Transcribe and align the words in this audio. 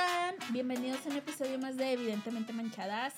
están? 0.00 0.34
Bienvenidos 0.52 1.04
a 1.04 1.10
un 1.10 1.16
episodio 1.16 1.58
más 1.58 1.76
de 1.76 1.92
Evidentemente 1.92 2.52
Manchadas. 2.54 3.12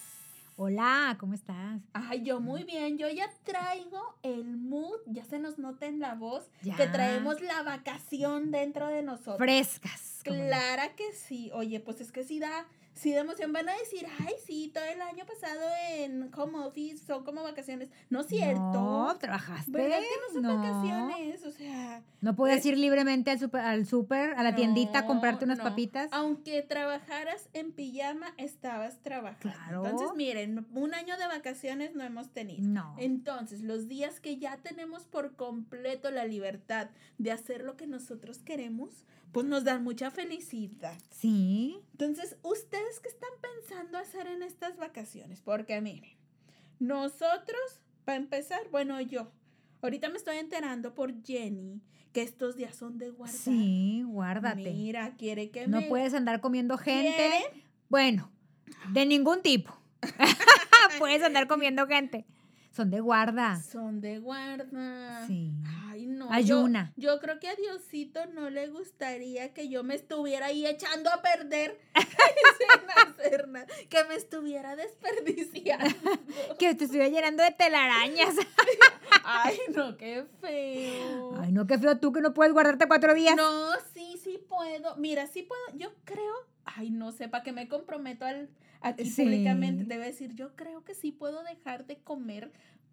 Hola, 0.56 1.16
¿cómo 1.20 1.32
estás? 1.34 1.80
Ay, 1.92 2.22
yo 2.24 2.40
muy 2.40 2.64
bien. 2.64 2.98
Yo 2.98 3.08
ya 3.08 3.30
traigo 3.44 4.00
el 4.24 4.56
mood, 4.56 4.98
ya 5.06 5.24
se 5.24 5.38
nos 5.38 5.58
nota 5.58 5.86
en 5.86 6.00
la 6.00 6.14
voz 6.14 6.44
Ya. 6.62 6.74
que 6.76 6.88
traemos 6.88 7.40
la 7.40 7.62
vacación 7.62 8.50
dentro 8.50 8.88
de 8.88 9.02
nosotros. 9.02 9.38
Frescas. 9.38 10.20
Clara 10.24 10.94
que 10.96 11.12
sí. 11.12 11.50
Oye, 11.54 11.78
pues 11.78 12.00
es 12.00 12.10
que 12.10 12.24
sí 12.24 12.40
da, 12.40 12.66
sí 12.94 13.10
de 13.12 13.18
emoción. 13.18 13.52
Van 13.52 13.68
a 13.68 13.76
decir, 13.76 14.06
ay, 14.20 14.34
sí, 14.46 14.70
todo 14.74 14.84
el 14.84 15.00
año 15.00 15.24
pasado 15.26 15.60
en 15.90 16.30
home 16.34 16.58
office 16.66 17.04
son 17.04 17.24
como 17.24 17.42
vacaciones. 17.42 17.90
No 18.10 18.20
es 18.20 18.26
cierto. 18.26 18.60
No, 18.60 19.16
trabajaste. 19.18 19.70
¿Verdad 19.72 19.98
que 20.00 20.34
no 20.34 20.42
son 20.48 20.56
vacaciones? 20.60 21.44
O 21.44 21.50
sea, 21.50 22.02
No 22.20 22.36
puedes 22.36 22.58
Es- 22.58 22.66
ir 22.66 22.78
libremente 22.78 23.30
al 23.32 23.38
super, 23.40 23.60
al 23.62 23.86
super, 23.86 24.34
a 24.34 24.42
la 24.42 24.54
tiendita 24.54 25.00
a 25.00 25.06
comprarte 25.06 25.44
unas 25.44 25.58
no. 25.58 25.64
papitas. 25.64 26.08
Aunque 26.12 26.62
trabajaras 26.62 27.48
en 27.52 27.72
pijama, 27.72 28.32
estabas 28.36 28.98
trabajando. 29.02 29.40
Claro. 29.56 29.84
Entonces, 29.84 30.16
miren, 30.16 30.66
un 30.72 30.94
año 30.94 31.16
de 31.18 31.26
vacaciones 31.26 31.94
no 31.96 32.04
hemos 32.04 32.30
tenido. 32.30 32.62
No. 32.68 32.94
Entonces, 32.98 33.62
los 33.62 33.88
días 33.88 34.20
que 34.20 34.38
ya 34.38 34.56
tenemos 34.58 35.04
por 35.04 35.34
completo 35.34 36.10
la 36.12 36.24
libertad 36.24 36.90
de 37.18 37.32
hacer 37.32 37.62
lo 37.64 37.76
que 37.76 37.86
nosotros 37.88 38.38
queremos, 38.38 39.04
pues 39.32 39.46
nos 39.46 39.64
dan 39.64 39.82
mucha 39.82 40.10
felicidad. 40.10 40.98
Sí. 41.10 41.80
Entonces, 41.92 42.36
¿ustedes 42.42 43.00
qué 43.00 43.08
están 43.08 43.30
pensando 43.40 43.98
hacer 43.98 44.26
en 44.26 44.42
estas 44.42 44.76
vacaciones? 44.76 45.40
Porque 45.40 45.80
miren, 45.80 46.16
nosotros, 46.78 47.80
para 48.04 48.16
empezar, 48.16 48.60
bueno, 48.70 49.00
yo, 49.00 49.32
ahorita 49.80 50.08
me 50.10 50.16
estoy 50.16 50.36
enterando 50.36 50.94
por 50.94 51.22
Jenny 51.24 51.82
que 52.12 52.22
estos 52.22 52.56
días 52.56 52.76
son 52.76 52.98
de 52.98 53.10
guardar. 53.10 53.34
Sí, 53.36 54.02
guárdate. 54.06 54.70
Mira, 54.72 55.16
quiere 55.16 55.50
que 55.50 55.66
no 55.66 55.80
me... 55.80 55.86
puedes 55.88 56.12
andar 56.12 56.40
comiendo 56.40 56.76
gente. 56.76 57.16
¿Quiere? 57.16 57.64
Bueno, 57.88 58.30
de 58.92 59.06
ningún 59.06 59.42
tipo. 59.42 59.74
puedes 60.98 61.22
andar 61.22 61.46
comiendo 61.46 61.86
gente. 61.86 62.26
Son 62.74 62.90
de 62.90 63.00
guarda. 63.00 63.60
Son 63.60 64.00
de 64.00 64.18
guarda. 64.18 65.26
Sí. 65.26 65.52
Ay, 65.90 66.06
no. 66.06 66.26
yo- 66.26 66.32
Ayuna. 66.32 66.92
Yo, 66.96 67.20
creo 67.20 67.38
que 67.38 67.48
a 67.48 67.54
Diosito 67.54 68.24
no 68.26 68.48
le 68.48 68.68
gustaría 68.68 69.52
que 69.52 69.68
yo 69.68 69.82
me 69.84 69.94
estuviera 69.94 70.46
ahí 70.46 70.66
echando 70.66 71.10
a 71.10 71.20
perder 71.20 71.78
sin 71.94 73.10
hacer 73.10 73.48
nada. 73.48 73.66
Que 73.90 74.04
me 74.04 74.14
estuviera 74.14 74.74
desperdiciando. 74.74 75.84
Que 76.58 76.74
te 76.74 76.84
estuviera 76.84 77.08
llenando 77.08 77.42
de 77.42 77.50
telarañas. 77.50 78.34
Ay, 79.24 79.58
no, 79.74 79.96
qué 79.98 80.24
feo. 80.40 81.36
Ay, 81.40 81.52
no, 81.52 81.66
qué 81.66 81.78
feo 81.78 81.98
tú 81.98 82.12
que 82.12 82.20
no 82.22 82.32
puedes 82.32 82.52
guardarte 82.54 82.88
cuatro 82.88 83.12
días. 83.14 83.36
No, 83.36 83.72
sí, 83.94 84.18
sí 84.22 84.38
puedo. 84.48 84.96
Mira, 84.96 85.26
sí 85.26 85.42
puedo. 85.42 85.62
Yo 85.74 85.92
creo. 86.04 86.34
Ay, 86.64 86.90
no 86.90 87.12
sé, 87.12 87.28
para 87.28 87.42
que 87.42 87.52
me 87.52 87.68
comprometo 87.68 88.24
al, 88.24 88.48
aquí 88.80 89.04
Sí. 89.04 89.22
públicamente. 89.22 89.92
A 89.94 89.98
decir, 89.98 90.34
yo 90.34 90.54
creo 90.56 90.84
que 90.84 90.94
sí 90.94 91.12
puedo 91.12 91.42
dejar 91.42 91.86
de 91.86 91.98
comer 91.98 92.52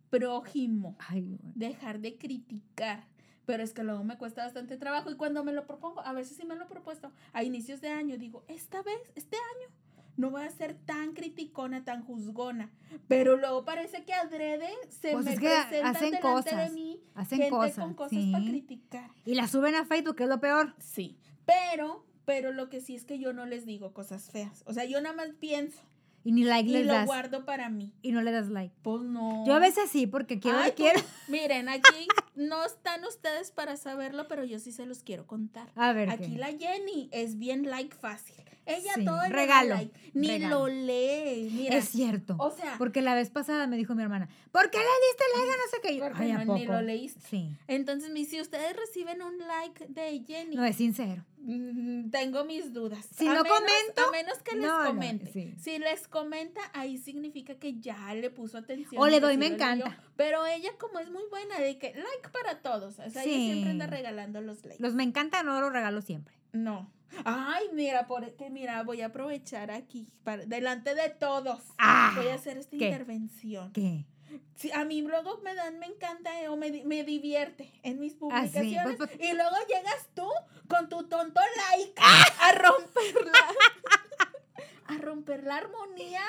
prójimo. 0.09 0.95
Ay, 1.07 1.21
bueno. 1.21 1.51
dejar 1.55 1.99
de 1.99 2.17
criticar. 2.17 3.05
Pero 3.45 3.63
es 3.63 3.73
que 3.73 3.83
luego 3.83 4.03
me 4.03 4.17
cuesta 4.17 4.43
bastante 4.43 4.77
trabajo 4.77 5.09
y 5.09 5.15
cuando 5.15 5.43
me 5.43 5.51
lo 5.53 5.65
propongo, 5.65 6.01
a 6.01 6.13
veces 6.13 6.37
sí 6.37 6.45
me 6.45 6.55
lo 6.55 6.65
he 6.65 6.67
propuesto, 6.67 7.11
a 7.33 7.43
inicios 7.43 7.81
de 7.81 7.89
año 7.89 8.17
digo, 8.17 8.43
esta 8.47 8.83
vez, 8.83 9.11
este 9.15 9.37
año, 9.37 9.73
no 10.17 10.29
voy 10.29 10.43
a 10.43 10.49
ser 10.51 10.75
tan 10.75 11.13
criticona, 11.13 11.83
tan 11.83 12.03
juzgona. 12.03 12.69
Pero 13.07 13.37
luego 13.37 13.65
parece 13.65 14.03
que 14.03 14.13
adrede 14.13 14.69
se 14.89 15.13
Pues 15.13 15.25
me 15.25 15.33
es 15.33 15.39
que 15.39 15.47
presenta 15.47 15.89
hacen 15.89 16.11
delante 16.11 16.19
cosas, 16.19 16.69
de 16.69 16.75
mí 16.75 17.01
hacen 17.15 17.37
gente 17.39 17.49
cosas, 17.49 17.75
con 17.75 17.93
cosas 17.95 18.19
sí. 18.19 18.31
para 18.31 18.45
criticar. 18.45 19.11
Y 19.25 19.33
la 19.33 19.47
suben 19.47 19.73
a 19.75 19.85
Facebook, 19.85 20.15
que 20.15 20.23
es 20.23 20.29
lo 20.29 20.39
peor. 20.39 20.75
Sí, 20.77 21.17
pero, 21.45 22.05
pero 22.29 22.51
lo 22.51 22.69
que 22.69 22.79
sí 22.79 22.95
es 22.95 23.05
que 23.05 23.17
yo 23.17 23.33
no 23.33 23.47
les 23.47 23.65
digo 23.65 23.91
cosas 23.91 24.29
feas. 24.29 24.61
O 24.67 24.73
sea, 24.73 24.85
yo 24.85 25.01
nada 25.01 25.15
más 25.15 25.29
pienso 25.39 25.79
Y 26.23 26.31
ni 26.31 26.43
like 26.43 26.69
y 26.69 26.73
les 26.73 26.85
lo 26.85 26.93
das. 26.93 27.07
guardo 27.07 27.43
para 27.43 27.69
mí. 27.69 27.91
Y 28.03 28.11
no 28.11 28.21
le 28.21 28.31
das 28.31 28.49
like. 28.49 28.75
Pues 28.83 29.01
no. 29.01 29.43
Yo 29.47 29.53
a 29.55 29.59
veces 29.59 29.89
sí, 29.89 30.05
porque 30.05 30.39
quiero, 30.39 30.59
Ay, 30.59 30.71
tú- 30.71 30.83
quiero. 30.83 30.99
Miren, 31.27 31.69
aquí 31.69 32.07
no 32.35 32.63
están 32.65 33.03
ustedes 33.05 33.49
para 33.51 33.77
saberlo, 33.77 34.27
pero 34.27 34.43
yo 34.43 34.59
sí 34.59 34.71
se 34.71 34.85
los 34.85 35.01
quiero 35.01 35.25
contar. 35.25 35.71
A 35.75 35.91
ver, 35.93 36.09
Aquí 36.11 36.33
¿qué? 36.33 36.37
la 36.37 36.47
Jenny 36.55 37.09
es 37.11 37.39
bien 37.39 37.63
like 37.69 37.95
fácil. 37.95 38.35
Ella 38.65 38.91
Sí, 38.93 39.03
todo 39.05 39.15
da 39.15 39.29
regalo, 39.29 39.73
like, 39.75 40.11
ni 40.13 40.27
regalo. 40.27 40.67
lo 40.67 40.67
lee. 40.67 41.49
Mira, 41.51 41.77
Es 41.77 41.89
cierto. 41.89 42.35
o 42.37 42.51
sea, 42.51 42.75
Porque 42.77 43.01
la 43.01 43.15
vez 43.15 43.31
pasada 43.31 43.65
me 43.65 43.77
dijo 43.77 43.95
mi 43.95 44.03
hermana, 44.03 44.29
¿por 44.51 44.69
qué 44.69 44.77
le 44.77 44.83
diste 44.83 45.23
like 45.35 45.51
a 45.51 45.55
no 45.57 45.71
sé 45.71 45.77
qué? 45.81 45.97
Yo, 45.97 46.03
porque 46.07 46.23
Ay, 46.25 46.31
¿a 46.31 46.45
no, 46.45 46.53
ni 46.53 46.61
poco? 46.67 46.73
lo 46.73 46.81
leíste. 46.83 47.19
Sí. 47.27 47.49
Entonces, 47.67 48.11
mi- 48.11 48.25
si 48.25 48.39
ustedes 48.39 48.75
reciben 48.75 49.23
un 49.23 49.39
like 49.39 49.87
de 49.87 50.23
Jenny, 50.27 50.55
No, 50.55 50.63
es 50.65 50.75
sincero. 50.75 51.25
Mm, 51.41 52.09
tengo 52.11 52.43
mis 52.45 52.73
dudas. 52.73 53.05
Si 53.15 53.27
A 53.27 53.33
no 53.33 53.43
menos- 53.43 53.57
comento, 53.59 54.01
A 54.07 54.11
menos 54.11 54.37
que 54.43 54.55
les 54.55 54.65
no, 54.65 54.79
no, 54.83 54.89
comente. 54.89 55.31
sí. 55.31 55.53
Si 55.59 55.77
les 55.79 56.07
comenta, 56.07 56.61
ahí 56.73 56.97
significa 56.97 57.55
que 57.55 57.79
ya 57.79 58.13
le 58.13 58.29
puso 58.29 58.57
atención. 58.57 59.01
O 59.01 59.07
le 59.07 59.19
doy 59.19 59.37
me 59.37 59.45
leyó. 59.45 59.55
encanta. 59.55 60.03
Pero 60.15 60.45
ella, 60.45 60.71
como 60.79 60.99
es 60.99 61.09
muy 61.09 61.23
buena, 61.29 61.59
de 61.59 61.77
que 61.77 61.93
like 61.93 62.29
para 62.31 62.61
todos. 62.61 62.99
O 62.99 63.09
sea, 63.09 63.23
ella 63.23 63.35
siempre 63.37 63.71
anda 63.71 63.87
regalando 63.87 64.41
los 64.41 64.63
likes. 64.65 64.81
Los 64.81 64.93
me 64.95 65.03
encanta, 65.03 65.43
no 65.43 65.59
los 65.61 65.71
regalo 65.73 66.01
siempre. 66.01 66.35
No. 66.51 66.91
Ay, 67.25 67.65
mira, 67.73 68.05
por 68.05 68.35
que 68.35 68.49
mira, 68.51 68.83
voy 68.83 69.01
a 69.01 69.07
aprovechar 69.07 69.71
aquí 69.71 70.07
para, 70.23 70.45
delante 70.45 70.93
de 70.93 71.09
todos. 71.09 71.59
Ah, 71.79 72.13
voy 72.15 72.27
a 72.27 72.35
hacer 72.35 72.57
esta 72.57 72.77
¿qué? 72.77 72.85
intervención. 72.89 73.71
¿Qué? 73.73 74.05
Sí, 74.55 74.71
a 74.71 74.83
mí 74.85 75.01
luego 75.01 75.37
me 75.39 75.55
dan, 75.55 75.79
me 75.79 75.85
encanta 75.87 76.41
eh, 76.41 76.47
o 76.49 76.55
me, 76.57 76.69
me 76.83 77.03
divierte 77.03 77.71
en 77.83 77.99
mis 77.99 78.13
Ah, 78.13 78.17
publicaciones. 78.19 78.97
pues, 78.97 79.09
pues- 79.09 79.29
y 79.29 79.33
luego 79.33 79.55
llegas 79.67 80.07
tú 80.13 80.27
con 80.67 80.89
tu 80.89 81.07
tonto 81.07 81.39
like 81.71 81.93
a 82.01 82.51
romperla. 82.53 83.31
a 84.87 84.97
romper 84.97 85.43
la 85.43 85.55
armonía. 85.57 86.21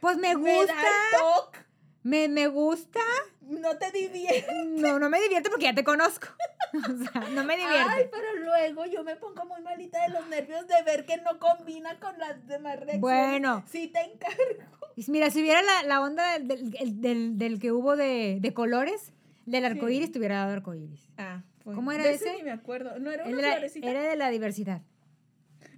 Pues 0.00 0.16
me 0.16 0.34
Me 0.36 0.52
da 0.52 0.56
gusta. 0.58 0.74
el 0.82 1.18
toque. 1.20 1.58
Me, 2.06 2.28
me 2.28 2.46
gusta. 2.46 3.00
No 3.40 3.76
te 3.78 3.90
divierte. 3.90 4.46
No, 4.64 4.98
no 4.98 5.08
me 5.10 5.20
divierte 5.20 5.50
porque 5.50 5.64
ya 5.64 5.74
te 5.74 5.84
conozco. 5.84 6.28
O 6.76 6.78
sea, 7.12 7.28
no 7.30 7.42
me 7.44 7.56
divierte. 7.56 7.90
Ay, 7.90 8.04
pero 8.10 8.34
luego 8.44 8.84
yo 8.86 9.02
me 9.02 9.16
pongo 9.16 9.44
muy 9.46 9.62
malita 9.62 10.02
de 10.02 10.10
los 10.12 10.26
nervios 10.28 10.66
de 10.66 10.74
ver 10.84 11.06
que 11.06 11.16
no 11.18 11.38
combina 11.38 11.98
con 12.00 12.18
las 12.18 12.46
demás 12.46 12.74
reacciones. 12.76 13.00
Bueno. 13.00 13.64
Sí 13.70 13.88
te 13.88 14.00
encargo. 14.02 14.62
Mira, 15.08 15.30
si 15.30 15.40
hubiera 15.40 15.62
la, 15.62 15.82
la 15.84 16.00
onda 16.02 16.32
del, 16.38 16.48
del, 16.48 16.76
el- 16.78 17.00
del- 17.00 17.38
del 17.38 17.60
que 17.60 17.72
hubo 17.72 17.96
de, 17.96 18.38
de 18.40 18.52
colores, 18.52 19.12
del 19.46 19.64
arco 19.64 19.88
iris, 19.88 20.12
te 20.12 20.18
hubiera 20.18 20.36
dado 20.38 20.52
arco 20.52 20.74
iris. 20.74 21.08
Ah, 21.16 21.42
¿Cómo 21.64 21.92
era 21.92 22.04
de 22.04 22.14
ese? 22.14 22.34
Ni 22.36 22.42
me 22.42 22.50
acuerdo. 22.52 22.98
No 22.98 23.10
era 23.10 23.24
una 23.24 23.38
Era, 23.38 23.52
florecita. 23.52 23.88
era 23.90 24.02
de 24.02 24.16
la 24.16 24.28
diversidad. 24.30 24.82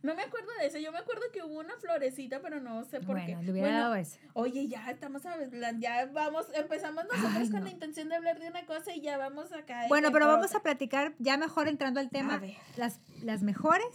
No 0.08 0.14
me 0.14 0.22
acuerdo 0.22 0.48
de 0.58 0.66
ese. 0.68 0.80
Yo 0.82 0.90
me 0.90 0.98
acuerdo 0.98 1.20
que 1.32 1.42
hubo 1.42 1.58
una 1.58 1.76
florecita, 1.76 2.40
pero 2.40 2.60
no 2.60 2.82
sé 2.84 2.98
por 3.00 3.16
Bueno, 3.16 3.38
qué. 3.40 3.44
le 3.44 3.52
hubiera 3.52 3.68
Bueno, 3.68 3.80
dado 3.84 3.94
ese. 3.96 4.18
Oye, 4.32 4.66
ya 4.66 4.90
estamos 4.90 5.26
a 5.26 5.36
ya 5.78 6.06
vamos, 6.06 6.46
empezamos 6.54 7.04
nosotros 7.04 7.32
Ay, 7.36 7.50
con 7.50 7.60
no. 7.60 7.66
la 7.66 7.70
intención 7.70 8.08
de 8.08 8.14
hablar 8.16 8.40
de 8.40 8.48
una 8.48 8.64
cosa 8.64 8.94
y 8.94 9.02
ya 9.02 9.18
vamos 9.18 9.52
acá. 9.52 9.84
Bueno, 9.88 10.10
pero 10.10 10.26
vamos 10.26 10.46
otra. 10.46 10.60
a 10.60 10.62
platicar 10.62 11.12
ya 11.18 11.36
mejor 11.36 11.68
entrando 11.68 12.00
al 12.00 12.06
A 12.06 12.08
tema. 12.08 12.38
ver. 12.38 12.54
Las, 12.78 13.00
las 13.22 13.42
mejores 13.42 13.86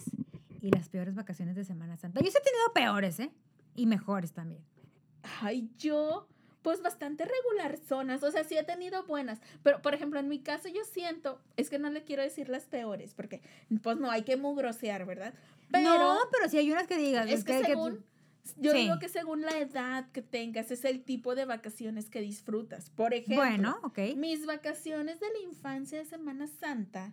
y 0.62 0.70
las 0.70 0.88
peores 0.88 1.16
vacaciones 1.16 1.56
de 1.56 1.64
Semana 1.64 1.96
Santa. 1.96 2.20
Yo 2.20 2.30
sí 2.30 2.38
he 2.40 2.44
tenido 2.44 2.72
peores, 2.72 3.18
¿eh? 3.18 3.32
Y 3.74 3.86
mejores 3.86 4.32
también. 4.32 4.62
Ay, 5.40 5.68
yo, 5.78 6.28
pues 6.62 6.80
bastante 6.80 7.24
regular 7.24 7.76
zonas, 7.76 8.22
o 8.22 8.30
sea, 8.30 8.44
sí 8.44 8.56
he 8.56 8.62
tenido 8.62 9.04
buenas, 9.04 9.40
pero 9.62 9.82
por 9.82 9.94
ejemplo, 9.94 10.20
en 10.20 10.28
mi 10.28 10.38
caso 10.38 10.68
yo 10.68 10.84
siento, 10.84 11.40
es 11.56 11.70
que 11.70 11.78
no 11.78 11.90
le 11.90 12.04
quiero 12.04 12.22
decir 12.22 12.48
las 12.48 12.66
peores, 12.66 13.14
porque 13.14 13.42
pues 13.82 13.98
no 13.98 14.10
hay 14.10 14.22
que 14.22 14.36
mugrosear, 14.36 15.04
¿verdad? 15.06 15.34
Pero 15.82 15.98
no, 15.98 16.18
pero 16.30 16.48
si 16.48 16.58
hay 16.58 16.70
unas 16.70 16.86
que 16.86 16.96
digas. 16.96 17.28
es 17.30 17.44
que, 17.44 17.62
según, 17.64 18.04
yo 18.56 18.72
Sí. 18.72 18.78
digo 18.78 18.98
que 18.98 19.08
según 19.08 19.42
la 19.42 19.58
edad 19.58 20.10
que 20.12 20.22
tengas, 20.22 20.70
es 20.70 20.84
el 20.84 21.02
tipo 21.02 21.34
de 21.34 21.44
vacaciones 21.44 22.10
que 22.10 22.20
disfrutas. 22.20 22.90
Por 22.90 23.14
ejemplo, 23.14 23.36
Bueno, 23.36 23.80
mis 24.16 24.46
vacaciones 24.46 25.20
de 25.20 25.26
la 25.32 25.38
infancia 25.48 25.98
de 25.98 26.04
Semana 26.04 26.46
Santa, 26.46 27.12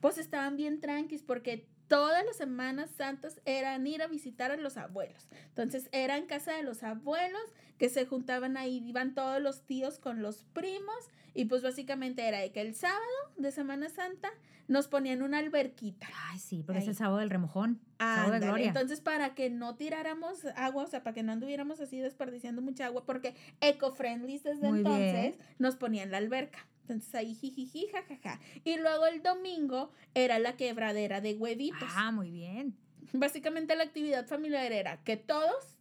pues 0.00 0.18
estaban 0.18 0.56
bien 0.56 0.80
tranquis 0.80 1.22
porque 1.22 1.66
todas 1.88 2.24
las 2.24 2.36
Semanas 2.36 2.90
Santas 2.90 3.40
eran 3.44 3.86
ir 3.86 4.02
a 4.02 4.06
visitar 4.06 4.50
a 4.50 4.56
los 4.56 4.76
abuelos. 4.76 5.28
Entonces 5.48 5.88
era 5.92 6.16
en 6.16 6.26
casa 6.26 6.52
de 6.52 6.62
los 6.62 6.82
abuelos 6.82 7.42
que 7.78 7.88
se 7.88 8.06
juntaban 8.06 8.56
ahí, 8.56 8.82
iban 8.86 9.14
todos 9.14 9.40
los 9.40 9.62
tíos 9.62 9.98
con 9.98 10.22
los 10.22 10.44
primos 10.52 11.08
y 11.34 11.44
pues 11.44 11.62
básicamente 11.62 12.26
era 12.26 12.38
de 12.38 12.50
que 12.50 12.60
el 12.62 12.74
sábado 12.74 13.00
de 13.36 13.52
Semana 13.52 13.88
Santa 13.88 14.30
nos 14.68 14.88
ponían 14.88 15.22
una 15.22 15.38
alberquita. 15.38 16.08
Ay, 16.30 16.38
sí, 16.38 16.64
pero 16.66 16.78
es 16.78 16.84
Ahí. 16.84 16.90
el 16.90 16.96
sábado 16.96 17.18
del 17.18 17.30
remojón. 17.30 17.80
de 17.98 18.40
gloria. 18.40 18.66
Entonces, 18.66 19.00
para 19.00 19.34
que 19.34 19.48
no 19.50 19.76
tiráramos 19.76 20.44
agua, 20.56 20.84
o 20.84 20.86
sea, 20.86 21.02
para 21.02 21.14
que 21.14 21.22
no 21.22 21.32
anduviéramos 21.32 21.80
así 21.80 22.00
desperdiciando 22.00 22.62
mucha 22.62 22.86
agua, 22.86 23.04
porque 23.04 23.34
eco-friendly 23.60 24.38
desde 24.38 24.68
Muy 24.68 24.78
entonces 24.78 25.38
nos 25.58 25.76
ponían 25.76 26.10
la 26.10 26.18
alberca. 26.18 26.66
Entonces 26.86 27.12
ahí 27.16 27.34
jijiji, 27.34 27.88
jajaja. 27.88 28.40
Y 28.62 28.76
luego 28.76 29.06
el 29.06 29.22
domingo 29.22 29.90
era 30.14 30.38
la 30.38 30.56
quebradera 30.56 31.20
de 31.20 31.34
huevitos. 31.34 31.88
Ah, 31.96 32.12
muy 32.12 32.30
bien. 32.30 32.76
Básicamente 33.12 33.74
la 33.74 33.82
actividad 33.82 34.26
familiar 34.26 34.70
era 34.70 35.02
que 35.02 35.16
todos 35.16 35.78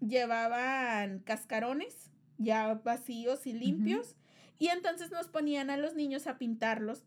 llevaban 0.00 1.20
cascarones 1.20 2.10
ya 2.36 2.74
vacíos 2.74 3.46
y 3.46 3.54
limpios. 3.54 4.16
Y 4.58 4.68
entonces 4.68 5.10
nos 5.10 5.28
ponían 5.28 5.70
a 5.70 5.78
los 5.78 5.94
niños 5.94 6.26
a 6.26 6.36
pintarlos 6.36 7.04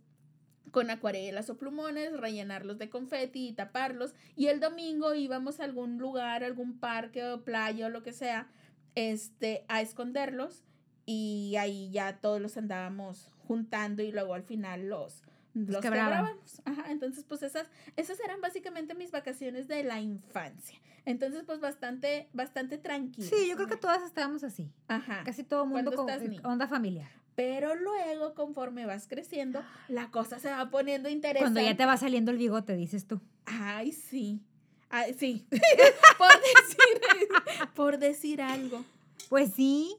con 0.72 0.90
acuarelas 0.90 1.50
o 1.52 1.58
plumones, 1.58 2.12
rellenarlos 2.18 2.80
de 2.80 2.90
confeti 2.90 3.50
y 3.50 3.54
taparlos. 3.54 4.16
Y 4.36 4.48
el 4.48 4.60
domingo 4.60 5.14
íbamos 5.14 5.60
a 5.60 5.66
algún 5.66 6.00
lugar, 6.00 6.44
algún 6.44 6.80
parque 6.80 7.24
o 7.24 7.44
playa 7.44 7.86
o 7.86 7.90
lo 7.90 8.02
que 8.02 8.14
sea, 8.14 8.50
este, 8.96 9.64
a 9.68 9.82
esconderlos 9.82 10.64
y 11.08 11.56
ahí 11.56 11.90
ya 11.90 12.18
todos 12.18 12.42
los 12.42 12.58
andábamos 12.58 13.32
juntando 13.48 14.04
y 14.04 14.12
luego 14.12 14.34
al 14.34 14.44
final 14.44 14.90
los, 14.90 15.24
los 15.54 15.82
quebrábamos. 15.82 16.62
Ajá, 16.66 16.92
entonces 16.92 17.24
pues 17.24 17.42
esas, 17.44 17.68
esas 17.96 18.20
eran 18.20 18.42
básicamente 18.42 18.94
mis 18.94 19.12
vacaciones 19.12 19.70
de 19.70 19.84
la 19.84 20.02
infancia. 20.02 20.78
Entonces 21.06 21.44
pues 21.46 21.62
bastante, 21.62 22.28
bastante 22.34 22.78
tranquilo. 22.78 23.26
Sí, 23.26 23.48
yo 23.48 23.56
creo 23.56 23.70
que 23.70 23.78
todas 23.78 24.04
estábamos 24.04 24.44
así. 24.44 24.70
Ajá. 24.90 25.24
Casi 25.24 25.46
todo 25.46 25.64
el 25.64 25.70
mundo 25.70 25.94
con 25.94 26.10
eh, 26.10 26.42
onda 26.44 26.68
familiar. 26.68 27.10
Pero 27.36 27.74
luego, 27.76 28.34
conforme 28.34 28.86
vas 28.86 29.08
creciendo, 29.08 29.64
la 29.88 30.12
cosa 30.12 30.40
se 30.40 30.50
va 30.50 30.70
poniendo 30.70 31.08
interesante. 31.08 31.54
Cuando 31.54 31.62
ya 31.62 31.78
te 31.78 31.86
va 31.86 31.96
saliendo 31.96 32.32
el 32.32 32.38
bigote, 32.38 32.76
dices 32.76 33.08
tú. 33.08 33.22
Ay, 33.46 33.94
sí. 33.94 34.42
Ay, 34.90 35.14
sí. 35.14 35.48
por, 36.18 36.30
decir, 36.30 37.30
por 37.76 37.98
decir 37.98 38.42
algo. 38.42 38.84
Pues 39.30 39.54
sí. 39.54 39.96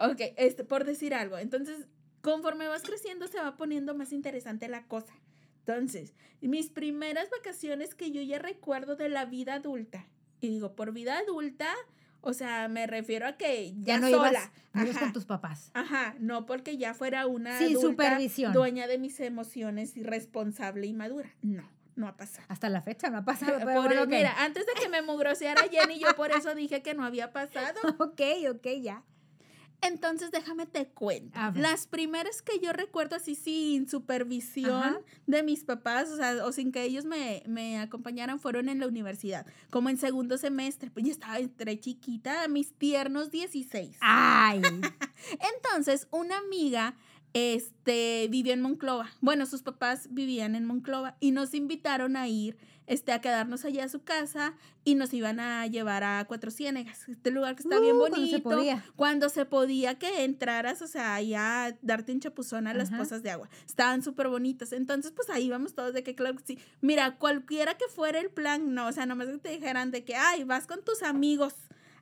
Ok, 0.00 0.20
este, 0.36 0.64
por 0.64 0.84
decir 0.84 1.14
algo. 1.14 1.38
Entonces, 1.38 1.86
conforme 2.22 2.68
vas 2.68 2.82
creciendo, 2.82 3.28
se 3.28 3.38
va 3.38 3.56
poniendo 3.56 3.94
más 3.94 4.12
interesante 4.12 4.68
la 4.68 4.86
cosa. 4.86 5.12
Entonces, 5.60 6.14
mis 6.40 6.70
primeras 6.70 7.28
vacaciones 7.30 7.94
que 7.94 8.10
yo 8.10 8.22
ya 8.22 8.38
recuerdo 8.38 8.96
de 8.96 9.08
la 9.08 9.26
vida 9.26 9.54
adulta, 9.54 10.06
y 10.40 10.48
digo, 10.48 10.74
por 10.74 10.92
vida 10.92 11.18
adulta, 11.18 11.74
o 12.22 12.32
sea, 12.32 12.68
me 12.68 12.86
refiero 12.86 13.26
a 13.26 13.36
que 13.36 13.74
ya, 13.82 13.98
no 13.98 14.08
sola. 14.08 14.50
Ibas, 14.74 14.98
con 14.98 15.12
tus 15.12 15.24
papás. 15.24 15.70
Ajá, 15.74 16.14
no 16.18 16.46
porque 16.46 16.76
ya 16.76 16.94
fuera 16.94 17.26
una 17.26 17.58
supervisión. 17.58 18.52
dueña 18.52 18.86
de 18.86 18.98
mis 18.98 19.20
emociones 19.20 19.96
y 19.96 20.02
responsable 20.02 20.86
y 20.86 20.92
madura. 20.92 21.30
No, 21.42 21.68
no 21.96 22.08
ha 22.08 22.16
pasado. 22.16 22.46
Hasta 22.48 22.68
la 22.68 22.82
fecha 22.82 23.10
no 23.10 23.18
ha 23.18 23.24
pasado. 23.24 23.58
Pero 23.64 24.06
Mira, 24.06 24.42
antes 24.42 24.66
de 24.66 24.72
que 24.80 24.88
me 24.88 25.02
mugroseara 25.02 25.62
Jenny, 25.68 25.98
yo 25.98 26.14
por 26.14 26.30
eso 26.30 26.54
dije 26.54 26.82
que 26.82 26.94
no 26.94 27.04
había 27.04 27.32
pasado. 27.32 27.78
ok, 27.98 28.20
ok, 28.50 28.66
ya. 28.80 29.02
Entonces, 29.82 30.30
déjame 30.30 30.66
te 30.66 30.86
cuento. 30.88 31.38
Las 31.54 31.86
primeras 31.86 32.42
que 32.42 32.58
yo 32.58 32.72
recuerdo 32.72 33.16
así 33.16 33.34
sin 33.34 33.88
supervisión 33.88 34.98
de 35.26 35.42
mis 35.42 35.64
papás, 35.64 36.10
o 36.10 36.16
sea, 36.16 36.44
o 36.44 36.52
sin 36.52 36.70
que 36.70 36.84
ellos 36.84 37.04
me, 37.04 37.42
me, 37.46 37.78
acompañaran, 37.78 38.40
fueron 38.40 38.68
en 38.68 38.80
la 38.80 38.86
universidad, 38.86 39.46
como 39.70 39.88
en 39.88 39.96
segundo 39.96 40.36
semestre. 40.38 40.90
Pues 40.90 41.06
yo 41.06 41.12
estaba 41.12 41.38
entre 41.38 41.78
chiquita, 41.80 42.44
a 42.44 42.48
mis 42.48 42.72
tiernos 42.74 43.30
16. 43.30 43.96
¡Ay! 44.00 44.60
Entonces, 45.56 46.08
una 46.10 46.38
amiga 46.38 46.94
este, 47.32 48.28
vivió 48.30 48.52
en 48.52 48.62
Monclova. 48.62 49.10
Bueno, 49.20 49.46
sus 49.46 49.62
papás 49.62 50.08
vivían 50.10 50.54
en 50.56 50.64
Monclova 50.64 51.16
y 51.20 51.30
nos 51.30 51.54
invitaron 51.54 52.16
a 52.16 52.28
ir 52.28 52.56
este, 52.86 53.12
a 53.12 53.20
quedarnos 53.20 53.64
allá 53.64 53.84
a 53.84 53.88
su 53.88 54.02
casa 54.02 54.54
y 54.84 54.94
nos 54.94 55.12
iban 55.12 55.40
a 55.40 55.66
llevar 55.66 56.02
a 56.02 56.24
Cuatro 56.26 56.50
Ciénegas, 56.50 57.08
este 57.08 57.30
lugar 57.30 57.54
que 57.54 57.62
está 57.62 57.78
bien 57.78 57.98
bonito. 57.98 58.20
Uh, 58.20 58.20
cuando 58.20 58.36
se 58.36 58.42
podía. 58.42 58.84
Cuando 58.96 59.28
se 59.28 59.44
podía 59.44 59.98
que 59.98 60.24
entraras, 60.24 60.82
o 60.82 60.86
sea, 60.86 61.14
allá 61.14 61.66
a 61.66 61.72
darte 61.82 62.12
un 62.12 62.20
chapuzón 62.20 62.66
a 62.66 62.74
las 62.74 62.90
pozas 62.90 63.22
de 63.22 63.30
agua. 63.30 63.48
Estaban 63.66 64.02
súper 64.02 64.28
bonitas. 64.28 64.72
Entonces, 64.72 65.12
pues 65.12 65.30
ahí 65.30 65.48
vamos 65.48 65.74
todos 65.74 65.92
de 65.92 66.02
que, 66.02 66.14
claro 66.14 66.36
que 66.36 66.44
sí. 66.44 66.58
Mira, 66.80 67.16
cualquiera 67.16 67.76
que 67.76 67.86
fuera 67.88 68.18
el 68.18 68.30
plan, 68.30 68.74
no, 68.74 68.86
o 68.86 68.92
sea, 68.92 69.06
nomás 69.06 69.28
que 69.28 69.38
te 69.38 69.50
dijeran 69.50 69.90
de 69.90 70.04
que, 70.04 70.16
ay, 70.16 70.44
vas 70.44 70.66
con 70.66 70.82
tus 70.82 71.02
amigos 71.02 71.54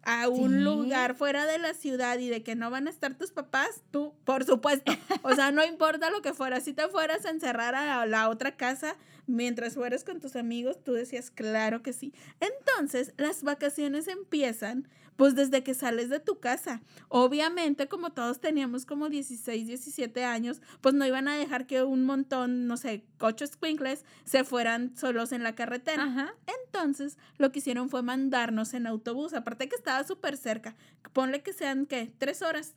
a 0.03 0.29
un 0.29 0.65
lugar 0.65 1.15
fuera 1.15 1.47
de 1.47 1.59
la 1.59 1.75
ciudad 1.75 2.19
y 2.19 2.29
de 2.29 2.43
que 2.43 2.55
no 2.55 2.71
van 2.71 2.87
a 2.87 2.91
estar 2.91 3.15
tus 3.15 3.31
papás, 3.31 3.83
tú, 3.91 4.15
por 4.25 4.45
supuesto. 4.45 4.93
O 5.23 5.35
sea, 5.35 5.51
no 5.51 5.65
importa 5.65 6.11
lo 6.11 6.23
que 6.23 6.35
fuera, 6.35 6.61
si 6.61 6.73
te 6.73 6.89
fueras 6.89 7.25
a 7.27 7.31
encerrar 7.31 7.75
a 7.75 8.07
la 8.07 8.29
otra 8.29 8.57
casa 8.57 8.97
mientras 9.27 9.75
fueras 9.75 10.05
con 10.05 10.21
tus 10.21 10.37
amigos, 10.37 10.83
tú 10.83 10.93
decías, 10.93 11.31
claro 11.31 11.83
que 11.83 11.93
sí. 11.93 12.15
Entonces, 12.41 13.13
las 13.17 13.43
vacaciones 13.43 14.09
empiezan 14.09 14.89
pues 15.19 15.35
desde 15.35 15.65
que 15.65 15.75
sales 15.75 16.11
de 16.11 16.21
tu 16.21 16.39
casa. 16.39 16.81
Obviamente, 17.09 17.89
como 17.89 18.13
todos 18.13 18.41
teníamos 18.41 18.87
como 18.87 19.09
16, 19.09 19.67
17 19.67 20.25
años, 20.25 20.63
pues 20.81 20.95
no 20.95 21.05
iban 21.05 21.27
a 21.27 21.35
dejar 21.35 21.67
que 21.67 21.83
un 21.83 22.07
montón, 22.07 22.69
no 22.69 22.77
sé, 22.77 23.03
coches 23.19 23.51
squinkles 23.51 24.05
se 24.25 24.45
fueran 24.45 24.97
solos 24.97 25.33
en 25.33 25.43
la 25.43 25.57
carretera. 25.57 26.37
Entonces, 26.65 27.19
lo 27.37 27.51
que 27.51 27.59
hicieron 27.59 27.91
fue 27.91 28.01
mandarnos 28.03 28.75
en 28.75 28.87
autobús, 28.87 29.35
aparte 29.35 29.69
que 29.69 29.75
estaba 29.75 30.05
súper 30.05 30.37
cerca. 30.37 30.77
Ponle 31.13 31.43
que 31.43 31.53
sean, 31.53 31.87
¿qué? 31.87 32.13
Tres 32.19 32.41
horas. 32.41 32.77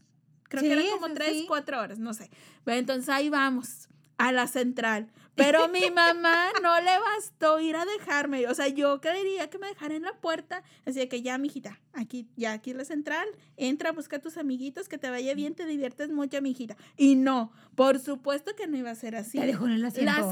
Creo 0.50 0.64
que 0.64 0.72
eran 0.72 0.90
como 0.90 1.14
tres, 1.14 1.44
cuatro 1.48 1.80
horas, 1.80 2.00
no 2.00 2.16
sé. 2.16 2.32
Entonces 2.66 3.08
ahí 3.10 3.30
vamos 3.30 3.88
a 4.22 4.32
la 4.32 4.48
central. 4.48 5.12
Pero 5.36 5.68
mi 5.70 5.90
mamá 5.92 6.52
no 6.62 6.80
le 6.82 7.00
bastó 7.00 7.60
ir 7.60 7.76
a 7.76 7.86
dejarme. 7.86 8.48
O 8.48 8.54
sea, 8.54 8.68
yo 8.68 9.00
quería 9.02 9.50
que 9.50 9.58
me 9.58 9.68
dejara 9.68 9.96
en 9.96 10.04
la 10.04 10.14
puerta. 10.14 10.64
Así 10.86 11.08
que 11.08 11.22
ya, 11.22 11.38
mijita, 11.38 11.80
aquí, 11.94 12.28
ya 12.36 12.54
aquí 12.54 12.72
es 12.72 12.78
la 12.78 12.86
central. 12.86 13.28
Entra, 13.58 13.92
busca 13.92 14.18
a 14.18 14.20
tus 14.20 14.38
amiguitos, 14.38 14.90
que 14.90 14.98
te 14.98 15.10
vaya 15.10 15.34
bien, 15.34 15.56
te 15.56 15.66
diviertes 15.66 16.10
mucho, 16.10 16.42
mijita. 16.42 16.76
Y 16.98 17.16
no, 17.16 17.52
por 17.76 18.00
supuesto 18.00 18.56
que 18.56 18.68
no 18.68 18.78
iba 18.78 18.92
a 18.92 18.96
ser 18.96 19.16
así. 19.16 19.40
dejó 19.40 19.66
en 19.66 19.82
la 19.82 19.92
señora 19.92 20.30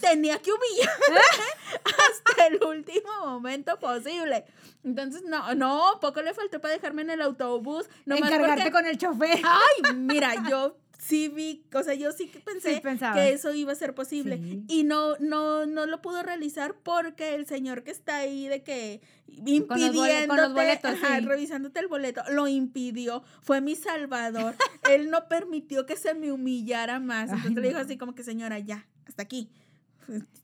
tenía 0.00 0.38
que 0.38 0.50
humillar 0.52 0.90
hasta 1.84 2.46
el 2.46 2.62
último 2.64 3.26
momento 3.26 3.78
posible. 3.78 4.44
Entonces, 4.84 5.22
no, 5.26 5.54
no, 5.54 5.98
poco 6.00 6.22
le 6.22 6.34
faltó 6.34 6.60
para 6.60 6.74
dejarme 6.74 7.02
en 7.02 7.10
el 7.10 7.22
autobús. 7.22 7.88
Encargarte 8.06 8.70
con 8.70 8.86
el 8.86 8.98
chofer. 8.98 9.40
Ay, 9.42 9.94
mira, 9.94 10.48
yo 10.48 10.76
sí 10.98 11.28
vi, 11.28 11.64
o 11.74 11.82
sea, 11.82 11.94
yo 11.94 12.12
sí 12.12 12.30
pensé 12.44 12.80
que 13.14 13.32
eso 13.32 13.52
iba 13.54 13.72
a 13.72 13.74
ser 13.74 13.94
posible. 13.94 14.40
Y 14.68 14.84
no, 14.84 15.16
no, 15.18 15.66
no 15.66 15.86
lo 15.86 16.00
pudo 16.00 16.22
realizar 16.22 16.74
porque 16.82 17.34
el 17.34 17.46
señor 17.46 17.82
que 17.82 17.90
está 17.90 18.16
ahí 18.16 18.48
de 18.48 18.62
que 18.62 19.00
impidiéndote, 19.26 20.80
revisándote 21.22 21.80
el 21.80 21.88
boleto, 21.88 22.22
lo 22.30 22.46
impidió, 22.48 23.22
fue 23.42 23.60
mi 23.60 23.74
salvador, 23.74 24.54
él 24.90 25.10
no 25.10 25.28
permitió 25.28 25.86
que 25.86 25.96
se 25.96 26.14
me 26.14 26.32
humillara 26.32 27.00
más, 27.00 27.30
entonces 27.30 27.62
le 27.62 27.68
dijo 27.68 27.80
así 27.80 27.96
como 27.96 28.14
que 28.14 28.22
señora, 28.22 28.58
ya, 28.58 28.86
hasta 29.06 29.22
aquí, 29.22 29.50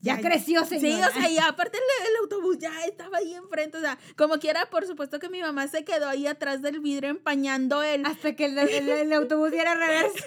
ya, 0.01 0.19
creció, 0.19 0.65
señora. 0.65 1.09
Sí, 1.11 1.17
o 1.17 1.21
sea, 1.21 1.29
y 1.29 1.37
aparte 1.37 1.77
el, 1.77 2.15
autobús 2.21 2.57
ya 2.57 2.71
estaba 2.85 3.17
ahí 3.17 3.33
enfrente, 3.35 3.77
o 3.77 3.81
sea, 3.81 3.97
como 4.17 4.39
quiera, 4.39 4.69
por 4.69 4.85
supuesto 4.87 5.19
que 5.19 5.29
mi 5.29 5.41
mamá 5.41 5.67
se 5.67 5.83
quedó 5.83 6.07
ahí 6.09 6.27
atrás 6.27 6.61
del 6.61 6.79
vidrio 6.79 7.09
empañando 7.09 7.83
el... 7.83 8.05
Hasta 8.05 8.35
que 8.35 8.45
el, 8.45 8.57
el, 8.57 9.13
autobús 9.13 9.51
diera 9.51 9.75
reversa. 9.75 10.25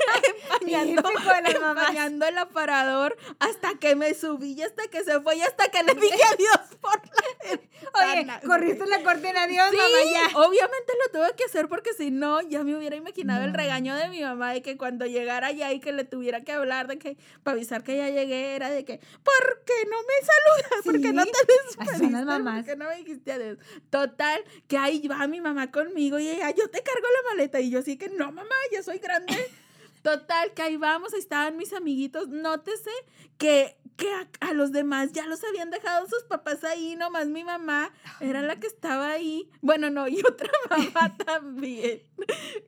empañando, 0.61 1.03
empañando 1.71 2.27
el 2.27 2.39
aparador, 2.39 3.17
hasta 3.39 3.75
que 3.79 3.97
me 3.97 4.15
subí 4.15 4.53
y 4.53 4.63
hasta 4.63 4.87
que 4.89 5.03
se 5.03 5.21
fue 5.21 5.37
y 5.37 5.43
hasta 5.43 5.69
que 5.69 5.83
le 5.83 5.95
dije 5.95 6.23
adiós 6.35 6.79
por 6.81 7.01
la 7.05 7.65
Oye, 7.95 8.27
corriste 8.47 8.87
la 8.87 9.03
cortina, 9.03 9.45
adiós, 9.45 9.69
sí, 9.71 9.77
mamá, 9.77 10.13
ya. 10.13 10.39
obviamente 10.39 10.93
lo 11.05 11.21
tuve 11.21 11.37
que 11.37 11.45
hacer 11.45 11.69
porque 11.69 11.93
si 11.93 12.11
no, 12.11 12.41
ya 12.43 12.65
me 12.65 12.77
hubiera 12.77 12.97
imaginado 12.97 13.45
el 13.45 13.53
regaño 13.53 13.95
de 13.95 14.09
mi 14.09 14.21
mamá 14.21 14.53
de 14.53 14.63
que 14.63 14.77
cuando 14.77 15.07
llegara 15.07 15.49
allá 15.49 15.73
y 15.73 15.81
que 15.81 15.93
le 15.93 16.05
tuviera 16.05 16.43
que 16.43 16.53
hablar 16.53 16.87
de 16.87 16.99
que, 16.99 17.17
para 17.43 17.57
avisar 17.57 17.83
que 17.83 17.97
ya 17.97 18.09
llegué, 18.09 18.55
era 18.57 18.71
de 18.71 18.85
que, 18.85 19.01
¿por 19.25 19.65
qué 19.65 19.89
no 19.89 19.97
me 20.03 20.27
saludas? 20.27 20.85
¿Por 20.85 21.01
qué 21.01 21.13
no 21.13 21.25
te 21.25 21.31
despediste? 21.33 22.25
¿Por 22.27 22.65
qué 22.65 22.77
no 22.77 22.89
me 22.89 22.97
dijiste 22.97 23.33
adiós? 23.33 23.59
Total, 23.91 24.45
que 24.69 24.77
ahí 24.77 25.07
va 25.09 25.27
mi 25.27 25.41
mamá 25.41 25.71
conmigo 25.71 26.19
y 26.19 26.29
ella, 26.29 26.51
yo 26.51 26.69
te 26.71 26.83
cargo 26.83 27.07
la 27.07 27.31
maleta. 27.31 27.61
Y 27.61 27.71
yo 27.71 27.83
sí 27.83 27.97
que 27.97 28.09
no, 28.11 28.31
mamá, 28.31 28.55
ya 28.71 28.83
soy 28.83 28.99
grande. 28.99 29.35
Total, 30.03 30.53
que 30.53 30.61
ahí 30.61 30.77
vamos, 30.77 31.15
ahí 31.15 31.21
estaban 31.21 31.57
mis 31.57 31.73
amiguitos. 31.73 32.29
Nótese 32.29 32.91
que, 33.39 33.79
que 33.97 34.13
a, 34.41 34.53
los 34.53 34.71
demás 34.71 35.13
ya 35.13 35.27
los 35.27 35.43
habían 35.45 35.71
dejado 35.71 36.07
sus 36.07 36.25
papás 36.25 36.63
ahí, 36.63 36.95
nomás 36.95 37.29
mi 37.29 37.43
mamá 37.43 37.91
era 38.21 38.43
la 38.43 38.61
que 38.61 38.67
estaba 38.67 39.13
ahí. 39.13 39.49
Bueno, 39.63 39.89
no, 39.89 40.07
y 40.07 40.21
otra 40.21 40.51
mamá 40.71 41.17
también. 41.25 42.03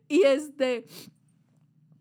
Y 0.09 0.23
este, 0.23 0.87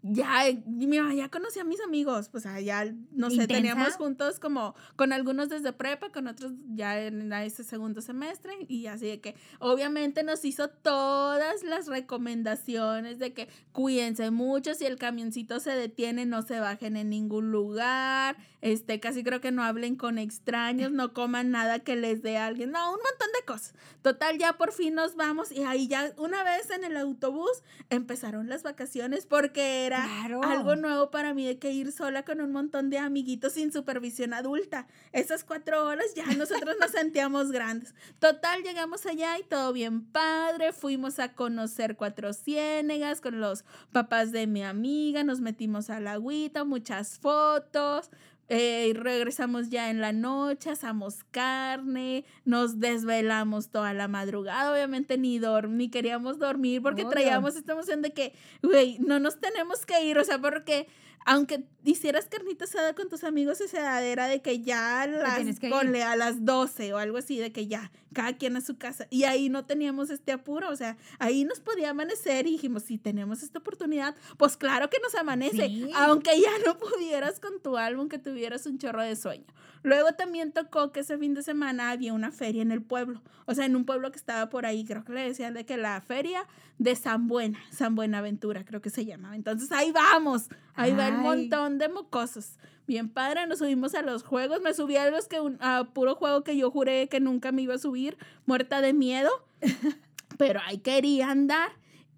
ya, 0.07 0.43
mi 0.67 0.85
mamá 0.85 1.15
ya 1.15 1.29
conocía 1.29 1.63
a 1.63 1.65
mis 1.65 1.81
amigos, 1.81 2.29
pues 2.29 2.45
ya, 2.63 2.93
no 3.11 3.31
sé, 3.31 3.47
teníamos 3.47 3.95
juntos 3.95 4.39
como 4.39 4.75
con 4.95 5.11
algunos 5.11 5.49
desde 5.49 5.73
prepa, 5.73 6.11
con 6.11 6.27
otros 6.27 6.51
ya 6.67 7.01
en 7.01 7.33
ese 7.33 7.63
segundo 7.63 8.01
semestre 8.01 8.53
y 8.67 8.85
así 8.85 9.07
de 9.07 9.19
que 9.19 9.35
obviamente 9.57 10.21
nos 10.21 10.45
hizo 10.45 10.69
todas 10.69 11.63
las 11.63 11.87
recomendaciones 11.87 13.17
de 13.17 13.33
que 13.33 13.49
cuídense 13.71 14.29
mucho, 14.29 14.75
si 14.75 14.85
el 14.85 14.97
camioncito 14.97 15.59
se 15.59 15.71
detiene 15.71 16.27
no 16.27 16.43
se 16.43 16.59
bajen 16.59 16.97
en 16.97 17.09
ningún 17.09 17.49
lugar, 17.49 18.37
este, 18.61 18.99
casi 18.99 19.23
creo 19.23 19.41
que 19.41 19.51
no 19.51 19.63
hablen 19.63 19.95
con 19.95 20.19
extraños, 20.19 20.91
no 20.91 21.13
coman 21.13 21.49
nada 21.49 21.79
que 21.79 21.95
les 21.95 22.21
dé 22.21 22.37
a 22.37 22.45
alguien, 22.45 22.69
no, 22.71 22.93
un 22.93 22.99
montón 22.99 23.29
de 23.39 23.45
cosas. 23.45 23.73
Total, 24.03 24.37
ya 24.37 24.53
por 24.53 24.71
fin 24.71 24.93
nos 24.93 25.15
vamos 25.15 25.51
y 25.51 25.63
ahí 25.63 25.87
ya 25.87 26.13
una 26.17 26.43
vez 26.43 26.69
en 26.69 26.83
el 26.83 26.95
autobús 26.95 27.63
empezaron 27.89 28.49
las 28.49 28.61
vacaciones 28.61 29.25
porque 29.25 29.87
era 29.87 29.94
algo 29.95 30.75
nuevo 30.75 31.11
para 31.11 31.33
mí 31.33 31.45
de 31.45 31.57
que 31.59 31.71
ir 31.71 31.91
sola 31.91 32.23
con 32.23 32.41
un 32.41 32.51
montón 32.51 32.89
de 32.89 32.97
amiguitos 32.97 33.53
sin 33.53 33.71
supervisión 33.71 34.33
adulta. 34.33 34.87
Esas 35.11 35.43
cuatro 35.43 35.85
horas 35.85 36.13
ya 36.15 36.25
nosotros 36.33 36.75
nos 36.79 36.91
sentíamos 36.91 37.51
grandes. 37.51 37.93
Total, 38.19 38.63
llegamos 38.63 39.05
allá 39.05 39.37
y 39.39 39.43
todo 39.43 39.73
bien 39.73 40.05
padre. 40.05 40.73
Fuimos 40.73 41.19
a 41.19 41.33
conocer 41.33 41.95
Cuatro 41.95 42.33
Ciénegas 42.33 43.21
con 43.21 43.39
los 43.39 43.65
papás 43.91 44.31
de 44.31 44.47
mi 44.47 44.63
amiga. 44.63 45.23
Nos 45.23 45.41
metimos 45.41 45.89
a 45.89 45.99
la 45.99 46.13
agüita, 46.13 46.63
muchas 46.63 47.19
fotos 47.19 48.09
eh, 48.47 48.93
regresamos 48.95 49.69
ya 49.69 49.89
en 49.89 50.01
la 50.01 50.13
noche, 50.13 50.69
asamos 50.69 51.23
carne, 51.31 52.25
nos 52.43 52.79
desvelamos 52.79 53.69
toda 53.69 53.93
la 53.93 54.07
madrugada, 54.07 54.71
obviamente 54.71 55.17
ni 55.17 55.39
dormir, 55.39 55.75
ni 55.77 55.89
queríamos 55.89 56.37
dormir 56.37 56.81
porque 56.81 57.01
Obvio. 57.01 57.11
traíamos 57.11 57.55
esta 57.55 57.73
emoción 57.73 58.01
de 58.01 58.11
que, 58.13 58.33
güey, 58.61 58.97
no 58.99 59.19
nos 59.19 59.39
tenemos 59.39 59.85
que 59.85 60.03
ir, 60.05 60.17
o 60.17 60.23
sea, 60.23 60.39
porque 60.39 60.87
aunque 61.25 61.63
hicieras 61.83 62.25
carnita 62.25 62.65
asada 62.65 62.93
con 62.93 63.09
tus 63.09 63.23
amigos, 63.23 63.59
esa 63.59 63.79
edad 63.79 64.05
era 64.05 64.27
de 64.27 64.41
que 64.41 64.61
ya 64.61 65.07
las, 65.07 65.59
que 65.59 65.69
ponle 65.69 66.03
a 66.03 66.15
las 66.15 66.45
12 66.45 66.93
o 66.93 66.97
algo 66.97 67.17
así, 67.17 67.37
de 67.37 67.51
que 67.51 67.67
ya, 67.67 67.91
cada 68.13 68.33
quien 68.37 68.55
a 68.55 68.61
su 68.61 68.77
casa. 68.77 69.07
Y 69.09 69.23
ahí 69.23 69.49
no 69.49 69.65
teníamos 69.65 70.09
este 70.11 70.31
apuro, 70.31 70.69
o 70.69 70.75
sea, 70.75 70.97
ahí 71.19 71.43
nos 71.43 71.59
podía 71.59 71.89
amanecer 71.89 72.47
y 72.47 72.51
dijimos, 72.51 72.83
si 72.83 72.97
tenemos 72.97 73.43
esta 73.43 73.59
oportunidad, 73.59 74.15
pues 74.37 74.55
claro 74.55 74.89
que 74.89 74.99
nos 74.99 75.15
amanece, 75.15 75.67
Sí. 75.67 75.89
aunque 75.95 76.39
ya 76.39 76.51
no 76.65 76.77
pudieras 76.77 77.39
con 77.39 77.59
tu 77.61 77.75
álbum, 77.77 78.07
que 78.07 78.19
tuvieras 78.19 78.65
un 78.67 78.77
chorro 78.77 79.01
de 79.01 79.15
sueño. 79.15 79.45
Luego 79.81 80.13
también 80.13 80.51
tocó 80.51 80.91
que 80.91 81.01
ese 81.01 81.17
fin 81.17 81.33
de 81.33 81.43
semana 81.43 81.91
había 81.91 82.13
una 82.13 82.31
feria 82.31 82.61
en 82.61 82.71
el 82.71 82.81
pueblo, 82.81 83.21
o 83.45 83.53
sea, 83.53 83.65
en 83.65 83.75
un 83.75 83.85
pueblo 83.85 84.11
que 84.11 84.17
estaba 84.17 84.49
por 84.49 84.65
ahí, 84.65 84.85
creo 84.85 85.03
que 85.03 85.13
le 85.13 85.21
decían 85.21 85.53
de 85.53 85.65
que 85.65 85.77
la 85.77 86.01
feria 86.01 86.47
de 86.77 86.95
San 86.95 87.27
Buena, 87.27 87.59
San 87.71 87.95
Buenaventura, 87.95 88.65
creo 88.65 88.81
que 88.81 88.89
se 88.89 89.05
llamaba. 89.05 89.35
Entonces 89.35 89.71
ahí 89.71 89.91
vamos, 89.91 90.49
ahí 90.75 90.91
va 90.91 91.07
el 91.07 91.13
montón 91.17 91.77
de 91.77 91.89
mocosos. 91.89 92.57
Bien 92.87 93.09
padre, 93.09 93.47
nos 93.47 93.59
subimos 93.59 93.95
a 93.95 94.01
los 94.01 94.23
juegos, 94.23 94.61
me 94.61 94.73
subí 94.73 94.95
a 94.97 95.09
los 95.09 95.27
que 95.27 95.39
un- 95.39 95.57
a 95.61 95.89
puro 95.93 96.15
juego 96.15 96.43
que 96.43 96.55
yo 96.57 96.69
juré 96.71 97.07
que 97.09 97.19
nunca 97.19 97.51
me 97.51 97.61
iba 97.63 97.73
a 97.75 97.79
subir, 97.79 98.17
muerta 98.45 98.81
de 98.81 98.93
miedo, 98.93 99.31
pero 100.37 100.59
ahí 100.65 100.77
quería 100.79 101.31
andar. 101.31 101.71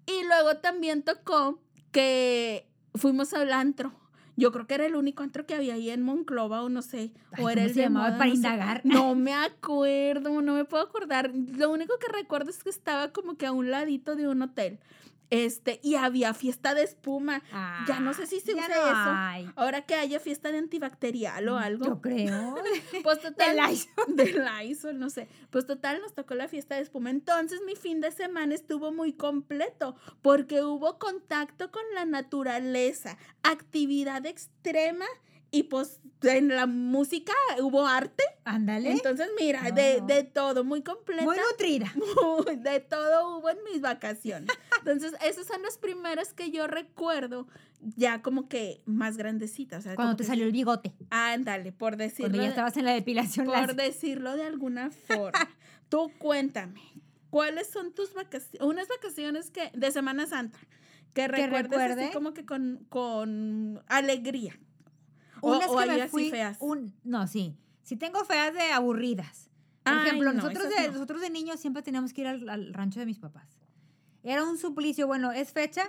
Y 0.06 0.24
luego 0.26 0.56
también 0.58 1.02
tocó 1.02 1.60
que 1.92 2.66
fuimos 2.94 3.32
al 3.34 3.52
antro. 3.52 3.92
Yo 4.38 4.52
creo 4.52 4.66
que 4.66 4.74
era 4.74 4.86
el 4.86 4.94
único 4.94 5.22
antro 5.22 5.44
que 5.46 5.54
había 5.54 5.74
ahí 5.74 5.90
en 5.90 6.02
Monclova 6.02 6.62
o 6.62 6.68
no 6.68 6.80
sé, 6.82 7.12
Ay, 7.32 7.44
o 7.44 7.50
era 7.50 7.60
¿cómo 7.62 7.68
el 7.68 7.74
se 7.74 7.80
llamaba 7.80 8.06
moda, 8.08 8.18
para 8.18 8.28
no 8.28 8.30
sé. 8.32 8.36
indagar? 8.36 8.80
No 8.84 9.14
me 9.16 9.34
acuerdo, 9.34 10.40
no 10.42 10.54
me 10.54 10.64
puedo 10.64 10.82
acordar. 10.84 11.30
Lo 11.34 11.70
único 11.70 11.98
que 11.98 12.06
recuerdo 12.12 12.50
es 12.50 12.62
que 12.62 12.70
estaba 12.70 13.12
como 13.12 13.36
que 13.36 13.46
a 13.46 13.52
un 13.52 13.70
ladito 13.70 14.16
de 14.16 14.28
un 14.28 14.42
hotel. 14.42 14.78
Este, 15.30 15.78
y 15.82 15.96
había 15.96 16.32
fiesta 16.32 16.72
de 16.72 16.82
espuma. 16.84 17.42
Ya 17.86 18.00
no 18.00 18.14
sé 18.14 18.26
si 18.26 18.40
se 18.40 18.52
Ah, 18.52 18.54
usa 18.54 18.68
no 18.68 18.74
eso. 18.86 19.10
hay. 19.14 19.50
Ahora 19.56 19.82
que 19.82 19.94
haya 19.94 20.20
fiesta 20.20 20.50
de 20.50 20.56
antibacterial 20.56 21.46
o 21.50 21.58
algo. 21.58 21.84
Yo 21.84 22.00
creo. 22.00 22.54
Pues 23.02 23.20
total. 23.22 23.54
De 23.56 23.62
Lysol. 23.62 24.16
De 24.16 24.42
Lysol, 24.64 24.98
no 24.98 25.10
sé. 25.10 25.28
Pues 25.50 25.66
total, 25.66 26.00
nos 26.00 26.14
tocó 26.14 26.34
la 26.34 26.48
fiesta 26.48 26.76
de 26.76 26.80
espuma. 26.80 27.10
Entonces 27.10 27.60
mi 27.66 27.76
fin 27.76 28.00
de 28.00 28.10
semana 28.10 28.54
estuvo 28.54 28.90
muy 28.90 29.12
completo 29.12 29.96
porque 30.22 30.62
hubo 30.62 30.98
contacto 30.98 31.70
con 31.70 31.82
la 31.94 32.06
naturaleza, 32.06 33.18
actividad 33.42 34.22
extrema 34.28 35.06
y 35.50 35.62
pues 35.64 36.00
en 36.22 36.48
la 36.48 36.66
música 36.66 37.32
hubo 37.60 37.86
arte. 37.86 38.22
Ándale. 38.44 38.90
Entonces, 38.92 39.28
mira, 39.40 39.62
No, 39.62 39.74
de, 39.74 40.00
no. 40.00 40.06
de 40.06 40.24
todo, 40.24 40.64
muy 40.64 40.82
completa. 40.82 41.24
Muy 41.24 41.36
nutrida. 41.38 41.90
Muy, 41.96 42.56
de 42.56 42.80
todo 42.80 43.38
hubo 43.38 43.48
en 43.50 43.58
mis 43.64 43.80
vacaciones. 43.80 44.48
Entonces, 44.78 45.14
esas 45.24 45.46
son 45.46 45.62
las 45.62 45.78
primeras 45.78 46.32
que 46.34 46.50
yo 46.50 46.66
recuerdo, 46.66 47.46
ya 47.96 48.20
como 48.20 48.48
que 48.48 48.82
más 48.84 49.16
grandecitas. 49.16 49.78
O 49.80 49.82
sea, 49.82 49.94
Cuando 49.94 50.16
te 50.16 50.24
que- 50.24 50.28
salió 50.28 50.44
el 50.44 50.52
bigote. 50.52 50.92
Ándale, 51.10 51.72
por 51.72 51.96
decirlo. 51.96 52.24
Cuando 52.30 52.42
ya 52.42 52.48
estabas 52.50 52.76
en 52.76 52.84
la 52.84 52.92
depilación 52.92 53.46
por 53.46 53.74
decirlo 53.74 54.36
de 54.36 54.44
alguna 54.44 54.90
forma. 54.90 55.32
Tú 55.88 56.10
cuéntame, 56.18 56.82
¿cuáles 57.30 57.68
son 57.70 57.92
tus 57.94 58.12
vacaciones? 58.12 58.60
Unas 58.68 58.88
vacaciones 58.88 59.50
que 59.50 59.70
de 59.72 59.90
Semana 59.92 60.26
Santa 60.26 60.58
que 61.14 61.28
recuerdes 61.28 61.70
recuerde. 61.70 62.04
así 62.04 62.12
como 62.12 62.32
que 62.34 62.44
con, 62.44 62.84
con 62.88 63.82
alegría. 63.86 64.58
O, 65.40 65.56
Unas 65.56 65.68
o 65.68 65.76
que 65.78 66.02
así 66.02 66.30
feas. 66.30 66.56
Un, 66.60 66.94
no, 67.04 67.26
sí. 67.26 67.56
Sí 67.82 67.96
tengo 67.96 68.24
feas 68.24 68.52
de 68.54 68.72
aburridas. 68.72 69.50
Por 69.84 69.94
Ay, 69.94 70.06
ejemplo, 70.08 70.32
no, 70.32 70.42
nosotros, 70.42 70.68
de, 70.68 70.86
no. 70.88 70.92
nosotros 70.92 71.20
de 71.20 71.30
niños 71.30 71.60
siempre 71.60 71.82
teníamos 71.82 72.12
que 72.12 72.20
ir 72.22 72.26
al, 72.26 72.48
al 72.48 72.74
rancho 72.74 73.00
de 73.00 73.06
mis 73.06 73.18
papás. 73.18 73.58
Era 74.24 74.44
un 74.44 74.58
suplicio. 74.58 75.06
Bueno, 75.06 75.32
es 75.32 75.52
fecha 75.52 75.84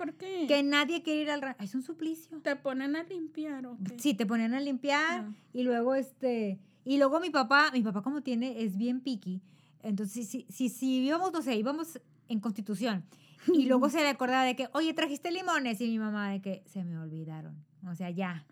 que 0.47 0.63
nadie 0.63 1.01
quiere 1.03 1.23
ir 1.23 1.31
al 1.31 1.41
rancho. 1.41 1.63
Es 1.63 1.75
un 1.75 1.81
suplicio. 1.81 2.39
¿Te 2.41 2.55
ponen 2.55 2.95
a 2.95 3.03
limpiar 3.03 3.65
o 3.65 3.77
qué? 3.83 3.99
Sí, 3.99 4.13
te 4.13 4.25
ponían 4.25 4.53
a 4.53 4.59
limpiar 4.61 5.25
Ah. 5.25 5.33
y 5.51 5.63
luego 5.63 5.95
este 5.95 6.59
y 6.85 6.97
luego 6.97 7.19
mi 7.19 7.29
papá, 7.31 7.71
mi 7.73 7.81
papá 7.81 8.01
como 8.01 8.21
tiene 8.21 8.63
es 8.63 8.77
bien 8.77 9.01
picky. 9.01 9.41
Entonces, 9.81 10.27
si 10.29 10.45
si 10.49 10.69
si 10.69 11.03
íbamos, 11.03 11.33
no 11.33 11.41
sé, 11.41 11.55
íbamos 11.55 11.99
en 12.29 12.39
Constitución 12.39 13.03
y 13.47 13.65
luego 13.65 13.89
se 13.89 13.99
le 14.01 14.09
acordaba 14.09 14.43
de 14.43 14.55
que, 14.55 14.69
"Oye, 14.73 14.93
trajiste 14.93 15.31
limones" 15.31 15.79
y 15.81 15.87
mi 15.87 15.99
mamá 15.99 16.29
de 16.31 16.41
que 16.41 16.63
se 16.67 16.83
me 16.83 16.97
olvidaron. 16.97 17.63
O 17.87 17.95
sea, 17.95 18.09
ya. 18.09 18.45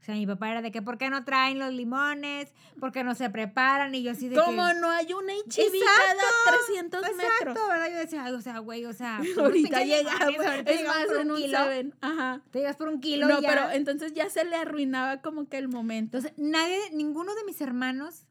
O 0.00 0.02
sea, 0.02 0.14
mi 0.14 0.26
papá 0.26 0.50
era 0.50 0.62
de 0.62 0.72
que, 0.72 0.80
¿por 0.80 0.96
qué 0.96 1.10
no 1.10 1.24
traen 1.26 1.58
los 1.58 1.74
limones? 1.74 2.54
¿Por 2.80 2.90
qué 2.90 3.04
no 3.04 3.14
se 3.14 3.28
preparan? 3.28 3.94
Y 3.94 4.02
yo 4.02 4.12
así 4.12 4.30
de 4.30 4.36
Como 4.36 4.66
que... 4.68 4.74
no 4.80 4.88
hay 4.90 5.12
una 5.12 5.34
HIV 5.34 5.72
cada 5.84 6.56
300 6.66 7.02
metros. 7.02 7.24
Exacto, 7.38 7.68
¿verdad? 7.68 7.90
Yo 7.90 7.98
decía, 7.98 8.24
"Ay, 8.24 8.32
o 8.32 8.40
sea, 8.40 8.58
güey, 8.60 8.86
o 8.86 8.94
sea... 8.94 9.18
unos 9.20 9.36
Ahorita 9.36 9.76
ahorita 9.78 10.58
es 10.70 10.84
más, 10.86 11.04
por 11.06 11.16
en 11.20 11.26
un 11.26 11.36
un 11.36 11.42
kilo. 11.42 11.58
Seven. 11.58 11.94
Ajá. 12.00 12.40
Te 12.50 12.60
llegas 12.60 12.76
por 12.76 12.88
un 12.88 13.00
kilo 13.00 13.28
No, 13.28 13.40
y 13.40 13.42
ya. 13.42 13.48
pero 13.50 13.70
entonces 13.72 14.14
ya 14.14 14.30
se 14.30 14.44
le 14.46 14.56
arruinaba 14.56 15.20
como 15.20 15.50
que 15.50 15.58
el 15.58 15.68
momento. 15.68 16.16
Entonces, 16.16 16.32
nadie, 16.38 16.78
ninguno 16.94 17.34
de 17.34 17.44
mis 17.44 17.60
hermanos, 17.60 18.24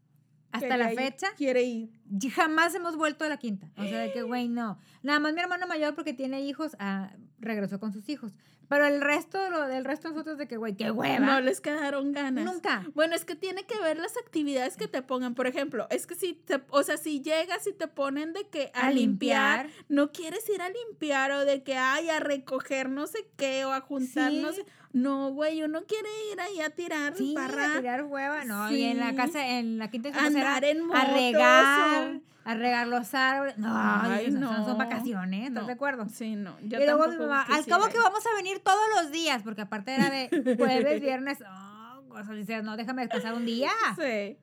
hasta 0.51 0.77
la 0.77 0.94
ir, 0.94 1.00
fecha, 1.00 1.27
Quiere 1.38 1.63
ir. 1.63 1.89
jamás 2.34 2.74
hemos 2.75 2.96
vuelto 2.96 3.25
a 3.25 3.29
la 3.29 3.38
quinta. 3.38 3.70
O 3.77 3.84
sea, 3.84 4.00
de 4.00 4.12
que, 4.12 4.22
güey, 4.24 4.48
no. 4.48 4.77
Nada 5.03 5.20
más 5.20 5.34
mi 5.34 5.41
hermano 5.41 5.68
mayor, 5.68 5.96
porque 5.96 6.13
tiene 6.13 6.41
hijos, 6.41 6.75
ah, 6.79 7.12
regresó 7.39 7.79
con 7.79 7.94
sus 7.94 8.10
hijos. 8.10 8.34
Pero 8.70 8.86
el 8.86 9.02
resto, 9.02 9.50
lo, 9.50 9.68
del 9.68 9.84
resto 9.84 10.08
de 10.10 10.14
nosotros, 10.14 10.38
de 10.38 10.48
que, 10.48 10.56
güey, 10.58 10.76
qué 10.76 10.92
hueva. 10.92 11.26
No 11.26 11.42
les 11.42 11.60
quedaron 11.60 12.12
ganas. 12.14 12.46
Nunca. 12.46 12.86
Bueno, 12.94 13.16
es 13.16 13.26
que 13.26 13.36
tiene 13.36 13.64
que 13.66 13.80
ver 13.82 13.98
las 13.98 14.16
actividades 14.18 14.78
que 14.78 14.88
te 14.88 15.02
pongan. 15.02 15.34
Por 15.34 15.48
ejemplo, 15.48 15.88
es 15.90 16.06
que 16.06 16.14
si 16.16 16.34
te, 16.34 16.62
o 16.70 16.84
sea, 16.84 16.98
si 16.98 17.22
llegas 17.22 17.66
y 17.66 17.74
te 17.74 17.88
ponen 17.88 18.32
de 18.34 18.48
que 18.48 18.72
a, 18.76 18.88
A 18.88 18.92
limpiar, 18.92 19.66
limpiar. 19.66 19.86
no 19.90 20.12
quieres 20.12 20.48
ir 20.50 20.62
a 20.62 20.70
limpiar 20.70 21.32
o 21.32 21.46
de 21.46 21.64
que 21.64 21.76
ay, 21.78 22.10
a 22.10 22.20
recoger 22.20 22.90
no 22.90 23.08
sé 23.08 23.28
qué 23.38 23.66
o 23.66 23.72
a 23.72 23.82
juntar 23.82 24.32
no 24.32 24.54
sé. 24.54 24.64
No, 24.94 25.32
güey, 25.34 25.62
uno 25.64 25.84
quiere 25.86 26.10
ir 26.32 26.40
ahí 26.42 26.62
a 26.62 26.70
tirar, 26.72 27.16
Sí, 27.16 27.34
barrar, 27.36 27.78
a 27.78 27.80
tirar 27.80 28.04
hueva, 28.06 28.44
no. 28.46 28.72
Y 28.72 28.84
en 28.84 29.00
la 29.00 29.14
casa, 29.14 29.48
en 29.60 29.78
la 29.78 29.92
quinta 29.92 30.10
de 30.12 30.18
andar 30.20 30.64
en 30.66 30.82
a 30.82 30.84
motos. 30.86 31.14
regar, 31.14 32.04
o- 32.16 32.22
a 32.51 32.53
regar 32.56 32.88
los 32.88 33.13
árboles. 33.13 33.58
No, 33.58 33.68
Ay, 33.72 34.25
esas 34.27 34.39
no. 34.39 34.65
son 34.65 34.77
vacaciones, 34.77 35.48
¿estás 35.48 35.63
No. 35.63 35.68
de 35.68 35.74
acuerdo? 35.74 36.08
Sí, 36.10 36.36
no. 36.36 36.58
Yo 36.62 36.79
y 36.79 36.86
luego 36.86 37.08
mi 37.08 37.18
mamá, 37.18 37.44
al 37.50 37.65
cabo 37.65 37.88
que 37.89 37.98
vamos 38.00 38.24
a 38.25 38.36
venir 38.38 38.60
todos 38.60 38.84
los 38.96 39.12
días, 39.12 39.44
porque 39.44 39.62
aparte 39.62 39.94
era 39.96 40.10
de 40.10 40.56
jueves, 40.58 41.01
viernes, 41.01 41.39
oh, 41.48 42.34
dices, 42.34 42.63
no, 42.63 42.75
déjame 42.77 43.03
descansar 43.03 43.34
un 43.34 43.46
día. 43.46 43.72
Sí. 43.98 44.38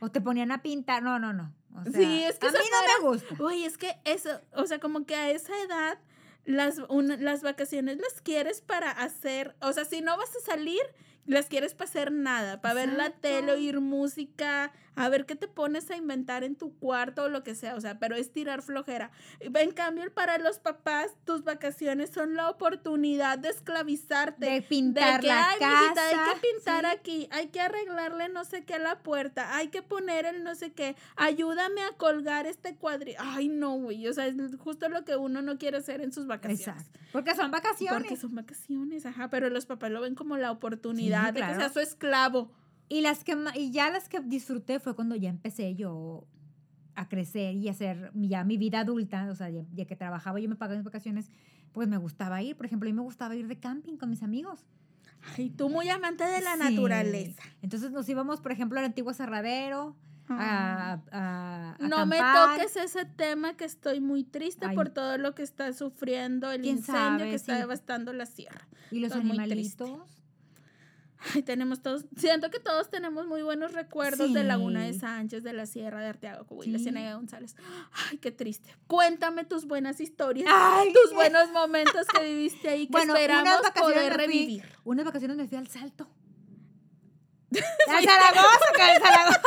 O 0.00 0.10
te 0.10 0.20
ponían 0.20 0.50
a 0.52 0.62
pintar, 0.62 1.02
no, 1.02 1.18
no, 1.18 1.32
no. 1.32 1.54
O 1.74 1.84
sea, 1.84 1.92
Sí, 1.92 2.24
es 2.24 2.38
que 2.38 2.48
a 2.48 2.50
mí 2.50 2.56
no 2.58 3.02
me 3.04 3.08
gusta. 3.10 3.34
Oye, 3.42 3.64
es 3.66 3.78
que 3.78 3.96
eso, 4.04 4.40
o 4.54 4.66
sea, 4.66 4.80
como 4.80 5.04
que 5.06 5.14
a 5.14 5.30
esa 5.30 5.52
edad 5.62 5.98
las, 6.44 6.78
un- 6.88 7.22
las 7.22 7.42
vacaciones 7.42 7.98
las 7.98 8.20
quieres 8.22 8.60
para 8.62 8.90
hacer, 8.90 9.54
o 9.60 9.72
sea, 9.72 9.84
si 9.84 10.00
no 10.00 10.16
vas 10.16 10.30
a 10.34 10.40
salir, 10.40 10.80
las 11.26 11.46
quieres 11.46 11.74
para 11.74 11.88
hacer 11.88 12.10
nada, 12.12 12.60
para 12.60 12.74
ver 12.74 12.92
la 12.94 13.10
tele, 13.10 13.52
oír 13.52 13.80
música, 13.80 14.72
a 15.00 15.08
ver 15.08 15.24
qué 15.24 15.34
te 15.34 15.48
pones 15.48 15.90
a 15.90 15.96
inventar 15.96 16.44
en 16.44 16.56
tu 16.56 16.76
cuarto 16.76 17.22
o 17.24 17.28
lo 17.30 17.42
que 17.42 17.54
sea, 17.54 17.74
o 17.74 17.80
sea, 17.80 17.98
pero 17.98 18.16
es 18.16 18.32
tirar 18.32 18.60
flojera. 18.60 19.10
En 19.40 19.70
cambio, 19.70 20.12
para 20.12 20.36
los 20.36 20.58
papás, 20.58 21.16
tus 21.24 21.42
vacaciones 21.42 22.10
son 22.10 22.34
la 22.34 22.50
oportunidad 22.50 23.38
de 23.38 23.48
esclavizarte. 23.48 24.44
De 24.50 24.60
pintar 24.60 25.20
que, 25.22 25.28
la 25.28 25.52
"Ay, 25.52 25.58
casa. 25.58 25.80
mijita, 25.82 26.02
hay 26.08 26.34
que 26.34 26.40
pintar 26.48 26.84
sí. 26.84 26.90
aquí, 26.98 27.28
hay 27.32 27.48
que 27.48 27.60
arreglarle 27.62 28.28
no 28.28 28.44
sé 28.44 28.66
qué 28.66 28.74
a 28.74 28.78
la 28.78 29.02
puerta, 29.02 29.56
hay 29.56 29.68
que 29.68 29.80
poner 29.80 30.26
el 30.26 30.44
no 30.44 30.54
sé 30.54 30.72
qué, 30.72 30.96
ayúdame 31.16 31.80
a 31.80 31.96
colgar 31.96 32.46
este 32.46 32.76
cuadrito. 32.76 33.22
Ay, 33.24 33.48
no, 33.48 33.76
güey, 33.78 34.06
o 34.06 34.12
sea, 34.12 34.26
es 34.26 34.34
justo 34.58 34.90
lo 34.90 35.06
que 35.06 35.16
uno 35.16 35.40
no 35.40 35.56
quiere 35.56 35.78
hacer 35.78 36.02
en 36.02 36.12
sus 36.12 36.26
vacaciones. 36.26 36.60
Exacto. 36.68 37.00
Porque 37.10 37.34
son 37.34 37.50
vacaciones. 37.50 38.02
Porque 38.02 38.16
son 38.16 38.34
vacaciones, 38.34 39.06
ajá, 39.06 39.30
pero 39.30 39.48
los 39.48 39.64
papás 39.64 39.90
lo 39.90 40.02
ven 40.02 40.14
como 40.14 40.36
la 40.36 40.50
oportunidad 40.50 41.32
de 41.32 41.40
que 41.40 41.54
sea 41.54 41.70
su 41.70 41.80
esclavo. 41.80 42.52
Y, 42.90 43.00
las 43.00 43.24
que, 43.24 43.36
y 43.54 43.70
ya 43.70 43.88
las 43.88 44.08
que 44.08 44.20
disfruté 44.20 44.80
fue 44.80 44.94
cuando 44.94 45.14
ya 45.16 45.30
empecé 45.30 45.74
yo 45.76 46.26
a 46.96 47.08
crecer 47.08 47.54
y 47.54 47.68
hacer 47.68 48.10
mi- 48.14 48.28
ya 48.28 48.44
mi 48.44 48.58
vida 48.58 48.80
adulta, 48.80 49.26
o 49.30 49.34
sea, 49.36 49.48
ya, 49.48 49.62
ya 49.72 49.84
que 49.86 49.96
trabajaba 49.96 50.40
yo 50.40 50.48
me 50.48 50.56
pagaba 50.56 50.76
mis 50.76 50.84
vacaciones, 50.84 51.30
pues 51.72 51.88
me 51.88 51.96
gustaba 51.96 52.42
ir. 52.42 52.56
Por 52.56 52.66
ejemplo, 52.66 52.88
a 52.88 52.92
mí 52.92 52.96
me 52.96 53.02
gustaba 53.02 53.34
ir 53.36 53.46
de 53.46 53.58
camping 53.58 53.96
con 53.96 54.10
mis 54.10 54.22
amigos. 54.24 54.66
Ay, 55.36 55.50
tú 55.50 55.68
muy 55.70 55.88
amante 55.88 56.24
de 56.24 56.40
la 56.40 56.54
Sí. 56.54 56.58
naturaleza. 56.74 57.42
Entonces 57.62 57.92
nos 57.92 58.08
íbamos, 58.08 58.40
por 58.40 58.52
ejemplo, 58.52 58.78
al 58.78 58.84
antiguo 58.86 59.10
aserradero, 59.12 59.96
a, 60.28 61.00
a- 61.12 61.76
a 61.78 61.88
No 61.88 62.06
me 62.06 62.18
toques 62.18 62.76
ese 62.76 63.04
tema 63.04 63.56
que 63.56 63.64
estoy 63.64 64.00
muy 64.00 64.24
triste 64.24 64.66
Ay. 64.66 64.74
por 64.76 64.88
todo 64.90 65.16
lo 65.18 65.34
que 65.34 65.42
está 65.42 65.72
sufriendo 65.72 66.50
el 66.52 66.62
¿Quién 66.62 66.78
incendio 66.78 67.18
sabe? 67.18 67.30
que 67.30 67.36
está 67.36 67.56
devastando 67.58 68.12
la 68.12 68.26
sierra. 68.26 68.66
Y 68.90 69.00
los 69.00 69.12
Estoy 69.12 69.28
animalitos. 69.30 70.19
Ay, 71.34 71.42
tenemos 71.42 71.82
todos, 71.82 72.06
siento 72.16 72.50
que 72.50 72.60
todos 72.60 72.88
tenemos 72.88 73.26
muy 73.26 73.42
buenos 73.42 73.72
recuerdos 73.72 74.32
de 74.32 74.42
Laguna 74.42 74.84
de 74.84 74.94
Sí. 74.94 75.00
Sánchez, 75.00 75.42
de 75.42 75.52
la 75.52 75.66
Sierra 75.66 76.00
de 76.00 76.08
Arteaga, 76.08 76.44
Coahuila, 76.44 76.78
Sí. 76.78 76.84
Ciénaga 76.84 77.14
González. 77.14 77.56
Ay, 78.10 78.16
qué 78.18 78.30
triste. 78.30 78.74
Cuéntame 78.86 79.44
tus 79.44 79.66
buenas 79.66 80.00
historias, 80.00 80.48
Ay, 80.50 80.92
tus 80.94 81.12
buenos 81.14 81.50
momentos 81.50 82.06
que 82.06 82.24
viviste 82.24 82.68
ahí 82.70 82.86
que 82.86 82.92
Bueno, 82.92 83.14
esperamos 83.14 83.60
poder 83.78 84.12
fui- 84.14 84.16
revivir. 84.16 84.64
Unas 84.84 85.04
vacaciones 85.04 85.36
me 85.36 85.46
fui 85.46 85.58
al 85.58 85.68
salto. 85.68 86.08
¡A 87.88 88.00
Zaragoza, 88.02 88.72
que 88.74 88.82
a 88.82 89.00
Zaragoza! 89.00 89.40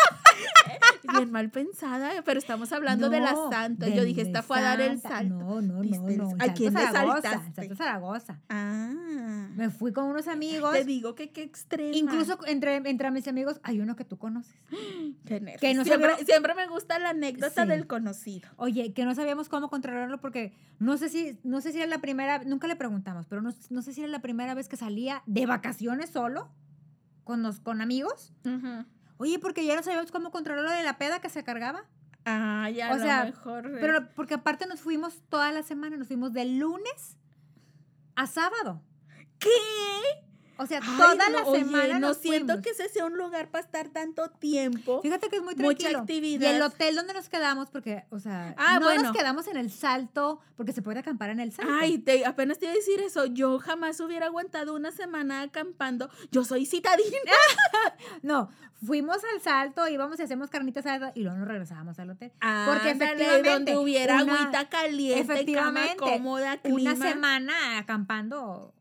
Bien 1.11 1.31
mal 1.31 1.49
pensada, 1.49 2.11
pero 2.23 2.39
estamos 2.39 2.71
hablando 2.71 3.09
de 3.09 3.19
la 3.19 3.33
No, 3.33 3.49
santa. 3.51 3.89
Yo 3.89 4.03
dije, 4.03 4.21
esta 4.21 4.41
fue 4.43 4.59
a 4.59 4.61
dar 4.61 4.81
el 4.81 4.99
salto. 5.01 5.35
No, 5.35 5.61
no, 5.61 5.83
no, 5.83 6.09
no. 6.09 6.29
¿A 6.39 6.53
quién 6.53 6.71
Zaragoza? 6.73 7.41
Salto 7.53 7.75
Zaragoza. 7.75 8.39
Ah. 8.49 9.49
Me 9.55 9.69
fui 9.69 9.91
con 9.93 10.05
unos 10.05 10.27
amigos. 10.27 10.73
Te 10.73 10.83
digo 10.85 11.15
que 11.15 11.31
qué 11.31 11.43
extrema. 11.43 11.95
Incluso 11.95 12.37
entre, 12.47 12.75
entre 12.77 13.11
mis 13.11 13.27
amigos 13.27 13.59
hay 13.63 13.79
uno 13.81 13.95
que 13.95 14.05
tú 14.05 14.17
conoces. 14.17 14.55
Qué 15.25 15.39
nervios. 15.39 15.61
que 15.61 15.73
no 15.73 15.83
siempre, 15.83 16.09
sabemos- 16.11 16.25
siempre 16.25 16.55
me 16.55 16.67
gusta 16.67 16.99
la 16.99 17.09
anécdota 17.09 17.63
Sí. 17.63 17.69
del 17.69 17.85
conocido. 17.87 18.49
Oye, 18.57 18.93
que 18.93 19.05
no 19.05 19.13
sabíamos 19.15 19.49
cómo 19.49 19.69
controlarlo 19.69 20.19
porque 20.19 20.53
no 20.79 20.97
sé 20.97 21.09
si, 21.09 21.37
no 21.43 21.61
sé 21.61 21.71
si 21.71 21.77
era 21.79 21.87
la 21.87 21.99
primera, 21.99 22.43
nunca 22.43 22.67
le 22.67 22.75
preguntamos, 22.75 23.25
pero 23.27 23.41
no, 23.41 23.53
no 23.69 23.81
sé 23.81 23.93
si 23.93 24.01
era 24.01 24.09
la 24.11 24.21
primera 24.21 24.53
vez 24.53 24.67
que 24.67 24.77
salía 24.77 25.21
de 25.25 25.45
vacaciones 25.45 26.09
solo 26.09 26.49
con, 27.23 27.41
los, 27.43 27.59
con 27.59 27.79
amigos. 27.81 28.33
Oye, 29.23 29.39
porque 29.39 29.65
ya 29.65 29.77
no 29.77 29.83
sabíamos 29.83 30.11
cómo 30.11 30.31
controlar 30.31 30.65
lo 30.65 30.71
de 30.71 30.83
la 30.83 30.97
peda 30.97 31.21
que 31.21 31.29
se 31.29 31.45
cargaba. 31.45 31.85
Ah, 32.25 32.69
ya 32.69 32.89
O 32.89 32.93
a 32.95 32.97
lo 32.97 33.03
sea, 33.03 33.23
mejor. 33.23 33.71
Pero 33.79 34.09
porque 34.15 34.33
aparte 34.33 34.67
nos 34.67 34.81
fuimos 34.81 35.21
toda 35.29 35.49
la 35.53 35.63
semana, 35.63 35.95
nos 35.95 36.07
fuimos 36.09 36.33
de 36.33 36.43
lunes 36.43 37.17
a 38.17 38.27
sábado. 38.27 38.81
¿Qué? 39.39 39.49
O 40.57 40.67
sea, 40.67 40.79
Ay, 40.83 40.97
toda 40.97 41.29
no, 41.29 41.37
la 41.39 41.43
oye, 41.45 41.59
semana 41.59 41.93
no 41.99 42.07
nos 42.09 42.17
siento 42.17 42.53
fuimos. 42.53 42.61
que 42.63 42.69
ese 42.71 42.89
sea 42.89 43.05
un 43.05 43.17
lugar 43.17 43.49
para 43.49 43.63
estar 43.63 43.89
tanto 43.89 44.29
tiempo. 44.29 45.01
Fíjate 45.01 45.29
que 45.29 45.37
es 45.37 45.41
muy 45.43 45.55
mucha 45.55 45.77
tranquilo. 45.77 45.99
actividad. 45.99 46.51
Y 46.51 46.55
el 46.55 46.61
hotel 46.61 46.95
donde 46.95 47.13
nos 47.13 47.27
quedamos, 47.29 47.69
porque, 47.71 48.03
o 48.11 48.19
sea, 48.19 48.53
Ah, 48.57 48.77
no 48.79 48.85
bueno. 48.85 49.03
nos 49.03 49.11
quedamos 49.17 49.47
en 49.47 49.57
el 49.57 49.71
salto, 49.71 50.39
porque 50.55 50.71
se 50.73 50.81
puede 50.81 50.99
acampar 50.99 51.31
en 51.31 51.39
el 51.39 51.51
salto. 51.51 51.71
Ay, 51.79 51.97
te, 51.97 52.25
apenas 52.25 52.59
te 52.59 52.65
iba 52.65 52.73
a 52.73 52.75
decir 52.75 52.99
eso. 53.01 53.25
Yo 53.25 53.57
jamás 53.59 53.99
hubiera 53.99 54.27
aguantado 54.27 54.75
una 54.75 54.91
semana 54.91 55.41
acampando. 55.41 56.09
Yo 56.31 56.43
soy 56.45 56.65
citadina. 56.65 57.09
No, 58.21 58.49
fuimos 58.85 59.17
al 59.33 59.41
salto, 59.41 59.87
íbamos 59.87 60.19
y 60.19 60.23
hacemos 60.23 60.49
carnitas 60.49 60.85
y 61.15 61.21
luego 61.23 61.37
nos 61.39 61.47
regresábamos 61.47 61.97
al 61.99 62.09
hotel. 62.11 62.31
Porque 62.65 62.91
efectivamente, 62.91 63.49
donde 63.49 63.77
hubiera 63.77 64.21
una- 64.23 64.41
agüita 64.41 64.69
caliente, 64.69 65.21
cama 65.25 65.33
efectivamente, 65.33 65.97
cómoda, 65.97 66.57
clima. 66.57 66.91
Una 66.93 66.95
semana 66.95 67.77
acampando. 67.77 68.72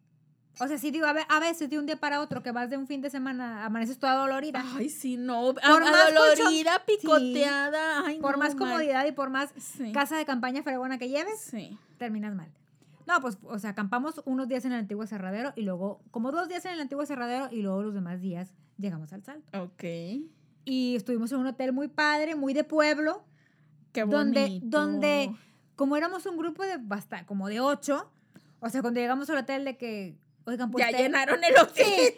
O 0.61 0.69
sea, 0.69 0.77
sí 0.79 0.91
digo, 0.91 1.07
a 1.07 1.13
ve- 1.15 1.27
a 1.29 1.41
veces 1.41 1.71
de 1.71 1.79
un 1.79 1.87
día 1.87 1.97
para 1.97 2.21
otro 2.21 2.43
que 2.43 2.53
vas 2.53 2.69
de 2.69 2.77
un 2.77 2.87
fin 2.87 3.01
de 3.01 3.09
semana, 3.11 3.65
amaneces 3.65 3.99
toda 3.99 4.15
dolorida. 4.17 4.63
Ay, 4.77 4.89
sí, 4.91 5.17
no. 5.17 5.55
Por 5.55 5.81
más 5.81 6.15
dolorida, 6.15 6.83
picoteada. 6.87 8.07
Ay, 8.07 8.21
por 8.21 8.33
no, 8.33 8.39
más 8.39 8.55
mal. 8.55 8.59
comodidad 8.69 9.07
y 9.07 9.13
por 9.13 9.31
más 9.31 9.51
Sí. 9.57 9.93
casa 9.93 10.17
de 10.17 10.25
campaña 10.25 10.63
fregona 10.63 10.99
que 10.99 11.09
lleves, 11.09 11.41
Sí. 11.41 11.79
terminas 11.99 12.35
mal. 12.35 12.49
No, 13.07 13.21
pues, 13.21 13.39
o 13.45 13.59
sea, 13.59 13.71
acampamos 13.71 14.21
unos 14.27 14.47
días 14.47 14.65
en 14.65 14.73
el 14.73 14.79
antiguo 14.79 15.07
cerradero 15.07 15.53
y 15.57 15.63
luego, 15.63 16.01
como 16.11 16.31
dos 16.31 16.49
días 16.49 16.65
en 16.67 16.73
el 16.75 16.81
antiguo 16.81 17.05
cerradero 17.07 17.49
y 17.51 17.63
luego 17.63 17.83
los 17.83 17.95
demás 17.95 18.21
días 18.21 18.53
llegamos 18.79 19.13
al 19.13 19.25
salto. 19.25 19.59
Ok. 19.61 19.85
Y 20.65 20.95
estuvimos 20.97 21.33
en 21.33 21.39
un 21.39 21.47
hotel 21.49 21.73
muy 21.73 21.89
padre, 21.89 22.37
muy 22.37 22.53
de 22.55 22.63
pueblo, 22.63 23.25
Qué 23.93 24.03
donde, 24.05 24.43
bonito. 24.43 24.67
donde, 24.79 25.35
como 25.75 25.97
éramos 25.97 26.27
un 26.27 26.37
grupo 26.37 26.63
de 26.63 26.77
basta, 26.77 27.27
como 27.27 27.49
de 27.49 27.59
ocho, 27.61 28.09
o 28.61 28.69
sea, 28.69 28.81
cuando 28.83 29.01
llegamos 29.01 29.29
al 29.31 29.39
hotel 29.39 29.65
de 29.65 29.77
que, 29.77 30.15
oigan, 30.45 30.71
pues 30.71 30.85
ya 30.85 30.97
te- 30.97 31.03
llenaron 31.03 31.43
el 31.45 31.57
hotel. 31.57 31.85
Sí. 31.87 32.15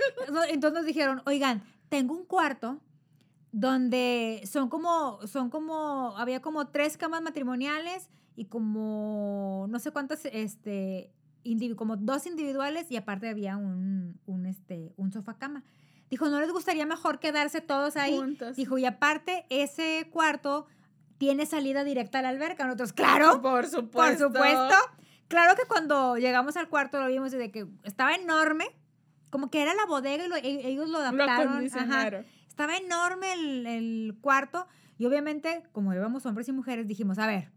Entonces 0.50 0.72
nos 0.78 0.86
dijeron, 0.86 1.22
oigan, 1.26 1.62
tengo 1.88 2.14
un 2.14 2.24
cuarto 2.24 2.80
donde 3.52 4.42
son 4.50 4.68
como, 4.68 5.24
son 5.26 5.48
como, 5.50 6.16
había 6.18 6.40
como 6.40 6.68
tres 6.68 6.96
camas 6.96 7.22
matrimoniales 7.22 8.08
y 8.36 8.46
como 8.46 9.66
no 9.68 9.78
sé 9.78 9.92
cuántas, 9.92 10.24
este, 10.24 11.12
como 11.76 11.96
dos 11.96 12.26
individuales 12.26 12.90
y 12.90 12.96
aparte 12.96 13.28
había 13.28 13.56
un, 13.56 14.18
un, 14.26 14.46
este, 14.46 14.92
un 14.96 15.12
sofá 15.12 15.34
cama. 15.38 15.62
Dijo, 16.10 16.28
¿no 16.28 16.40
les 16.40 16.50
gustaría 16.50 16.84
mejor 16.86 17.18
quedarse 17.18 17.60
todos 17.60 17.96
ahí? 17.96 18.16
Juntos. 18.16 18.56
Dijo, 18.56 18.76
y 18.78 18.86
aparte, 18.86 19.46
ese 19.50 20.08
cuarto 20.12 20.66
tiene 21.18 21.46
salida 21.46 21.84
directa 21.84 22.18
a 22.18 22.22
la 22.22 22.28
alberca. 22.30 22.64
Nosotros, 22.64 22.92
claro, 22.92 23.40
Por 23.40 23.68
por 23.90 24.16
supuesto. 24.18 24.76
Claro 25.34 25.56
que 25.56 25.66
cuando 25.66 26.16
llegamos 26.16 26.56
al 26.56 26.68
cuarto 26.68 27.00
lo 27.00 27.08
vimos 27.08 27.32
de 27.32 27.50
que 27.50 27.66
estaba 27.82 28.14
enorme, 28.14 28.66
como 29.30 29.50
que 29.50 29.62
era 29.62 29.74
la 29.74 29.84
bodega 29.86 30.24
y 30.24 30.28
lo- 30.28 30.36
e- 30.36 30.66
ellos 30.68 30.88
lo 30.88 30.98
Lo 31.00 31.04
adaptaron. 31.04 31.30
ajá. 31.30 31.50
acondicionaron. 31.50 32.26
Estaba 32.48 32.76
enorme 32.76 33.32
el, 33.32 33.66
el 33.66 34.16
cuarto 34.20 34.68
y 34.96 35.06
obviamente, 35.06 35.64
como 35.72 35.92
íbamos 35.92 36.24
hombres 36.24 36.48
y 36.48 36.52
mujeres, 36.52 36.86
dijimos, 36.86 37.18
a 37.18 37.26
ver, 37.26 37.50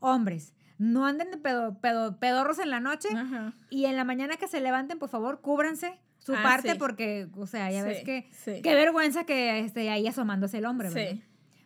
hombres, 0.00 0.52
no 0.78 1.06
anden 1.06 1.30
de 1.30 1.36
pedo, 1.36 1.78
pedo- 1.80 2.18
pedorros 2.18 2.58
en 2.58 2.70
la 2.70 2.80
noche 2.80 3.08
Ajá. 3.14 3.52
y 3.70 3.84
en 3.84 3.94
la 3.94 4.02
mañana 4.02 4.36
que 4.36 4.48
se 4.48 4.60
levanten, 4.60 4.98
por 4.98 5.08
favor, 5.08 5.40
cúbranse 5.40 6.00
su 6.18 6.34
Ah, 6.34 6.42
parte 6.42 6.72
sí. 6.72 6.78
porque, 6.78 7.28
o 7.36 7.46
sea, 7.46 7.70
ya 7.70 7.84
ves 7.84 7.98
Sí, 7.98 8.04
que... 8.04 8.28
sí. 8.32 8.62
Qué 8.62 8.74
vergüenza 8.74 9.22
que 9.24 9.60
esté 9.60 9.90
ahí 9.90 10.08
asomándose 10.08 10.58
el 10.58 10.66
hombre, 10.66 10.88
¿verdad? 10.90 11.12
Sí. 11.12 11.22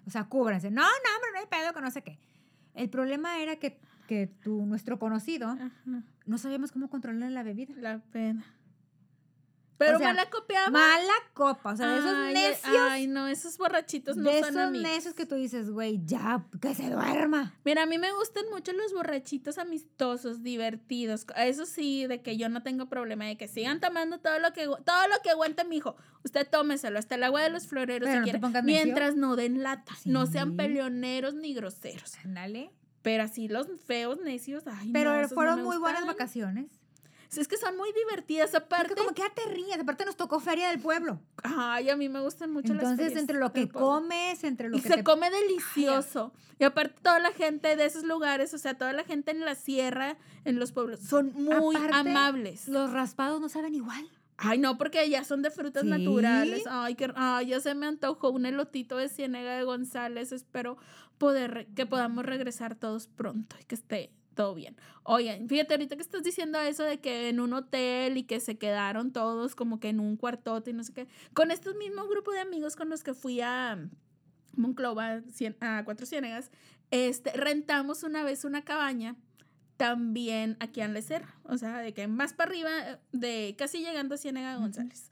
O 0.06 0.10
sea, 0.10 0.24
cúbranse. 0.24 0.70
No, 0.70 0.82
no, 0.82 0.88
hombre, 0.88 1.30
no 1.32 1.38
hay 1.40 1.46
pedo, 1.46 1.72
que 1.72 1.80
no 1.80 1.90
sé 1.90 2.02
qué. 2.02 2.18
El 2.74 2.90
problema 2.90 3.38
era 3.40 3.56
que, 3.56 3.80
que 4.06 4.26
tu, 4.26 4.64
nuestro 4.66 4.98
conocido 4.98 5.48
Ajá. 5.48 5.70
no 6.26 6.38
sabíamos 6.38 6.72
cómo 6.72 6.88
controlar 6.88 7.30
la 7.32 7.42
bebida. 7.42 7.74
La 7.76 7.98
pena. 7.98 8.44
Pero 9.78 9.96
O 9.96 9.98
sea, 9.98 10.08
mala 10.08 10.30
copiaba. 10.30 10.70
Mala 10.70 11.12
copa, 11.34 11.72
o 11.72 11.76
sea, 11.76 11.86
de 11.88 11.98
esos 11.98 12.10
Ay, 12.14 12.32
necios. 12.32 12.76
Ay, 12.90 13.06
no, 13.08 13.28
esos 13.28 13.58
borrachitos 13.58 14.16
no 14.16 14.30
de 14.30 14.40
son 14.40 14.58
esos 14.58 14.72
necios 14.72 15.12
que 15.12 15.26
tú 15.26 15.34
dices, 15.34 15.68
güey, 15.70 16.00
ya, 16.06 16.46
que 16.62 16.74
se 16.74 16.88
duerma. 16.88 17.54
Mira, 17.62 17.82
a 17.82 17.86
mí 17.86 17.98
me 17.98 18.10
gustan 18.14 18.44
mucho 18.50 18.72
los 18.72 18.94
borrachitos 18.94 19.58
amistosos, 19.58 20.42
divertidos. 20.42 21.26
Eso 21.36 21.66
sí, 21.66 22.06
de 22.06 22.22
que 22.22 22.38
yo 22.38 22.48
no 22.48 22.62
tengo 22.62 22.86
problema 22.88 23.26
de 23.26 23.36
que 23.36 23.48
sigan 23.48 23.78
tomando 23.78 24.18
todo 24.18 24.38
lo 24.38 24.54
que 24.54 24.64
todo 24.64 25.08
lo 25.08 25.20
que 25.22 25.28
aguante 25.28 25.62
mi 25.64 25.76
hijo. 25.76 25.94
Usted 26.24 26.48
tómeselo, 26.48 26.98
hasta 26.98 27.16
el 27.16 27.24
agua 27.24 27.42
de 27.42 27.50
los 27.50 27.66
floreros 27.66 28.08
Pero 28.08 28.24
si 28.24 28.32
no 28.32 28.38
quiere. 28.40 28.40
necio. 28.40 28.62
Mientras 28.62 29.14
no 29.14 29.36
den 29.36 29.62
lata, 29.62 29.92
no 30.06 30.24
sean 30.24 30.56
peleoneros 30.56 31.34
ni 31.34 31.52
groseros. 31.52 32.14
Ándale. 32.24 32.72
Pero 33.06 33.22
así 33.22 33.46
los 33.46 33.68
feos 33.86 34.18
necios, 34.20 34.64
ay, 34.66 34.90
Pero 34.92 35.12
no, 35.12 35.20
esos 35.20 35.30
no 35.30 35.34
fueron 35.36 35.62
muy 35.62 35.76
buenas 35.76 36.04
vacaciones. 36.06 36.72
Sí, 37.28 37.40
Es 37.40 37.46
que 37.46 37.56
son 37.56 37.76
muy 37.76 37.92
divertidas, 37.92 38.52
aparte. 38.56 38.88
Porque 38.88 39.00
como 39.02 39.14
que 39.14 39.22
ya 39.22 39.30
te 39.32 39.44
ríes, 39.48 39.78
aparte 39.78 40.04
nos 40.04 40.16
tocó 40.16 40.40
feria 40.40 40.70
del 40.70 40.80
pueblo. 40.80 41.20
Ay, 41.44 41.88
a 41.88 41.96
mí 41.96 42.08
me 42.08 42.18
gustan 42.20 42.50
mucho 42.50 42.74
las 42.74 42.82
Entonces, 42.82 43.06
ferias 43.06 43.20
entre 43.20 43.38
lo 43.38 43.52
que 43.52 43.68
comes, 43.68 44.42
entre 44.42 44.68
lo 44.68 44.76
Y 44.78 44.80
que 44.80 44.88
se 44.88 44.94
te... 44.96 45.04
come 45.04 45.30
delicioso. 45.30 46.32
Y 46.58 46.64
aparte 46.64 46.96
toda 47.00 47.20
la 47.20 47.30
gente 47.30 47.76
de 47.76 47.84
esos 47.84 48.02
lugares, 48.02 48.52
o 48.54 48.58
sea, 48.58 48.74
toda 48.76 48.92
la 48.92 49.04
gente 49.04 49.30
en 49.30 49.38
la 49.44 49.54
sierra, 49.54 50.16
en 50.44 50.58
los 50.58 50.72
pueblos, 50.72 50.98
son 50.98 51.32
muy 51.32 51.76
Aparte, 51.76 52.10
amables. 52.10 52.66
Los 52.66 52.90
raspados 52.90 53.40
no 53.40 53.48
saben 53.48 53.76
igual. 53.76 54.04
Ay, 54.38 54.58
no, 54.58 54.76
porque 54.76 54.98
allá 54.98 55.24
son 55.24 55.40
de 55.42 55.50
frutas 55.50 55.84
Sí. 55.84 55.88
naturales. 55.88 56.64
Ay, 56.68 56.94
que, 56.94 57.10
ay, 57.16 57.46
ya 57.46 57.60
se 57.60 57.74
me 57.74 57.86
antojó 57.86 58.30
un 58.30 58.44
elotito 58.46 58.96
de 58.98 59.08
Ciénega 59.08 59.56
de 59.56 59.64
González. 59.64 60.30
Espero 60.32 60.76
poder, 61.18 61.66
que 61.74 61.86
podamos 61.86 62.24
regresar 62.24 62.74
todos 62.74 63.08
pronto 63.08 63.56
y 63.60 63.64
que 63.64 63.74
esté 63.74 64.12
todo 64.34 64.54
bien. 64.54 64.76
Oigan, 65.02 65.48
fíjate, 65.48 65.74
ahorita 65.74 65.96
que 65.96 66.02
estás 66.02 66.22
diciendo 66.22 66.58
eso 66.60 66.82
de 66.82 67.00
que 67.00 67.28
en 67.30 67.40
un 67.40 67.54
hotel 67.54 68.18
y 68.18 68.24
que 68.24 68.38
se 68.40 68.58
quedaron 68.58 69.12
todos 69.12 69.54
como 69.54 69.80
que 69.80 69.88
en 69.88 69.98
un 69.98 70.16
cuartote 70.16 70.70
y 70.70 70.74
no 70.74 70.84
sé 70.84 70.92
qué. 70.92 71.08
Con 71.32 71.50
estos 71.50 71.74
mismos 71.76 72.08
grupo 72.08 72.32
de 72.32 72.40
amigos 72.40 72.76
con 72.76 72.90
los 72.90 73.02
que 73.02 73.14
fui 73.14 73.40
a 73.40 73.78
Monclova, 74.54 75.20
Cien- 75.22 75.56
a 75.60 75.84
Cuatro 75.84 76.04
Ciénegas, 76.04 76.50
este, 76.90 77.32
rentamos 77.32 78.02
una 78.02 78.22
vez 78.22 78.44
una 78.44 78.62
cabaña 78.62 79.16
también 79.76 80.56
aquí 80.60 80.80
en 80.80 80.94
Lecer, 80.94 81.24
o 81.44 81.58
sea, 81.58 81.78
de 81.78 81.92
que 81.92 82.06
más 82.08 82.32
para 82.32 82.50
arriba, 82.50 82.70
de 83.12 83.54
casi 83.58 83.78
llegando 83.78 84.14
a 84.14 84.18
Ciénega. 84.18 84.56
González, 84.56 85.10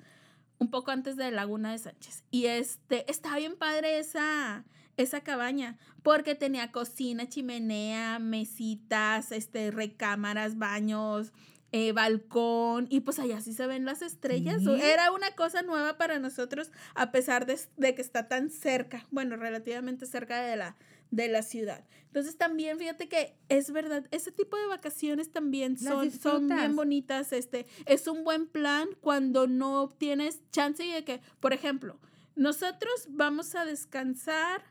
un 0.59 0.71
poco 0.71 0.91
antes 0.91 1.17
de 1.17 1.31
Laguna 1.31 1.73
de 1.73 1.79
Sánchez. 1.79 2.25
Y 2.31 2.47
este, 2.47 3.11
estaba 3.11 3.37
bien 3.37 3.57
padre 3.57 3.99
esa, 3.99 4.65
esa 4.97 5.23
cabaña, 5.23 5.79
porque 6.03 6.35
tenía 6.35 6.73
cocina, 6.73 7.29
chimenea, 7.29 8.19
mesitas, 8.19 9.33
este, 9.33 9.71
recámaras, 9.71 10.59
baños, 10.59 11.33
eh, 11.73 11.93
balcón, 11.93 12.87
y 12.89 13.01
pues 13.01 13.19
allá 13.19 13.41
sí 13.41 13.53
se 13.53 13.67
ven 13.67 13.85
las 13.85 14.03
estrellas. 14.03 14.63
Sí. 14.63 14.71
Era 14.81 15.11
una 15.11 15.33
cosa 15.33 15.63
nueva 15.63 15.97
para 15.97 16.19
nosotros, 16.19 16.71
a 16.95 17.11
pesar 17.11 17.47
de, 17.47 17.59
de 17.77 17.95
que 17.95 18.03
está 18.03 18.29
tan 18.29 18.51
cerca, 18.51 19.07
bueno, 19.11 19.37
relativamente 19.37 20.07
cerca 20.07 20.41
de 20.41 20.57
la, 20.57 20.77
de 21.11 21.29
la 21.29 21.43
ciudad. 21.43 21.85
Entonces 22.07 22.37
también 22.37 22.79
fíjate 22.79 23.09
que 23.09 23.37
es 23.49 23.73
verdad, 23.73 24.07
ese 24.13 24.31
tipo 24.31 24.57
de 24.57 24.67
vacaciones 24.67 25.33
también 25.33 25.77
son, 25.77 26.13
son 26.13 26.47
bien 26.47 26.77
bonitas. 26.77 27.33
Este, 27.33 27.67
es 27.87 28.07
un 28.07 28.23
buen 28.23 28.47
plan 28.47 28.89
cuando 29.01 29.49
no 29.49 29.89
tienes 29.89 30.49
chance 30.53 30.85
de 30.85 31.05
que, 31.05 31.21
por 31.41 31.53
ejemplo, 31.53 31.99
nosotros 32.37 33.07
vamos 33.09 33.55
a 33.57 33.65
descansar, 33.65 34.63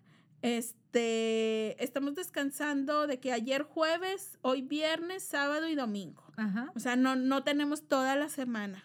este, 0.44 1.84
estamos 1.84 2.16
descansando 2.16 3.08
de 3.08 3.20
que 3.20 3.32
ayer 3.32 3.64
jueves, 3.64 4.38
hoy 4.42 4.62
viernes, 4.62 5.24
sábado 5.24 5.68
y 5.68 5.76
domingo. 5.76 6.24
Ajá. 6.36 6.72
O 6.76 6.80
sea, 6.80 6.96
no, 6.96 7.16
no 7.16 7.44
tenemos 7.44 7.88
toda 7.88 8.16
la 8.16 8.30
semana 8.30 8.84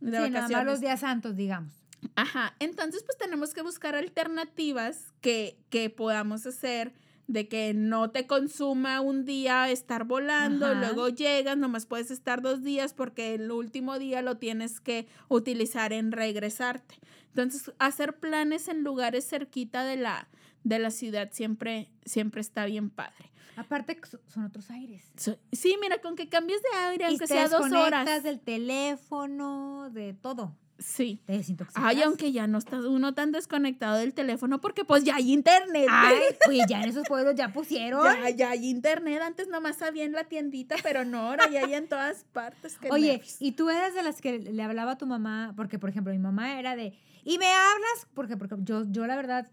de 0.00 0.10
Sí, 0.10 0.12
nada 0.12 0.28
vacaciones. 0.28 0.56
más 0.56 0.66
los 0.66 0.80
días 0.80 1.00
santos, 1.00 1.36
digamos. 1.36 1.72
Ajá, 2.14 2.54
entonces 2.60 3.02
pues 3.04 3.16
tenemos 3.18 3.54
que 3.54 3.62
buscar 3.62 3.94
alternativas 3.94 5.12
que, 5.20 5.58
que 5.70 5.90
podamos 5.90 6.46
hacer 6.46 6.92
de 7.26 7.48
que 7.48 7.74
no 7.74 8.10
te 8.10 8.26
consuma 8.28 9.00
un 9.00 9.24
día 9.24 9.68
estar 9.70 10.04
volando, 10.04 10.66
Ajá. 10.66 10.74
luego 10.80 11.08
llegas, 11.08 11.56
nomás 11.56 11.86
puedes 11.86 12.10
estar 12.12 12.42
dos 12.42 12.62
días 12.62 12.94
porque 12.94 13.34
el 13.34 13.50
último 13.50 13.98
día 13.98 14.22
lo 14.22 14.36
tienes 14.36 14.78
que 14.80 15.08
utilizar 15.28 15.92
en 15.92 16.12
regresarte. 16.12 16.96
Entonces, 17.28 17.72
hacer 17.80 18.18
planes 18.20 18.68
en 18.68 18.84
lugares 18.84 19.26
cerquita 19.28 19.82
de 19.84 19.96
la, 19.96 20.28
de 20.68 20.78
la 20.80 20.90
ciudad 20.90 21.28
siempre, 21.32 21.88
siempre 22.04 22.40
está 22.40 22.66
bien 22.66 22.90
padre. 22.90 23.30
Aparte, 23.56 23.98
so- 24.04 24.20
son 24.26 24.44
otros 24.44 24.70
aires. 24.70 25.10
Sí, 25.52 25.76
mira, 25.80 26.00
con 26.02 26.16
que 26.16 26.28
cambies 26.28 26.60
de 26.62 26.78
aire, 26.78 27.04
Y 27.04 27.08
aunque 27.08 27.26
te 27.26 27.32
sea 27.34 27.48
dos 27.48 27.70
horas. 27.72 28.22
del 28.22 28.40
teléfono, 28.40 29.90
de 29.90 30.12
todo. 30.14 30.56
Sí. 30.78 31.20
Te 31.26 31.32
desintoxicas. 31.34 31.82
Ay, 31.84 32.02
aunque 32.02 32.32
ya 32.32 32.46
no 32.46 32.58
estás 32.58 32.84
uno 32.84 33.14
tan 33.14 33.32
desconectado 33.32 33.96
del 33.96 34.12
teléfono 34.12 34.60
porque 34.60 34.84
pues 34.84 35.04
ya 35.04 35.16
hay 35.16 35.32
internet. 35.32 35.86
Ay, 35.90 36.16
pues 36.44 36.58
ya 36.68 36.82
en 36.82 36.88
esos 36.90 37.06
pueblos 37.08 37.34
ya 37.34 37.52
pusieron. 37.52 38.04
Ya, 38.04 38.30
ya 38.30 38.50
hay 38.50 38.66
internet. 38.68 39.22
Antes 39.22 39.48
nomás 39.48 39.80
había 39.82 40.04
en 40.04 40.12
la 40.12 40.24
tiendita, 40.24 40.76
pero 40.82 41.04
no, 41.04 41.18
ahora 41.28 41.48
ya 41.50 41.64
hay 41.64 41.74
en 41.74 41.88
todas 41.88 42.24
partes. 42.32 42.78
Oye, 42.90 43.12
nervios. 43.12 43.36
y 43.40 43.52
tú 43.52 43.70
eras 43.70 43.94
de 43.94 44.02
las 44.02 44.20
que 44.20 44.38
le 44.38 44.62
hablaba 44.62 44.92
a 44.92 44.98
tu 44.98 45.06
mamá, 45.06 45.54
porque 45.56 45.78
por 45.78 45.88
ejemplo 45.90 46.12
mi 46.12 46.18
mamá 46.18 46.58
era 46.58 46.76
de, 46.76 46.92
y 47.24 47.38
me 47.38 47.46
hablas, 47.46 48.06
porque, 48.14 48.36
porque 48.36 48.56
yo, 48.60 48.84
yo 48.90 49.06
la 49.06 49.16
verdad, 49.16 49.48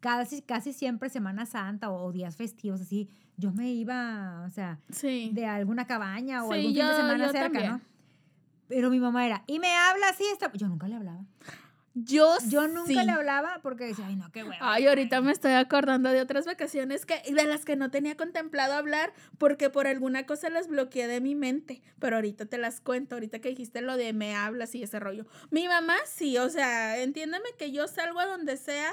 casi, 0.00 0.42
casi 0.42 0.72
siempre 0.72 1.08
Semana 1.10 1.46
Santa 1.46 1.90
o, 1.90 2.04
o 2.06 2.12
días 2.12 2.36
festivos 2.36 2.80
así, 2.80 3.08
yo 3.36 3.52
me 3.52 3.72
iba, 3.72 4.44
o 4.46 4.50
sea, 4.50 4.78
Sí. 4.90 5.30
de 5.32 5.44
alguna 5.46 5.86
cabaña 5.86 6.44
o 6.44 6.48
Sí, 6.52 6.54
algún 6.58 6.72
fin 6.72 6.74
de 6.74 6.80
yo- 6.90 6.96
semana 6.96 7.26
yo 7.26 7.32
cerca, 7.32 7.44
también. 7.52 7.70
¿no? 7.72 7.80
Pero 8.68 8.90
mi 8.90 9.00
mamá 9.00 9.26
era, 9.26 9.44
y 9.46 9.58
me 9.58 9.74
habla 9.74 10.08
así, 10.08 10.24
está... 10.32 10.50
yo 10.52 10.68
nunca 10.68 10.88
le 10.88 10.96
hablaba. 10.96 11.24
Yo, 11.96 12.36
Yo 12.48 12.66
nunca 12.66 12.88
sí. 12.88 12.94
le 13.06 13.12
hablaba 13.12 13.60
porque 13.62 13.84
decía, 13.84 14.06
ay, 14.08 14.16
no, 14.16 14.32
qué 14.32 14.42
hueva. 14.42 14.56
Ay, 14.60 14.88
ahorita 14.88 15.20
me 15.20 15.30
estoy 15.30 15.52
acordando 15.52 16.10
de 16.10 16.20
otras 16.20 16.44
vacaciones 16.44 17.06
que 17.06 17.22
de 17.32 17.44
las 17.44 17.64
que 17.64 17.76
no 17.76 17.92
tenía 17.92 18.16
contemplado 18.16 18.72
hablar 18.72 19.12
porque 19.38 19.70
por 19.70 19.86
alguna 19.86 20.26
cosa 20.26 20.50
las 20.50 20.66
bloqueé 20.66 21.06
de 21.06 21.20
mi 21.20 21.36
mente. 21.36 21.82
Pero 22.00 22.16
ahorita 22.16 22.46
te 22.46 22.58
las 22.58 22.80
cuento, 22.80 23.14
ahorita 23.14 23.38
que 23.38 23.50
dijiste 23.50 23.80
lo 23.80 23.96
de 23.96 24.12
me 24.12 24.34
hablas 24.34 24.74
y 24.74 24.82
ese 24.82 24.98
rollo. 24.98 25.24
Mi 25.50 25.68
mamá 25.68 25.94
sí, 26.04 26.36
o 26.36 26.50
sea, 26.50 27.00
entiéndeme 27.00 27.50
que 27.56 27.70
yo 27.70 27.86
salgo 27.86 28.18
a 28.18 28.26
donde 28.26 28.56
sea 28.56 28.90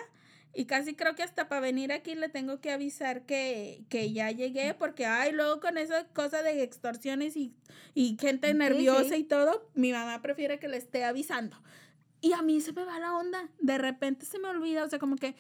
y 0.53 0.65
casi 0.65 0.95
creo 0.95 1.15
que 1.15 1.23
hasta 1.23 1.47
para 1.47 1.61
venir 1.61 1.91
aquí 1.93 2.15
le 2.15 2.29
tengo 2.29 2.59
que 2.59 2.71
avisar 2.71 3.25
que, 3.25 3.83
que 3.89 4.11
ya 4.11 4.31
llegué 4.31 4.73
porque, 4.73 5.05
ay, 5.05 5.31
luego 5.31 5.59
con 5.61 5.77
esa 5.77 6.05
cosa 6.09 6.43
de 6.43 6.61
extorsiones 6.63 7.37
y, 7.37 7.53
y 7.93 8.17
gente 8.19 8.49
Sí, 8.51 8.57
nerviosa 8.57 9.15
sí. 9.15 9.21
y 9.21 9.23
todo, 9.23 9.69
mi 9.75 9.91
mamá 9.91 10.21
prefiere 10.21 10.59
que 10.59 10.67
le 10.67 10.77
esté 10.77 11.03
avisando. 11.05 11.61
Y 12.23 12.33
a 12.33 12.41
mí 12.43 12.61
se 12.61 12.71
me 12.73 12.83
va 12.83 12.99
la 12.99 13.15
onda. 13.15 13.49
De 13.59 13.79
repente 13.79 14.27
se 14.27 14.37
me 14.37 14.47
olvida. 14.47 14.83
O 14.83 14.89
sea, 14.89 14.99
como 14.99 15.15
que 15.15 15.33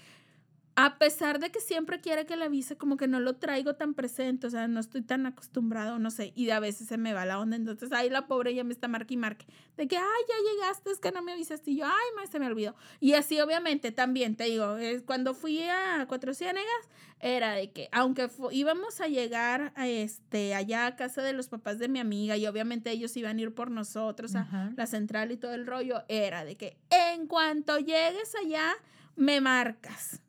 a 0.83 0.97
pesar 0.97 1.39
de 1.39 1.51
que 1.51 1.59
siempre 1.59 2.01
quiere 2.01 2.25
que 2.25 2.35
le 2.35 2.45
avise, 2.45 2.75
como 2.75 2.97
que 2.97 3.07
no 3.07 3.19
lo 3.19 3.35
traigo 3.35 3.75
tan 3.75 3.93
presente. 3.93 4.47
O 4.47 4.49
sea, 4.49 4.67
no 4.67 4.79
estoy 4.79 5.03
tan 5.03 5.27
acostumbrado, 5.27 5.99
no 5.99 6.09
sé. 6.09 6.33
Y 6.35 6.49
a 6.49 6.59
veces 6.59 6.87
se 6.87 6.97
me 6.97 7.13
va 7.13 7.23
la 7.23 7.39
onda. 7.39 7.55
Entonces, 7.55 7.91
ahí 7.91 8.09
la 8.09 8.25
pobre 8.25 8.55
ya 8.55 8.63
me 8.63 8.73
está 8.73 8.87
marque 8.87 9.13
y 9.13 9.17
marque. 9.17 9.45
De 9.77 9.87
que, 9.87 9.97
ay, 9.97 10.03
ya 10.27 10.51
llegaste, 10.51 10.89
es 10.89 10.99
que 10.99 11.11
no 11.11 11.21
me 11.21 11.33
avisaste. 11.33 11.69
Y 11.69 11.77
yo, 11.77 11.85
ay, 11.85 12.07
ma, 12.15 12.25
se 12.25 12.39
me 12.39 12.47
olvidó. 12.47 12.75
Y 12.99 13.13
así, 13.13 13.39
obviamente, 13.39 13.91
también 13.91 14.35
te 14.35 14.45
digo, 14.45 14.75
cuando 15.05 15.35
fui 15.35 15.61
a 15.61 16.05
Cuatro 16.07 16.33
Ciénegas, 16.33 16.89
era 17.19 17.53
de 17.53 17.71
que, 17.71 17.87
aunque 17.91 18.27
íbamos 18.51 19.01
a 19.01 19.07
llegar 19.07 19.73
a 19.75 19.87
este, 19.87 20.55
allá 20.55 20.87
a 20.87 20.95
casa 20.95 21.21
de 21.21 21.33
los 21.33 21.47
papás 21.47 21.77
de 21.77 21.89
mi 21.89 21.99
amiga, 21.99 22.37
y 22.37 22.47
obviamente 22.47 22.89
ellos 22.89 23.15
iban 23.17 23.37
a 23.37 23.41
ir 23.41 23.53
por 23.53 23.69
nosotros 23.69 24.33
a, 24.33 24.41
Ajá. 24.41 24.71
la 24.75 24.87
central 24.87 25.31
y 25.31 25.37
todo 25.37 25.53
el 25.53 25.67
rollo, 25.67 26.03
era 26.07 26.43
de 26.43 26.57
que 26.57 26.77
en 26.89 27.27
cuanto 27.27 27.77
llegues 27.77 28.33
allá, 28.43 28.73
me 29.15 29.41
marcas. 29.41 30.21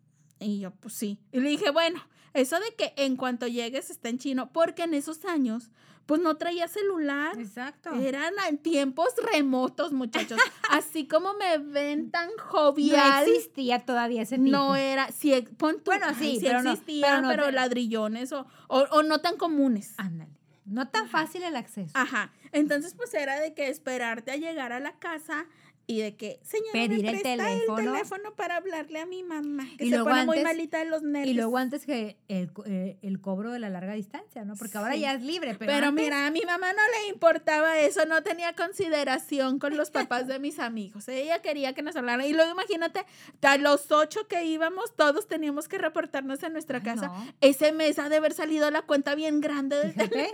Y 0.42 0.60
yo, 0.60 0.70
pues 0.72 0.94
sí. 0.94 1.18
Y 1.32 1.40
le 1.40 1.48
dije, 1.50 1.70
bueno, 1.70 2.00
eso 2.34 2.58
de 2.60 2.74
que 2.76 2.92
en 2.96 3.16
cuanto 3.16 3.46
llegues 3.46 3.90
está 3.90 4.08
en 4.08 4.18
chino, 4.18 4.52
porque 4.52 4.82
en 4.84 4.94
esos 4.94 5.24
años, 5.24 5.70
pues 6.06 6.20
no 6.20 6.36
traía 6.36 6.66
celular. 6.68 7.38
Exacto. 7.38 7.92
Eran 7.94 8.32
en 8.48 8.58
tiempos 8.58 9.08
remotos, 9.32 9.92
muchachos. 9.92 10.38
Así 10.70 11.06
como 11.06 11.34
me 11.34 11.58
ven 11.58 12.10
tan 12.10 12.28
No 12.36 12.42
jovial. 12.42 13.24
existía 13.28 13.84
todavía 13.84 14.22
ese 14.22 14.36
tipo. 14.36 14.50
No 14.50 14.74
era, 14.76 15.08
eh, 15.22 15.48
pon 15.56 15.76
tú, 15.76 15.82
Bueno, 15.86 16.06
ay, 16.08 16.14
sí, 16.18 16.38
pero 16.42 16.62
no, 16.62 16.72
existía, 16.72 17.06
pero 17.16 17.28
pero, 17.28 17.42
no 17.42 17.46
te- 17.48 17.52
ladrillones 17.52 18.32
o, 18.32 18.46
o, 18.68 18.80
o 18.90 19.02
no 19.02 19.20
tan 19.20 19.36
comunes. 19.36 19.94
Ándale. 19.96 20.32
No 20.64 20.88
tan 20.88 21.08
fácil 21.08 21.42
el 21.42 21.56
acceso. 21.56 21.90
Ajá. 21.94 22.32
Entonces, 22.52 22.94
pues 22.94 23.12
era 23.14 23.38
de 23.40 23.52
que 23.52 23.68
esperarte 23.68 24.30
a 24.30 24.36
llegar 24.36 24.72
a 24.72 24.78
la 24.80 24.98
casa 24.98 25.46
y 25.86 26.00
de 26.00 26.16
que, 26.16 26.38
señora, 26.42 26.72
Pedir 26.72 27.02
me 27.02 27.10
el 27.10 27.22
teléfono. 27.22 27.78
el 27.78 27.84
teléfono 27.92 28.34
para 28.34 28.56
hablarle 28.56 29.00
a 29.00 29.06
mi 29.06 29.22
mamá, 29.22 29.66
que 29.76 29.84
Y 29.86 29.90
se 29.90 29.98
muy 30.02 30.12
antes- 30.12 30.44
malita 30.44 30.78
de 30.78 30.84
los 30.86 31.02
nervios. 31.02 31.30
Y 31.32 31.34
luego 31.34 31.58
antes 31.58 31.84
que 31.84 32.16
el, 32.28 32.50
eh, 32.66 32.98
el 33.02 33.20
cobro 33.20 33.50
de 33.50 33.58
la 33.58 33.68
larga 33.68 33.92
distancia, 33.94 34.44
¿no? 34.44 34.54
Porque 34.56 34.78
ahora 34.78 34.94
ya 34.96 35.12
es 35.14 35.22
libre, 35.22 35.54
pero, 35.58 35.72
Pero, 35.72 35.86
antes- 35.88 36.04
mira, 36.04 36.26
a 36.26 36.30
mi 36.30 36.42
mamá 36.42 36.72
no 36.72 36.82
le 37.00 37.08
importaba 37.08 37.78
eso, 37.80 38.06
no 38.06 38.22
tenía 38.22 38.54
consideración 38.54 39.58
con 39.58 39.76
los 39.76 39.90
papás 39.90 40.26
de 40.28 40.38
mis 40.38 40.58
amigos. 40.58 41.08
Ella 41.08 41.42
quería 41.42 41.72
que 41.74 41.82
nos 41.82 41.96
hablaran. 41.96 42.24
Y 42.26 42.32
luego 42.32 42.50
imagínate, 42.52 43.04
a 43.42 43.56
los 43.58 43.90
ocho 43.90 44.26
que 44.28 44.44
íbamos, 44.44 44.94
todos 44.96 45.26
teníamos 45.26 45.68
que 45.68 45.78
reportarnos 45.78 46.42
en 46.42 46.52
nuestra 46.52 46.78
Ay, 46.78 46.84
casa. 46.84 47.06
no. 47.08 47.32
Ese 47.40 47.72
mes 47.72 47.98
ha 47.98 48.08
de 48.08 48.16
haber 48.16 48.32
salido 48.34 48.70
la 48.70 48.82
cuenta 48.82 49.14
bien 49.14 49.40
grande 49.40 49.76
del 49.76 49.92
Fíjate. 49.92 50.30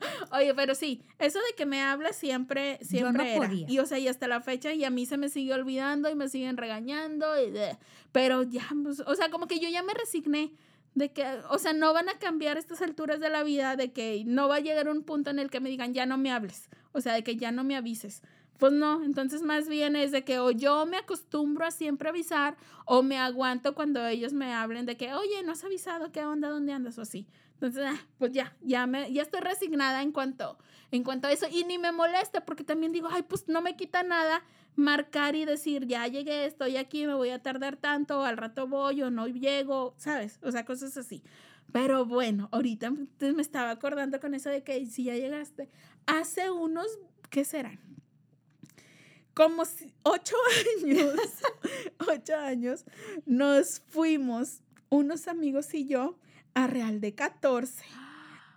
Oye, 0.32 0.54
pero 0.54 0.74
sí, 0.74 1.02
eso 1.18 1.38
de 1.38 1.54
que 1.56 1.66
me 1.66 1.82
habla 1.82 2.12
siempre, 2.12 2.78
siempre 2.82 3.24
no 3.24 3.30
era. 3.30 3.46
podía. 3.48 3.66
Y 3.68 3.78
o 3.78 3.86
sea, 3.86 3.98
y 3.98 4.08
hasta 4.08 4.28
la 4.28 4.40
fecha, 4.40 4.72
y 4.72 4.84
a 4.84 4.90
mí 4.90 5.06
se 5.06 5.16
me 5.16 5.28
sigue 5.28 5.52
olvidando 5.54 6.10
y 6.10 6.14
me 6.14 6.28
siguen 6.28 6.56
regañando. 6.56 7.40
y 7.42 7.50
de- 7.50 7.76
pero 8.12 8.42
ya, 8.42 8.66
pues, 8.82 9.00
o 9.00 9.14
sea, 9.14 9.30
como 9.30 9.46
que 9.46 9.58
yo 9.60 9.68
ya 9.68 9.82
me 9.82 9.94
resigné 9.94 10.52
de 10.94 11.12
que, 11.12 11.24
o 11.50 11.58
sea, 11.58 11.72
no 11.72 11.92
van 11.92 12.08
a 12.08 12.18
cambiar 12.18 12.56
estas 12.58 12.82
alturas 12.82 13.20
de 13.20 13.30
la 13.30 13.42
vida, 13.44 13.76
de 13.76 13.92
que 13.92 14.24
no 14.26 14.48
va 14.48 14.56
a 14.56 14.60
llegar 14.60 14.88
un 14.88 15.02
punto 15.04 15.30
en 15.30 15.38
el 15.38 15.48
que 15.50 15.60
me 15.60 15.68
digan, 15.68 15.94
ya 15.94 16.06
no 16.06 16.18
me 16.18 16.32
hables. 16.32 16.68
O 16.92 17.00
sea, 17.00 17.12
de 17.14 17.22
que 17.22 17.36
ya 17.36 17.52
no 17.52 17.62
me 17.62 17.76
avises. 17.76 18.22
Pues 18.58 18.72
no, 18.72 19.02
entonces 19.04 19.40
más 19.42 19.68
bien 19.68 19.96
es 19.96 20.10
de 20.10 20.22
que 20.24 20.38
o 20.38 20.50
yo 20.50 20.84
me 20.84 20.98
acostumbro 20.98 21.64
a 21.64 21.70
siempre 21.70 22.08
avisar 22.10 22.56
o 22.84 23.02
me 23.02 23.16
aguanto 23.18 23.74
cuando 23.74 24.04
ellos 24.06 24.32
me 24.34 24.52
hablen 24.52 24.84
de 24.84 24.96
que, 24.98 25.14
oye, 25.14 25.42
no 25.44 25.52
has 25.52 25.64
avisado, 25.64 26.10
¿qué 26.12 26.24
onda? 26.24 26.50
¿Dónde 26.50 26.72
andas? 26.72 26.98
O 26.98 27.02
así. 27.02 27.26
Entonces, 27.60 27.84
ah, 27.86 28.06
pues 28.18 28.32
ya, 28.32 28.56
ya, 28.62 28.86
me, 28.86 29.12
ya 29.12 29.20
estoy 29.20 29.40
resignada 29.40 30.00
en 30.00 30.12
cuanto, 30.12 30.56
en 30.90 31.04
cuanto 31.04 31.28
a 31.28 31.32
eso. 31.32 31.46
Y 31.50 31.64
ni 31.64 31.76
me 31.76 31.92
molesta 31.92 32.46
porque 32.46 32.64
también 32.64 32.90
digo, 32.92 33.08
ay, 33.10 33.22
pues 33.22 33.48
no 33.48 33.60
me 33.60 33.76
quita 33.76 34.02
nada 34.02 34.42
marcar 34.76 35.34
y 35.34 35.44
decir, 35.44 35.86
ya 35.86 36.06
llegué, 36.06 36.46
estoy 36.46 36.78
aquí, 36.78 37.06
me 37.06 37.12
voy 37.14 37.28
a 37.30 37.42
tardar 37.42 37.76
tanto, 37.76 38.24
al 38.24 38.38
rato 38.38 38.66
voy 38.66 39.02
o 39.02 39.10
no 39.10 39.26
llego, 39.28 39.94
¿sabes? 39.98 40.38
O 40.42 40.50
sea, 40.50 40.64
cosas 40.64 40.96
así. 40.96 41.22
Pero 41.70 42.06
bueno, 42.06 42.48
ahorita 42.50 42.90
me 42.90 43.42
estaba 43.42 43.70
acordando 43.72 44.20
con 44.20 44.34
eso 44.34 44.48
de 44.48 44.62
que 44.64 44.86
si 44.86 45.04
ya 45.04 45.14
llegaste, 45.14 45.68
hace 46.06 46.50
unos, 46.50 46.86
¿qué 47.28 47.44
serán? 47.44 47.78
Como 49.34 49.64
si- 49.64 49.92
ocho 50.02 50.34
años, 50.82 51.14
ocho 52.08 52.36
años, 52.36 52.84
nos 53.26 53.80
fuimos, 53.88 54.62
unos 54.88 55.28
amigos 55.28 55.72
y 55.74 55.86
yo, 55.86 56.18
a 56.54 56.66
Real 56.66 57.00
de 57.00 57.14
14 57.14 57.84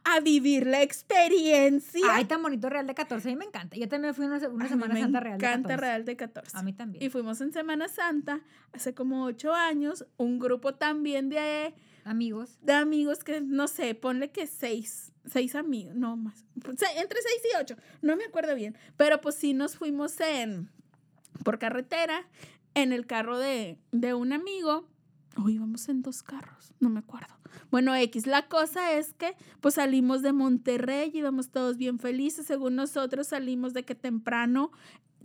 a 0.06 0.20
vivir 0.20 0.68
la 0.68 0.82
experiencia. 0.82 2.06
Ay, 2.12 2.26
tan 2.26 2.42
bonito 2.42 2.70
Real 2.70 2.88
de 2.88 2.94
14. 2.94 3.28
A 3.28 3.32
mí 3.32 3.38
me 3.38 3.46
encanta. 3.46 3.78
Yo 3.78 3.88
también 3.88 4.14
fui 4.14 4.26
una, 4.26 4.38
una 4.50 4.68
Semana 4.68 4.94
me 4.94 5.02
Santa 5.02 5.20
Real 5.20 5.38
de 5.38 5.46
14. 5.46 5.60
encanta 5.60 5.78
Real 5.78 6.06
de 6.06 6.16
14. 6.16 6.58
A 6.58 6.64
mí 6.64 6.74
también. 6.74 7.04
Y 7.04 7.10
fuimos 7.10 7.40
en 7.42 7.54
Semana 7.54 7.88
Santa 7.88 8.42
hace 8.74 8.94
como 8.94 9.24
ocho 9.24 9.54
años, 9.54 10.06
un 10.18 10.40
grupo 10.40 10.76
también 10.76 11.30
de, 11.30 11.74
Amigos. 12.06 12.58
de 12.62 12.74
amigos 12.74 13.24
que, 13.24 13.42
no 13.42 13.68
sé, 13.68 13.96
ponle 13.96 14.32
que 14.32 14.48
seis, 14.48 15.14
seis 15.26 15.56
amigos, 15.56 15.96
no 15.96 16.18
más, 16.18 16.44
entre 16.56 17.22
seis 17.22 17.42
y 17.54 17.58
ocho, 17.58 17.76
no 18.02 18.18
me 18.18 18.26
acuerdo 18.26 18.56
bien, 18.56 18.78
pero 18.98 19.22
pues 19.22 19.36
sí 19.36 19.54
nos 19.54 19.78
fuimos 19.78 20.20
en, 20.20 20.70
por 21.44 21.60
carretera, 21.60 22.28
en 22.74 22.92
el 22.92 23.06
carro 23.06 23.38
de, 23.38 23.78
de 23.92 24.14
un 24.14 24.34
amigo, 24.34 24.88
o 25.38 25.50
íbamos 25.50 25.90
en 25.90 26.02
dos 26.02 26.24
carros, 26.24 26.74
no 26.80 26.90
me 26.90 27.00
acuerdo. 27.00 27.34
Bueno, 27.72 27.96
X, 27.96 28.28
la 28.28 28.48
cosa 28.48 28.94
es 28.94 29.14
que 29.14 29.36
pues 29.62 29.76
salimos 29.76 30.22
de 30.22 30.34
Monterrey, 30.34 31.12
íbamos 31.14 31.50
todos 31.50 31.78
bien 31.78 32.00
felices, 32.00 32.46
según 32.46 32.76
nosotros 32.76 33.28
salimos 33.28 33.74
de 33.74 33.84
que 33.84 33.96
temprano, 33.96 34.72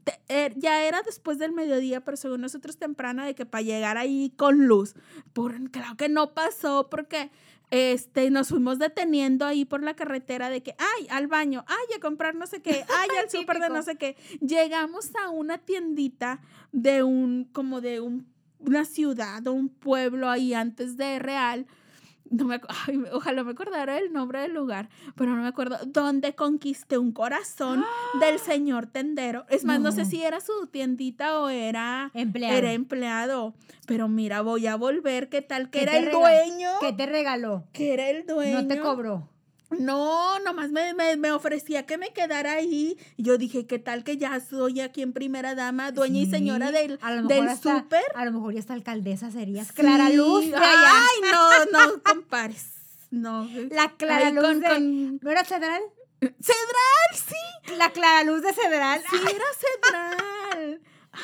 te- 0.05 0.19
er- 0.29 0.55
ya 0.57 0.83
era 0.85 1.03
después 1.03 1.39
del 1.39 1.53
mediodía, 1.53 2.03
pero 2.05 2.17
según 2.17 2.41
nosotros 2.41 2.79
temprano 2.79 3.25
de 3.25 3.35
que 3.35 3.47
para 3.47 3.63
llegar 3.63 3.97
ahí 3.99 4.33
con 4.37 4.67
luz. 4.67 4.95
Por, 5.33 5.71
claro 5.71 5.97
que 5.97 6.09
no 6.09 6.33
pasó 6.35 6.89
porque 6.91 7.31
este, 7.71 8.31
nos 8.31 8.49
fuimos 8.49 8.79
deteniendo 8.79 9.45
ahí 9.45 9.67
por 9.67 9.83
la 9.83 9.95
carretera 9.95 10.49
de 10.49 10.63
que, 10.63 10.75
ay, 10.79 11.07
al 11.11 11.27
baño, 11.27 11.65
ay, 11.67 11.97
a 11.97 12.01
comprar 12.01 12.35
no 12.35 12.47
sé 12.47 12.63
qué, 12.63 12.83
ay, 12.99 13.09
al 13.23 13.31
súper 13.31 13.59
de 13.61 13.69
no 13.69 13.83
sé 13.83 13.97
qué. 13.97 14.17
Llegamos 14.41 15.11
a 15.23 15.29
una 15.31 15.59
tiendita 15.59 16.41
de 16.73 17.03
un, 17.03 17.45
como 17.53 17.81
de 17.83 18.01
un, 18.01 18.27
una 18.59 18.85
ciudad 18.85 19.47
o 19.47 19.53
un 19.53 19.69
pueblo 19.69 20.29
ahí 20.29 20.55
antes 20.55 20.97
de 20.97 21.19
Real 21.19 21.67
no 22.31 22.45
me, 22.45 22.61
ay, 22.87 23.03
ojalá 23.13 23.45
me 23.45 23.53
acordara 23.53 23.99
el 23.99 24.13
nombre 24.13 24.41
del 24.41 24.55
lugar, 24.55 24.89
pero 25.15 25.35
no 25.35 25.43
me 25.43 25.49
acuerdo, 25.49 25.79
donde 25.87 26.35
conquisté 26.35 26.99
un 26.99 27.13
corazón 27.13 27.85
del 28.21 28.39
señor 28.39 28.87
tendero. 28.87 29.47
Es 29.49 29.65
más, 29.65 29.81
no. 29.81 29.93
sé 29.93 30.05
si 30.05 30.23
era 30.23 30.41
su 30.41 30.67
tiendita 30.67 31.41
o 31.41 31.49
era, 31.49 32.11
Empleado. 32.15 32.57
era 32.57 32.73
empleado, 32.73 33.55
pero 33.87 34.09
mira, 34.09 34.43
voy 34.43 34.67
a 34.67 34.77
volver, 34.77 35.29
¿qué 35.29 35.43
tal 35.43 35.71
que 35.71 35.79
¿Qué 35.79 35.83
era 35.85 35.97
el 35.97 36.11
dueño? 36.11 36.71
¿Qué 36.81 36.93
te 36.93 37.07
regaló? 37.07 37.65
Que 37.73 37.95
era 37.95 38.11
el 38.11 38.27
dueño. 38.27 38.63
No 38.63 38.69
te 38.69 38.81
cobró. 38.81 39.29
No, 39.71 40.39
nomás 40.41 40.71
me, 40.71 40.95
me, 40.95 41.17
me 41.17 41.31
ofrecía 41.33 41.85
que 41.85 41.99
me 41.99 42.13
quedara 42.13 42.53
ahí. 42.53 42.97
Y 43.17 43.23
yo 43.23 43.37
dije, 43.39 43.67
¿qué 43.67 43.79
tal 43.79 44.03
que 44.03 44.17
ya 44.17 44.41
soy 44.41 44.81
aquí 44.81 45.03
en 45.03 45.13
primera 45.13 45.55
dama, 45.55 45.93
dueña 45.93 46.21
y 46.21 46.31
señora 46.31 46.71
del, 46.73 46.99
del 47.29 47.49
hasta- 47.49 47.81
súper? 47.81 48.03
A 48.15 48.25
lo 48.25 48.33
mejor 48.33 48.55
ya 48.55 48.61
está 48.61 48.73
alcaldesa 48.75 49.31
serías. 49.31 49.73
Clara 49.73 50.09
Sí. 50.09 50.17
Luz 50.17 50.47
de 50.47 50.57
allá. 50.57 50.93
Ay, 50.93 51.31
no, 51.31 51.87
no 51.87 52.03
compares. 52.03 52.67
No. 53.11 53.49
La 53.71 53.91
Clara 53.97 54.31
Luz 54.31 54.43
con- 54.45 54.61
de... 54.61 54.69
con- 54.69 55.19
¿No 55.23 55.31
era 55.31 55.45
Cedral? 55.45 55.83
Cedral, 56.21 57.13
sí. 57.15 57.75
La 57.77 57.91
Clara 57.91 58.25
Luz 58.25 58.43
de 58.43 58.53
Cedral. 58.53 59.01
Sí, 59.11 59.17
era 59.17 59.45
Cedral. 59.59 60.17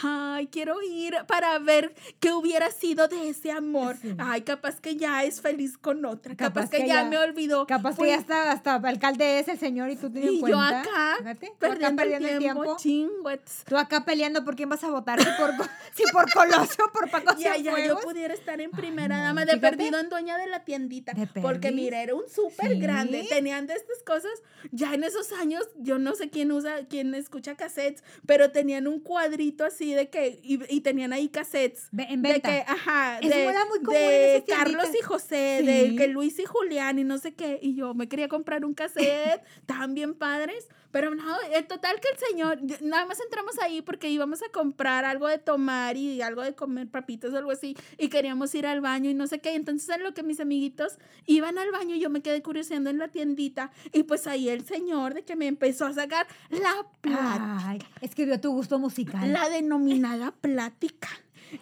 Ay, 0.03 0.49
quiero 0.49 0.83
ir 0.83 1.15
para 1.29 1.59
ver 1.59 1.95
qué 2.21 2.33
hubiera 2.33 2.71
sido 2.71 3.09
de 3.09 3.29
ese 3.29 3.51
amor. 3.53 3.97
Sí. 4.01 4.15
Ay, 4.19 4.43
capaz 4.43 4.81
que 4.81 4.97
ya 4.97 5.25
es 5.25 5.41
feliz 5.41 5.79
con 5.79 6.05
otra. 6.05 6.35
Capaz, 6.37 6.55
Capaz 6.65 6.71
que, 6.71 6.77
que 6.79 6.89
ya, 6.89 7.03
ya- 7.03 7.09
me 7.09 7.19
olvidó. 7.19 7.67
Capaz 7.67 7.95
Fui- 7.97 8.07
que 8.09 8.11
ya 8.15 8.19
está 8.19 8.53
hasta 8.53 8.75
alcalde 8.75 9.39
es 9.39 9.49
el 9.49 9.59
señor 9.59 9.91
y 9.91 9.97
tú 9.97 10.11
tienes 10.11 10.33
Y 10.33 10.37
yo 10.37 10.41
cuenta. 10.43 10.81
acá, 10.81 11.17
Fíjate, 11.19 11.53
perdiendo, 11.59 12.03
acá 12.03 12.15
el 12.19 12.39
tiempo, 12.39 12.77
chingüets. 12.77 13.65
Tú 13.69 13.77
acá 13.77 14.05
peleando 14.05 14.45
por 14.45 14.57
quién 14.57 14.69
vas 14.69 14.83
a 14.85 14.91
votar, 14.91 15.21
si 15.21 15.29
por, 15.39 15.51
si 15.95 16.03
por 16.13 16.33
Colosio 16.33 16.85
o 16.87 16.93
por 16.93 17.11
Paco 17.11 17.35
Ya, 17.39 17.57
ya, 17.57 17.79
yo 17.87 17.99
pudiera 18.01 18.35
estar 18.35 18.61
en 18.61 18.71
primera 18.71 19.17
no, 19.19 19.23
dama 19.23 19.45
de 19.45 19.53
fíjate. 19.55 19.77
perdido 19.77 19.99
en 20.01 20.09
dueña 20.09 20.37
de 20.39 20.47
la 20.47 20.65
tiendita. 20.65 21.13
De 21.13 21.27
Porque 21.41 21.71
mira, 21.73 22.03
era 22.03 22.15
un 22.15 22.29
súper 22.29 22.73
Sí. 22.73 22.79
grande. 22.81 23.27
Tenían 23.29 23.67
de 23.67 23.75
estas 23.75 24.03
cosas, 24.05 24.33
ya 24.73 24.95
en 24.95 25.05
esos 25.05 25.33
años, 25.33 25.63
yo 25.77 25.99
no 25.99 26.15
sé 26.15 26.31
quién 26.31 26.51
usa, 26.53 26.87
quién 26.89 27.15
escucha 27.15 27.55
cassettes, 27.57 28.03
pero 28.27 28.51
tenían 28.51 28.87
un 28.87 29.01
cuadrito 29.01 29.65
así 29.65 29.84
de 29.93 30.09
que, 30.09 30.41
y, 30.43 30.59
y 30.75 30.81
tenían 30.81 31.13
ahí 31.13 31.29
cassettes. 31.29 31.89
En 31.97 32.23
De 32.23 32.33
venta. 32.33 32.49
que, 32.49 32.65
ajá, 32.67 33.19
Eso 33.19 33.29
de, 33.29 33.45
era 33.45 33.65
muy 33.67 33.81
común 33.81 34.01
de 34.01 34.45
Carlos 34.49 34.89
y. 34.99 35.03
José, 35.03 35.59
Sí. 35.61 35.67
de 35.67 35.97
que 35.97 36.09
Luis 36.09 36.39
y 36.39 36.45
Julián 36.47 36.99
y 36.99 37.05
no 37.05 37.19
sé 37.19 37.35
qué. 37.35 37.59
Y 37.61 37.75
yo 37.75 37.93
me 37.95 38.09
quería 38.09 38.29
comprar 38.29 38.65
un 38.65 38.73
cassette, 38.75 39.43
estaban 39.61 39.95
bien 39.95 40.15
padres. 40.15 40.69
Pero 40.95 41.13
no, 41.13 41.37
en 41.53 41.67
total 41.67 41.97
que 41.99 42.07
el 42.09 42.19
señor, 42.19 42.61
nada 42.81 43.05
más 43.05 43.19
entramos 43.19 43.59
ahí 43.59 43.83
porque 43.83 44.11
íbamos 44.11 44.45
a 44.45 44.49
comprar 44.51 45.05
algo 45.05 45.27
de 45.27 45.39
tomar 45.39 45.97
y 45.97 46.23
algo 46.23 46.41
de 46.41 46.55
comer 46.55 46.87
papitas 46.87 47.33
o 47.33 47.37
algo 47.37 47.51
así. 47.51 47.77
Y 47.99 48.11
queríamos 48.11 48.55
ir 48.55 48.65
al 48.65 48.81
baño 48.81 49.11
y 49.11 49.15
no 49.15 49.27
sé 49.27 49.41
qué. 49.41 49.57
Entonces 49.57 49.89
en 49.89 50.05
lo 50.05 50.15
que 50.15 50.23
mis 50.23 50.39
amiguitos 50.39 50.99
iban 51.27 51.59
al 51.59 51.73
baño, 51.73 51.97
yo 51.97 52.11
me 52.11 52.23
quedé 52.23 52.43
curioseando 52.43 52.91
en 52.91 52.99
la 52.99 53.09
tiendita. 53.09 53.73
Y 53.93 54.05
pues 54.05 54.29
ahí 54.29 54.49
el 54.49 54.65
señor 54.65 55.15
de 55.15 55.25
que 55.25 55.35
me 55.35 55.49
empezó 55.49 55.87
a 55.87 55.93
sacar 55.93 56.29
la 56.51 56.87
plata 57.01 57.59
Ay, 57.67 57.81
es 58.01 58.15
que 58.15 58.39
tu 58.39 58.53
gusto 58.53 58.79
musical. 58.79 59.33
la 59.33 59.49
denominada 59.49 60.31
plática. 60.31 61.09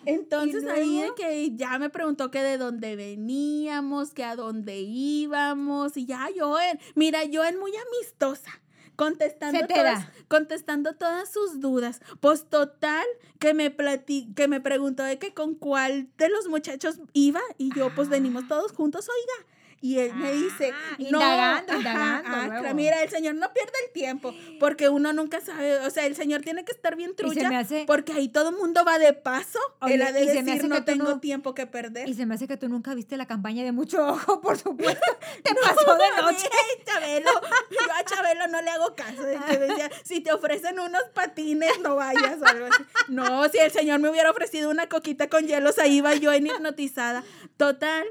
Entonces 0.05 0.63
¿Y 0.63 0.69
ahí 0.69 1.01
de 1.01 1.15
que 1.17 1.57
ya 1.57 1.79
me 1.79 1.89
preguntó 1.89 2.31
que 2.31 2.43
de 2.43 2.59
dónde 2.59 2.97
veníamos, 2.97 4.13
que 4.13 4.25
a 4.25 4.37
dónde 4.37 4.81
íbamos 4.83 5.97
y 5.97 6.05
ya 6.05 6.29
yo 6.37 6.61
en, 6.61 6.79
mira, 6.97 7.25
yo 7.25 7.43
en 7.47 7.59
muy 7.59 7.73
amistosa. 7.75 8.61
Contestando 8.97 9.67
todas, 9.67 10.01
da. 10.01 10.13
contestando 10.29 10.95
todas 10.95 11.33
sus 11.33 11.61
dudas. 11.61 12.01
Pues 12.21 12.49
total, 12.49 13.05
que 13.39 13.55
me 13.55 13.71
plati 13.71 14.33
que 14.35 14.49
me 14.49 14.61
preguntó 14.61 15.03
de 15.03 15.19
que 15.19 15.35
con 15.35 15.55
cuál 15.55 16.09
de 16.19 16.29
los 16.29 16.49
muchachos 16.49 17.01
iba 17.13 17.41
y 17.59 17.75
yo, 17.75 17.95
pues 17.95 18.09
venimos 18.09 18.47
todos 18.49 18.73
juntos, 18.73 19.09
oiga. 19.09 19.49
Y 19.83 19.99
él 19.99 20.15
me 20.15 20.31
dice, 20.33 20.71
Ah, 20.73 20.95
no, 20.99 21.05
indagando, 21.07 21.73
ajá, 21.73 21.79
indagando, 21.79 22.31
ah, 22.55 22.61
claro, 22.61 22.75
mira, 22.77 23.03
el 23.03 23.11
señor 23.11 23.35
no 23.35 23.53
pierde 23.53 23.73
el 23.85 23.93
tiempo, 23.93 24.33
porque 24.61 24.89
uno 24.89 25.13
nunca 25.13 25.41
sabe, 25.41 25.81
o 25.81 25.91
sea, 25.91 26.07
el 26.07 26.15
señor 26.15 26.41
tiene 26.43 26.65
que 26.65 26.71
estar 26.71 26.95
bien 26.95 27.17
trucha, 27.17 27.59
hace- 27.59 27.83
porque 27.85 28.13
ahí 28.13 28.29
todo 28.29 28.51
el 28.51 28.57
mundo 28.57 28.85
va 28.85 29.01
de 29.01 29.13
paso, 29.13 29.59
Oye, 29.81 30.01
ha 30.03 30.13
de 30.13 30.23
y 30.23 30.29
se 30.29 30.35
me 30.35 30.43
decir, 30.53 30.61
hace 30.61 30.69
no 30.69 30.85
tengo 30.85 31.05
no- 31.11 31.21
tiempo 31.21 31.53
que 31.55 31.67
perder. 31.67 32.09
Y 32.09 32.15
se 32.15 32.27
me 32.27 32.37
hace 32.37 32.47
que 32.47 32.57
tú 32.57 32.69
nunca 32.69 32.95
viste 32.95 33.17
la 33.17 33.27
campaña 33.27 33.65
de 33.65 33.73
mucho 33.73 34.07
ojo, 34.07 34.41
por 34.41 34.57
supuesto. 34.57 35.03
Te 35.43 35.53
pasó 35.53 35.97
de 35.97 36.23
noche. 36.23 36.49
Chabelo, 36.87 37.31
yo 37.71 37.79
a 37.93 38.05
Chabelo 38.05 38.47
no 38.49 38.63
le 38.63 38.71
hago 38.71 38.95
caso. 38.95 39.23
de 39.25 39.37
que 39.49 39.59
decía, 39.59 39.91
si 40.05 40.21
te 40.21 40.33
ofrecen 40.33 40.79
unos 40.79 41.03
patines, 41.13 41.81
no 41.81 41.97
vayas 41.97 42.41
o 42.41 42.45
algo 42.47 42.67
así. 42.67 42.85
No, 43.09 43.49
si 43.49 43.59
el 43.59 43.73
señor 43.73 43.99
me 43.99 44.09
hubiera 44.11 44.31
ofrecido 44.31 44.71
una 44.71 44.89
coquita 44.89 45.29
con 45.29 45.45
hielos, 45.47 45.81
ahí 45.81 45.97
iba 45.97 46.15
yo 46.15 46.33
en 46.33 46.47
hipnotizada. 46.47 47.25
Total, 47.57 48.05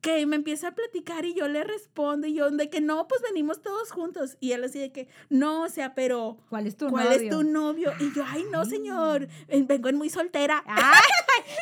que 0.00 0.24
me 0.26 0.36
empieza 0.36 0.68
a 0.68 0.74
platicar 0.74 1.24
y 1.24 1.34
yo 1.34 1.48
le 1.48 1.64
respondo 1.64 2.26
y 2.26 2.34
yo 2.34 2.50
de 2.50 2.70
que 2.70 2.80
no, 2.80 3.08
pues 3.08 3.20
venimos 3.22 3.62
todos 3.62 3.90
juntos. 3.90 4.36
Y 4.40 4.52
él 4.52 4.64
así 4.64 4.78
de 4.78 4.92
que, 4.92 5.08
no, 5.28 5.62
o 5.62 5.68
sea, 5.68 5.94
pero... 5.94 6.38
¿Cuál 6.48 6.66
es 6.66 6.76
tu 6.76 6.88
¿Cuál 6.88 7.06
novio? 7.06 7.20
es 7.20 7.30
tu 7.30 7.42
novio? 7.42 7.92
Y 7.98 8.14
yo, 8.14 8.24
ay, 8.26 8.44
no, 8.50 8.64
señor, 8.64 9.28
eh, 9.48 9.64
vengo 9.66 9.88
en 9.88 9.96
muy 9.96 10.10
soltera. 10.10 10.62
Ay, 10.66 11.00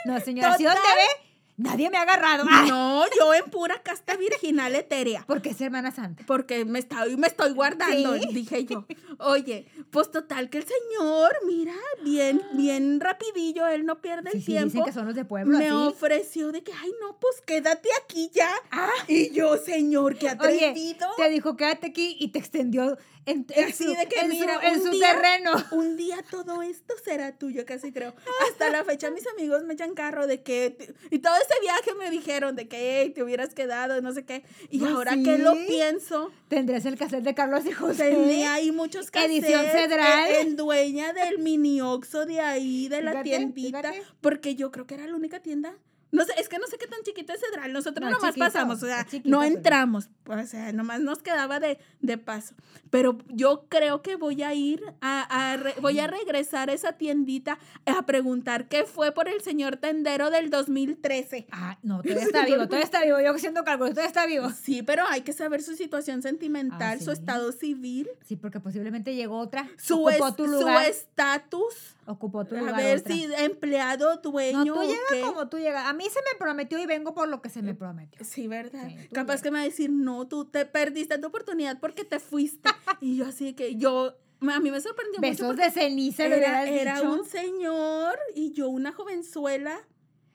no, 0.04 0.20
señora, 0.20 0.56
¿sí 0.56 0.64
dónde 0.64 0.80
Total. 0.80 0.96
ve? 0.96 1.26
Nadie 1.58 1.88
me 1.88 1.96
ha 1.96 2.02
agarrado. 2.02 2.44
Ay, 2.50 2.68
No, 2.68 3.04
yo 3.18 3.32
en 3.32 3.44
pura 3.50 3.82
casta 3.82 4.14
virginal 4.16 4.74
etérea. 4.74 5.24
porque 5.26 5.50
es 5.50 5.60
Hermana 5.60 5.90
Santa. 5.90 6.22
porque 6.26 6.64
me 6.66 6.78
estoy, 6.80 7.16
me 7.16 7.26
estoy 7.28 7.52
guardando, 7.52 8.14
Sí. 8.18 8.28
dije 8.32 8.64
yo. 8.66 8.84
Oye, 9.18 9.66
pues 9.90 10.10
total 10.10 10.50
que 10.50 10.58
el 10.58 10.64
señor, 10.64 11.32
mira, 11.46 11.74
bien, 12.04 12.42
bien 12.52 13.00
rapidillo, 13.00 13.66
él 13.68 13.86
no 13.86 14.02
pierde 14.02 14.32
Sí, 14.32 14.36
el 14.38 14.42
sí, 14.42 14.52
dicen 14.52 14.70
tiempo. 14.70 14.86
que 14.86 14.92
son 14.92 15.06
los 15.06 15.14
de 15.14 15.24
pueblo, 15.24 15.56
me 15.58 15.66
así. 15.68 15.74
ofreció 15.74 16.52
de 16.52 16.62
que, 16.62 16.72
ay, 16.74 16.92
no, 17.00 17.18
pues 17.18 17.40
quédate 17.46 17.88
aquí 18.04 18.30
ya. 18.34 18.50
Ah. 18.70 18.90
Y 19.08 19.30
yo, 19.30 19.56
señor, 19.56 20.16
qué 20.18 20.26
Oye, 20.26 20.66
atrevido. 20.66 21.06
te 21.16 21.30
dijo, 21.30 21.56
quédate 21.56 21.86
aquí 21.86 22.16
y 22.20 22.28
te 22.28 22.38
extendió 22.38 22.98
en, 23.26 23.46
su, 23.74 23.84
de 23.92 24.06
que, 24.08 24.20
en 24.20 24.28
mira, 24.30 24.60
su, 24.60 24.66
en 24.66 24.82
su 24.82 24.90
día- 24.90 25.12
terreno. 25.14 25.52
Un 25.72 25.96
día 25.96 26.16
todo 26.30 26.62
esto 26.62 26.94
será 27.04 27.36
tuyo, 27.36 27.66
casi 27.66 27.92
creo. 27.92 28.14
Hasta 28.48 28.70
la 28.70 28.84
fecha 28.84 29.10
mis 29.10 29.26
amigos 29.26 29.64
me 29.64 29.74
echan 29.74 29.94
carro 29.94 30.26
de 30.26 30.42
que... 30.42 30.94
Y 31.10 31.18
todo 31.18 31.34
ese 31.36 31.60
viaje 31.60 31.94
me 31.98 32.10
dijeron 32.10 32.54
de 32.56 32.68
que 32.68 33.02
"Ey, 33.02 33.10
te 33.10 33.22
hubieras 33.22 33.52
quedado, 33.54 34.00
no 34.00 34.12
sé 34.12 34.24
qué. 34.24 34.44
Y 34.70 34.84
¿Ah, 34.84 34.90
ahora 34.90 35.12
que 35.22 35.38
lo 35.38 35.54
pienso, 35.66 36.30
Tendrás 36.48 36.86
el 36.86 36.96
cassette 36.96 37.24
de 37.24 37.34
Carlos 37.34 37.66
y 37.66 37.72
José. 37.72 38.10
Tenía 38.10 38.54
ahí 38.54 38.70
muchos 38.70 39.10
cassettes. 39.10 39.44
Edición 39.44 39.66
Cedral. 39.66 40.28
En, 40.30 40.46
en 40.48 40.56
dueña 40.56 41.12
del 41.12 41.38
mini 41.40 41.80
Oxxo 41.80 42.24
de 42.26 42.40
ahí, 42.40 42.88
de 42.88 43.02
la 43.02 43.10
Fíjate, 43.10 43.28
tiendita. 43.30 43.82
fíjate. 43.92 44.02
Porque 44.20 44.54
yo 44.54 44.70
creo 44.70 44.86
que 44.86 44.94
era 44.94 45.06
la 45.06 45.16
única 45.16 45.40
tienda. 45.40 45.74
No 46.16 46.24
sé, 46.24 46.32
es 46.38 46.48
que 46.48 46.58
no 46.58 46.66
sé 46.66 46.78
qué 46.78 46.86
tan 46.86 47.00
chiquito 47.02 47.32
es 47.32 47.40
Cedral. 47.40 47.72
Nosotros 47.72 48.04
No, 48.04 48.16
nomás 48.16 48.34
chiquito, 48.34 48.46
pasamos, 48.46 48.82
o 48.82 48.86
sea, 48.86 49.04
chiquito, 49.04 49.28
no 49.28 49.42
entramos. 49.44 50.08
O 50.26 50.42
sea, 50.46 50.72
nomás 50.72 51.00
nos 51.00 51.22
quedaba 51.22 51.60
de, 51.60 51.78
de 52.00 52.18
paso. 52.18 52.54
Pero 52.90 53.18
yo 53.28 53.66
creo 53.68 54.02
que 54.02 54.16
voy 54.16 54.42
a 54.42 54.54
ir 54.54 54.82
a, 55.00 55.52
a 55.52 55.56
re- 55.56 55.74
voy 55.80 55.98
a 56.00 56.06
regresar 56.06 56.70
a 56.70 56.72
esa 56.72 56.92
tiendita 56.94 57.58
a 57.84 58.04
preguntar 58.06 58.68
qué 58.68 58.84
fue 58.84 59.12
por 59.12 59.28
el 59.28 59.40
señor 59.42 59.76
tendero 59.76 60.30
del 60.30 60.50
2013. 60.50 61.46
Ah, 61.52 61.78
no, 61.82 62.02
todavía 62.02 62.24
está 62.24 62.44
vivo, 62.44 62.64
todavía 62.64 62.84
está 62.84 63.04
vivo. 63.04 63.20
Yo 63.20 63.38
siento 63.38 63.62
cálculos, 63.64 63.90
todavía 63.90 64.08
está 64.08 64.26
vivo. 64.26 64.50
Sí, 64.50 64.82
pero 64.82 65.04
hay 65.08 65.20
que 65.22 65.32
saber 65.32 65.62
su 65.62 65.74
situación 65.76 66.22
sentimental, 66.22 66.98
Ah, 67.00 67.04
su 67.04 67.10
estado 67.12 67.52
civil. 67.52 68.08
Sí, 68.24 68.36
porque 68.36 68.58
posiblemente 68.60 69.14
llegó 69.14 69.38
otra. 69.38 69.68
su 69.76 70.00
ocupó 70.06 70.28
es- 70.28 70.36
tu 70.36 70.46
su 70.46 70.68
estatus, 70.68 71.95
ocupó 72.06 72.44
tu 72.44 72.54
a 72.56 72.60
lugar. 72.60 72.76
ver 72.76 72.98
otra. 73.00 73.14
si 73.14 73.24
empleado, 73.38 74.16
dueño 74.18 74.64
No, 74.64 74.74
tú 74.74 74.82
llegas 74.82 75.00
qué. 75.10 75.20
como 75.22 75.48
tú 75.48 75.58
llegas. 75.58 75.86
A 75.86 75.92
mí 75.92 76.04
se 76.04 76.20
me 76.20 76.38
prometió 76.38 76.78
y 76.78 76.86
vengo 76.86 77.14
por 77.14 77.28
lo 77.28 77.42
que 77.42 77.48
se 77.48 77.62
me 77.62 77.74
prometió. 77.74 78.24
Sí, 78.24 78.46
¿verdad? 78.48 78.88
Sí, 78.88 79.08
Capaz 79.08 79.34
llegas. 79.34 79.42
que 79.42 79.50
me 79.50 79.58
va 79.58 79.62
a 79.62 79.66
decir, 79.66 79.90
no, 79.90 80.26
tú 80.28 80.44
te 80.44 80.64
perdiste 80.66 81.18
tu 81.18 81.26
oportunidad 81.28 81.78
porque 81.80 82.04
te 82.04 82.18
fuiste. 82.20 82.68
y 83.00 83.16
yo 83.16 83.26
así 83.26 83.52
que 83.54 83.76
yo, 83.76 84.14
a 84.40 84.60
mí 84.60 84.70
me 84.70 84.80
sorprendió 84.80 85.18
mucho 85.20 85.28
Besos 85.30 85.46
porque 85.48 85.64
de 85.64 85.70
ceniza, 85.70 86.24
era, 86.26 86.64
era 86.68 86.94
dicho. 86.96 87.12
un 87.12 87.24
señor 87.24 88.18
y 88.34 88.52
yo 88.52 88.68
una 88.68 88.92
jovenzuela. 88.92 89.78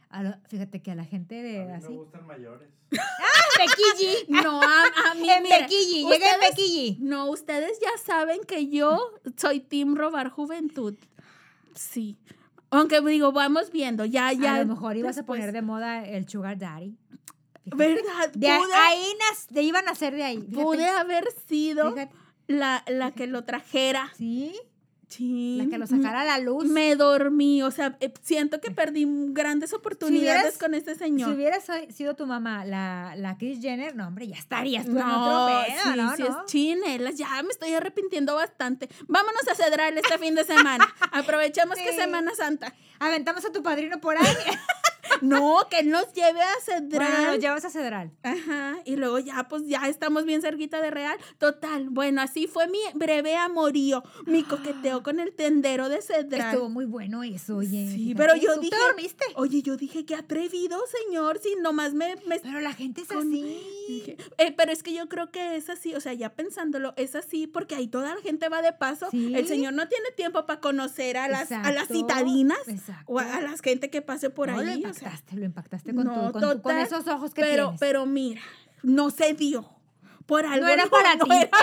A 0.10 0.24
lo- 0.24 0.36
fíjate 0.50 0.82
que 0.82 0.92
a 0.92 0.96
la 0.96 1.06
gente 1.06 1.40
A 1.40 1.44
de 1.44 1.60
mí 1.60 1.66
me 1.68 1.74
así. 1.74 1.94
gustan 1.96 2.26
mayores. 2.28 2.70
Bequilli. 3.58 4.26
No, 4.44 4.62
a, 4.62 4.84
a 5.12 5.14
mí, 5.16 5.30
En 5.30 5.44
mira, 5.44 5.60
Bequilli, 5.60 6.04
llega 6.06 6.32
en 6.34 6.40
Bequilli. 6.42 6.98
No, 7.00 7.30
ustedes 7.30 7.80
ya 7.80 7.90
saben 8.04 8.42
que 8.46 8.68
yo 8.68 9.14
soy 9.38 9.60
team 9.62 9.96
robar 9.96 10.30
juventud. 10.30 10.96
Sí. 11.76 12.18
Aunque 12.70 13.02
digo, 13.02 13.32
vamos 13.32 13.72
viendo, 13.72 14.06
ya, 14.06 14.32
ya. 14.32 14.56
a 14.56 14.60
lo 14.60 14.66
mejor 14.66 14.96
ibas 14.96 15.18
a 15.18 15.26
poner 15.26 15.52
de 15.52 15.62
moda 15.62 16.06
el 16.06 16.28
sugar 16.30 16.58
daddy. 16.58 16.96
Fíjate. 17.66 17.76
¿Verdad? 17.76 18.30
De 18.34 18.48
pude, 18.58 18.74
ahí 18.74 19.14
nas- 19.20 19.48
de 19.50 19.62
iban 19.62 19.88
a 19.90 19.96
ser 19.96 20.16
de 20.16 20.24
ahí. 20.24 20.38
fíjate. 20.40 20.62
pude 20.64 20.88
haber 20.88 21.26
sido 21.48 21.94
la, 22.48 22.84
la 22.88 23.12
que 23.12 23.28
lo 23.28 23.44
trajera. 23.44 24.12
Sí, 24.18 24.56
Sí. 25.12 25.58
la 25.58 25.70
que 25.70 25.78
lo 25.78 25.86
sacara 25.88 26.22
a 26.22 26.26
la 26.26 26.40
luz. 26.40 26.66
Me 26.66 26.96
dormí, 26.96 27.62
o 27.64 27.70
sea, 27.70 27.98
eh, 28.00 28.14
siento 28.22 28.62
que 28.62 28.72
perdí 28.72 29.06
grandes 29.34 29.74
oportunidades 29.74 30.40
hubieras- 30.42 30.58
con 30.58 30.74
este 30.74 30.94
Si 30.94 31.00
señor. 31.00 31.34
hubiera 31.36 31.60
so- 31.60 31.74
sido 31.94 32.16
tu 32.16 32.26
mamá 32.26 32.66
la, 32.66 33.14
la 33.18 33.38
Kris 33.38 33.60
Jenner, 33.62 33.96
no, 33.96 34.08
hombre, 34.08 34.28
ya 34.28 34.38
estarías 34.38 34.86
No, 34.88 35.00
otro 35.02 35.66
pedo, 35.66 35.82
sí, 35.84 35.98
¿no? 36.00 36.16
sí 36.16 36.24
¿no? 36.24 36.28
es 36.30 36.46
chinelas, 36.46 37.16
ya 37.16 37.44
me 37.44 37.50
estoy 37.50 37.74
arrepintiendo 37.74 38.36
bastante. 38.36 38.90
Vámonos 39.08 39.48
a 39.50 39.56
Cedral 39.56 39.98
este 39.98 40.18
fin 40.18 40.34
de 40.36 40.44
semana. 40.46 40.88
Aprovechemos 41.12 41.76
que 41.76 41.90
es. 41.90 41.96
Semana 41.96 42.32
Santa. 42.36 42.74
Aventamos 43.00 43.44
a 43.46 43.52
tu 43.52 43.62
padrino 43.62 44.00
por 44.00 44.16
ahí. 44.18 44.24
No, 45.22 45.58
que 45.70 45.84
nos 45.84 46.12
lleve 46.14 46.42
a 46.42 46.54
Cedral. 46.64 46.90
Bueno, 47.12 47.26
nos 47.32 47.40
llevas 47.40 47.66
a 47.66 47.70
Cedral. 47.70 48.12
Ajá, 48.24 48.78
y 48.86 48.96
luego 48.96 49.20
ya, 49.20 49.48
pues 49.48 49.64
ya 49.68 49.88
estamos 49.88 50.26
bien 50.26 50.42
cerquita 50.42 50.82
de 50.82 50.92
Real. 50.92 51.18
Total, 51.38 51.90
bueno, 51.90 52.22
así 52.22 52.48
fue 52.48 52.68
mi 52.68 52.80
breve 52.96 53.36
amorío, 53.36 54.04
mi 54.26 54.44
coqueteo 54.44 55.04
con 55.04 55.20
el 55.20 55.34
tendero 55.34 55.90
de 55.90 56.02
Cedral. 56.02 56.54
Estuvo 56.54 56.70
muy 56.70 56.86
bueno 56.86 57.24
eso, 57.24 57.58
oye. 57.58 57.90
Sí, 57.94 58.14
pero 58.16 58.36
yo 58.36 58.56
¿Tú 58.56 58.62
dije- 58.62 58.76
te 58.76 58.82
dormiste? 58.84 59.26
Oye, 59.36 59.62
yo 59.62 59.78
dije, 59.78 60.06
qué 60.06 60.16
atrevido, 60.16 60.80
señor, 61.06 61.40
si 61.40 61.56
nomás 61.62 61.94
me... 61.94 62.16
me 62.28 62.40
Pero 62.40 62.60
la 62.62 62.74
gente 62.74 63.02
es 63.02 63.08
con- 63.08 63.20
así. 63.28 63.62
dije, 63.88 64.18
eh, 64.38 64.52
pero 64.56 64.72
es 64.72 64.84
que 64.84 64.94
yo 64.94 65.08
creo 65.10 65.32
que 65.32 65.56
es 65.56 65.70
así, 65.70 65.94
o 65.96 66.00
sea, 66.02 66.14
ya 66.14 66.34
pensándolo, 66.34 66.94
es 66.98 67.16
así 67.16 67.48
porque 67.48 67.76
ahí 67.76 67.88
toda 67.88 68.16
la 68.16 68.22
gente 68.22 68.50
va 68.50 68.62
de 68.62 68.74
paso. 68.74 69.08
Sí. 69.12 69.34
El 69.36 69.48
señor 69.48 69.74
no 69.74 69.88
tiene 69.88 70.10
tiempo 70.16 70.46
para 70.46 70.60
conocer 70.60 71.18
a 71.18 71.28
las, 71.28 71.52
a 71.52 71.72
las 71.72 71.88
citadinas 71.88 72.58
Exacto. 72.68 73.04
o 73.08 73.20
a, 73.20 73.38
a 73.38 73.42
las 73.42 73.62
gente 73.62 73.90
que 73.90 74.02
pase 74.02 74.30
por 74.30 74.50
No, 74.50 74.60
ahí. 74.60 74.84
o. 74.86 74.94
impactaste, 75.02 75.36
lo 75.36 75.46
impactaste 75.46 75.94
con, 75.96 76.06
No, 76.06 76.14
tu- 76.14 76.32
con, 76.34 76.42
tu- 76.42 76.48
con 76.48 76.62
total, 76.62 76.80
esos 76.82 77.08
ojos 77.08 77.34
que 77.34 77.42
pero, 77.42 77.64
tienes. 77.66 77.80
pero 77.80 78.06
mira, 78.06 78.42
no 78.84 79.10
se 79.10 79.34
dio. 79.34 79.70
Por 80.26 80.46
algo 80.46 80.66
no 80.66 80.72
era 80.72 80.86
para 80.88 81.14
ti. 81.14 81.30
era- 81.30 81.50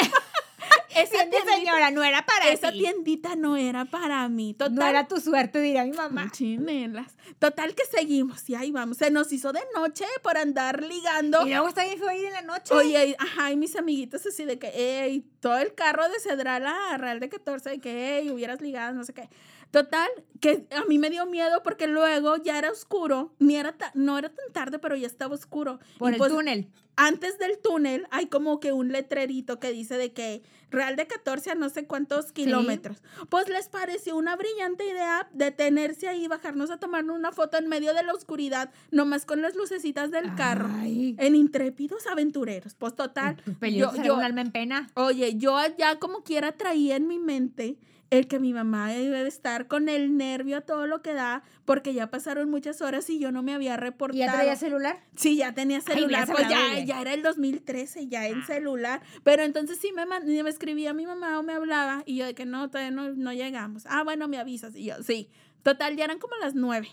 esa, 0.95 1.11
tiendita, 1.31 1.55
señora, 1.55 1.91
no 1.93 2.03
era 2.03 2.27
para 2.27 2.49
esa 2.51 2.73
ti. 2.73 2.81
tiendita 2.81 3.37
no 3.37 3.57
era 3.57 3.85
para 3.85 4.29
mí. 4.29 4.53
Total, 4.55 4.75
No 4.75 4.85
era 4.87 5.07
tu 5.07 5.21
suerte, 5.21 5.61
diría 5.61 5.85
mi 5.85 5.93
mamá. 5.93 6.29
Chinelas. 6.33 7.15
Total 7.39 7.75
que 7.75 7.85
seguimos 7.87 8.49
y 8.51 8.57
ahí 8.57 8.73
vamos. 8.73 8.97
Se 8.99 9.11
nos 9.11 9.33
hizo 9.33 9.53
de 9.53 9.61
noche 9.75 10.05
por 10.23 10.37
andar 10.37 10.83
ligando. 10.83 11.47
Y 11.47 11.51
luego 11.51 11.69
está 11.69 11.85
bien 11.85 11.99
feo 11.99 12.11
ir 12.11 12.27
en 12.27 12.33
la 12.33 12.43
noche. 12.43 12.75
Oye, 12.75 13.17
ajá, 13.19 13.53
y 13.53 13.57
mis 13.57 13.77
amiguitos 13.77 14.27
así 14.27 14.45
de 14.45 14.59
que, 14.59 14.69
ey, 15.05 15.21
todo 15.41 15.57
el 15.59 15.75
carro 15.75 16.09
de 16.09 16.19
Cedral 16.21 16.67
a 16.67 16.97
Real 16.99 17.21
de 17.21 17.29
14, 17.29 17.71
de 17.71 17.79
que, 17.79 18.19
ey, 18.19 18.31
hubieras 18.31 18.61
ligado, 18.61 18.93
no 18.95 19.05
sé 19.05 19.15
qué. 19.15 19.29
Total, 19.71 20.09
que 20.41 20.67
a 20.71 20.85
mí 20.85 20.99
me 20.99 21.11
dio 21.11 21.27
miedo 21.27 21.63
porque 21.63 21.87
luego 21.87 22.37
ya 22.37 22.59
era 22.59 22.71
oscuro, 22.71 23.35
ni 23.39 23.57
era 23.57 23.75
no 23.95 24.17
era 24.19 24.29
tan 24.31 24.53
tarde, 24.53 24.79
pero 24.79 24.97
ya 24.97 25.07
estaba 25.07 25.35
oscuro. 25.35 25.79
por 25.99 26.11
Y 26.11 26.15
el 26.15 26.19
pues, 26.19 26.33
túnel. 26.33 26.69
Antes 26.97 27.39
del 27.39 27.59
túnel 27.59 28.07
hay 28.11 28.27
como 28.27 28.59
que 28.61 28.73
un 28.73 28.91
letrerito 28.91 29.61
que 29.61 29.71
dice 29.73 29.97
de 29.99 30.13
que 30.13 30.43
Real 30.71 30.97
de 30.97 31.07
14 31.07 31.53
a 31.53 31.55
no 31.55 31.71
sé 31.71 31.87
cuántos 31.87 32.31
kilómetros. 32.33 33.03
Pues 33.31 33.49
les 33.49 33.69
pareció 33.71 34.17
una 34.17 34.37
brillante 34.37 34.87
idea 34.87 35.27
detenerse 35.33 36.09
ahí, 36.09 36.29
bajarnos 36.29 36.71
a 36.71 36.77
tomar 36.77 37.05
una 37.05 37.33
foto 37.33 37.57
en 37.57 37.69
medio 37.69 37.95
de 37.95 38.03
la 38.03 38.13
oscuridad, 38.13 38.71
nomás 38.91 39.25
con 39.25 39.41
las 39.41 39.55
lucecitas 39.57 40.11
del 40.11 40.35
carro. 40.35 40.69
Ay. 40.71 41.17
En 41.19 41.35
intrépidos 41.37 42.07
aventureros. 42.07 42.75
Pues 42.75 42.95
total. 42.95 43.37
Yo- 43.63 43.95
yo- 44.03 44.17
un 44.17 44.23
alma 44.23 44.43
en 44.43 44.53
pena. 44.53 44.91
Oye, 44.95 45.37
yo 45.37 45.57
ya 45.79 45.99
como 45.99 46.23
quiera 46.23 46.53
traía 46.53 46.97
en 46.97 47.07
mi 47.07 47.19
mente 47.19 47.79
el 48.11 48.27
que 48.27 48.39
mi 48.39 48.53
mamá 48.55 48.91
debe 48.93 49.27
estar 49.27 49.67
con 49.67 49.89
el 49.89 50.17
nervio 50.17 50.59
a 50.59 50.61
todo 50.63 50.87
lo 50.87 51.03
que 51.03 51.13
da, 51.15 51.43
porque 51.65 51.93
ya 51.93 52.11
pasaron 52.11 52.49
muchas 52.51 52.81
horas 52.81 53.11
y 53.11 53.19
yo 53.19 53.33
no 53.33 53.43
me 53.43 53.53
había 53.55 53.75
¿Y 53.75 53.77
reportado. 53.77 54.19
ya 54.19 54.33
traía 54.33 54.57
celular? 54.57 55.01
Sí, 55.17 55.37
ya 55.37 55.53
tenía 55.53 55.81
celular, 55.81 56.27
pues 56.31 56.49
ya, 56.49 56.79
ya 56.85 57.01
era 57.01 57.13
el 57.13 57.23
2013, 57.23 58.07
ya 58.09 58.27
en 58.27 58.41
Ah. 58.41 58.47
celular. 58.47 59.03
Pero 59.25 59.43
entonces 59.43 59.79
sí 59.79 59.93
me, 59.93 60.07
me 60.07 60.51
escribía 60.51 60.95
mi 60.95 61.07
mamá 61.07 61.39
o 61.39 61.43
me 61.43 61.53
hablaba 61.53 62.03
y 62.07 62.17
yo 62.17 62.27
de 62.27 62.35
que 62.35 62.47
no, 62.47 62.69
todavía 62.71 62.91
no, 62.91 63.13
no 63.15 63.33
llegamos. 63.33 63.85
Ah, 63.87 64.03
bueno, 64.05 64.27
me 64.29 64.39
avisas. 64.39 64.75
Y 64.75 64.85
yo, 64.87 65.03
sí. 65.03 65.29
Total, 65.63 65.95
ya 65.97 66.05
eran 66.05 66.19
como 66.19 66.35
las 66.41 66.55
nueve. 66.55 66.89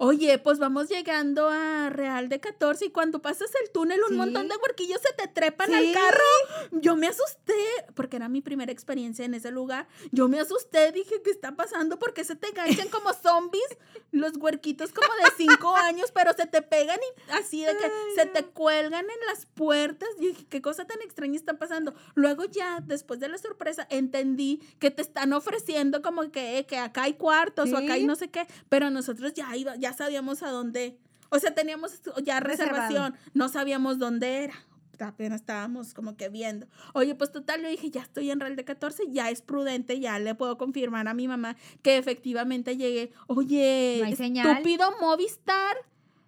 Oye, 0.00 0.38
pues 0.38 0.60
vamos 0.60 0.88
llegando 0.88 1.48
a 1.48 1.90
Real 1.90 2.28
de 2.28 2.38
14 2.38 2.84
y 2.86 2.90
cuando 2.90 3.20
pasas 3.20 3.50
el 3.64 3.70
túnel 3.72 4.00
un 4.04 4.10
Sí. 4.10 4.14
montón 4.14 4.46
de 4.46 4.54
huerquillos 4.56 5.00
se 5.02 5.12
te 5.14 5.26
trepan 5.26 5.66
Sí. 5.68 5.74
al 5.74 5.92
carro. 5.92 6.70
Yo 6.80 6.94
me 6.94 7.08
asusté 7.08 7.52
porque 7.96 8.14
era 8.16 8.28
mi 8.28 8.40
primera 8.40 8.70
experiencia 8.70 9.24
en 9.24 9.34
ese 9.34 9.50
lugar. 9.50 9.88
Yo 10.12 10.28
me 10.28 10.38
asusté, 10.38 10.92
dije, 10.92 11.20
¿qué 11.24 11.30
está 11.32 11.56
pasando? 11.56 11.98
Porque 11.98 12.22
se 12.22 12.36
te 12.36 12.46
enganchan 12.48 12.88
como 12.90 13.12
zombies 13.12 13.66
los 14.12 14.36
huerquitos 14.36 14.92
como 14.92 15.08
de 15.16 15.30
cinco 15.36 15.74
años, 15.84 16.12
pero 16.12 16.32
se 16.32 16.46
te 16.46 16.62
pegan 16.62 17.00
y 17.26 17.30
así 17.32 17.64
de 17.64 17.76
que 17.76 17.90
se 18.14 18.26
te 18.26 18.44
cuelgan 18.44 19.04
en 19.04 19.26
las 19.26 19.46
puertas. 19.46 20.08
Dije, 20.20 20.46
¿qué 20.48 20.62
cosa 20.62 20.84
tan 20.86 21.02
extraña 21.02 21.34
está 21.34 21.58
pasando? 21.58 21.92
Luego 22.14 22.44
ya, 22.44 22.78
después 22.86 23.18
de 23.18 23.28
la 23.28 23.38
sorpresa, 23.38 23.84
entendí 23.90 24.60
que 24.78 24.92
te 24.92 25.02
están 25.02 25.32
ofreciendo 25.32 26.02
como 26.02 26.30
que, 26.30 26.64
que 26.68 26.78
acá 26.78 27.02
hay 27.02 27.14
cuartos 27.14 27.72
o 27.72 27.76
acá 27.76 27.94
hay 27.94 28.04
no 28.06 28.14
sé 28.14 28.30
qué, 28.30 28.46
pero 28.68 28.90
nosotros 28.90 29.34
ya 29.34 29.56
iba, 29.56 29.74
ya 29.76 29.87
sabíamos 29.92 30.42
a 30.42 30.50
dónde. 30.50 30.98
O 31.30 31.38
sea, 31.38 31.54
teníamos 31.54 32.00
ya 32.24 32.40
Reservado. 32.40 32.78
reservación, 32.88 33.14
no 33.34 33.48
sabíamos 33.48 33.98
dónde 33.98 34.44
era. 34.44 34.54
Apenas 35.00 35.42
estábamos 35.42 35.94
como 35.94 36.16
que 36.16 36.28
viendo. 36.28 36.66
Oye, 36.92 37.14
pues 37.14 37.30
total, 37.30 37.62
le 37.62 37.70
dije, 37.70 37.88
ya 37.90 38.00
estoy 38.02 38.32
en 38.32 38.40
Real 38.40 38.56
de 38.56 38.64
14, 38.64 39.04
ya 39.10 39.30
es 39.30 39.42
prudente, 39.42 40.00
ya 40.00 40.18
le 40.18 40.34
puedo 40.34 40.58
confirmar 40.58 41.06
a 41.06 41.14
mi 41.14 41.28
mamá 41.28 41.56
que 41.82 41.98
efectivamente 41.98 42.76
llegué. 42.76 43.12
Oye, 43.28 44.00
No 44.02 44.50
estúpido 44.50 44.90
Movistar, 45.00 45.76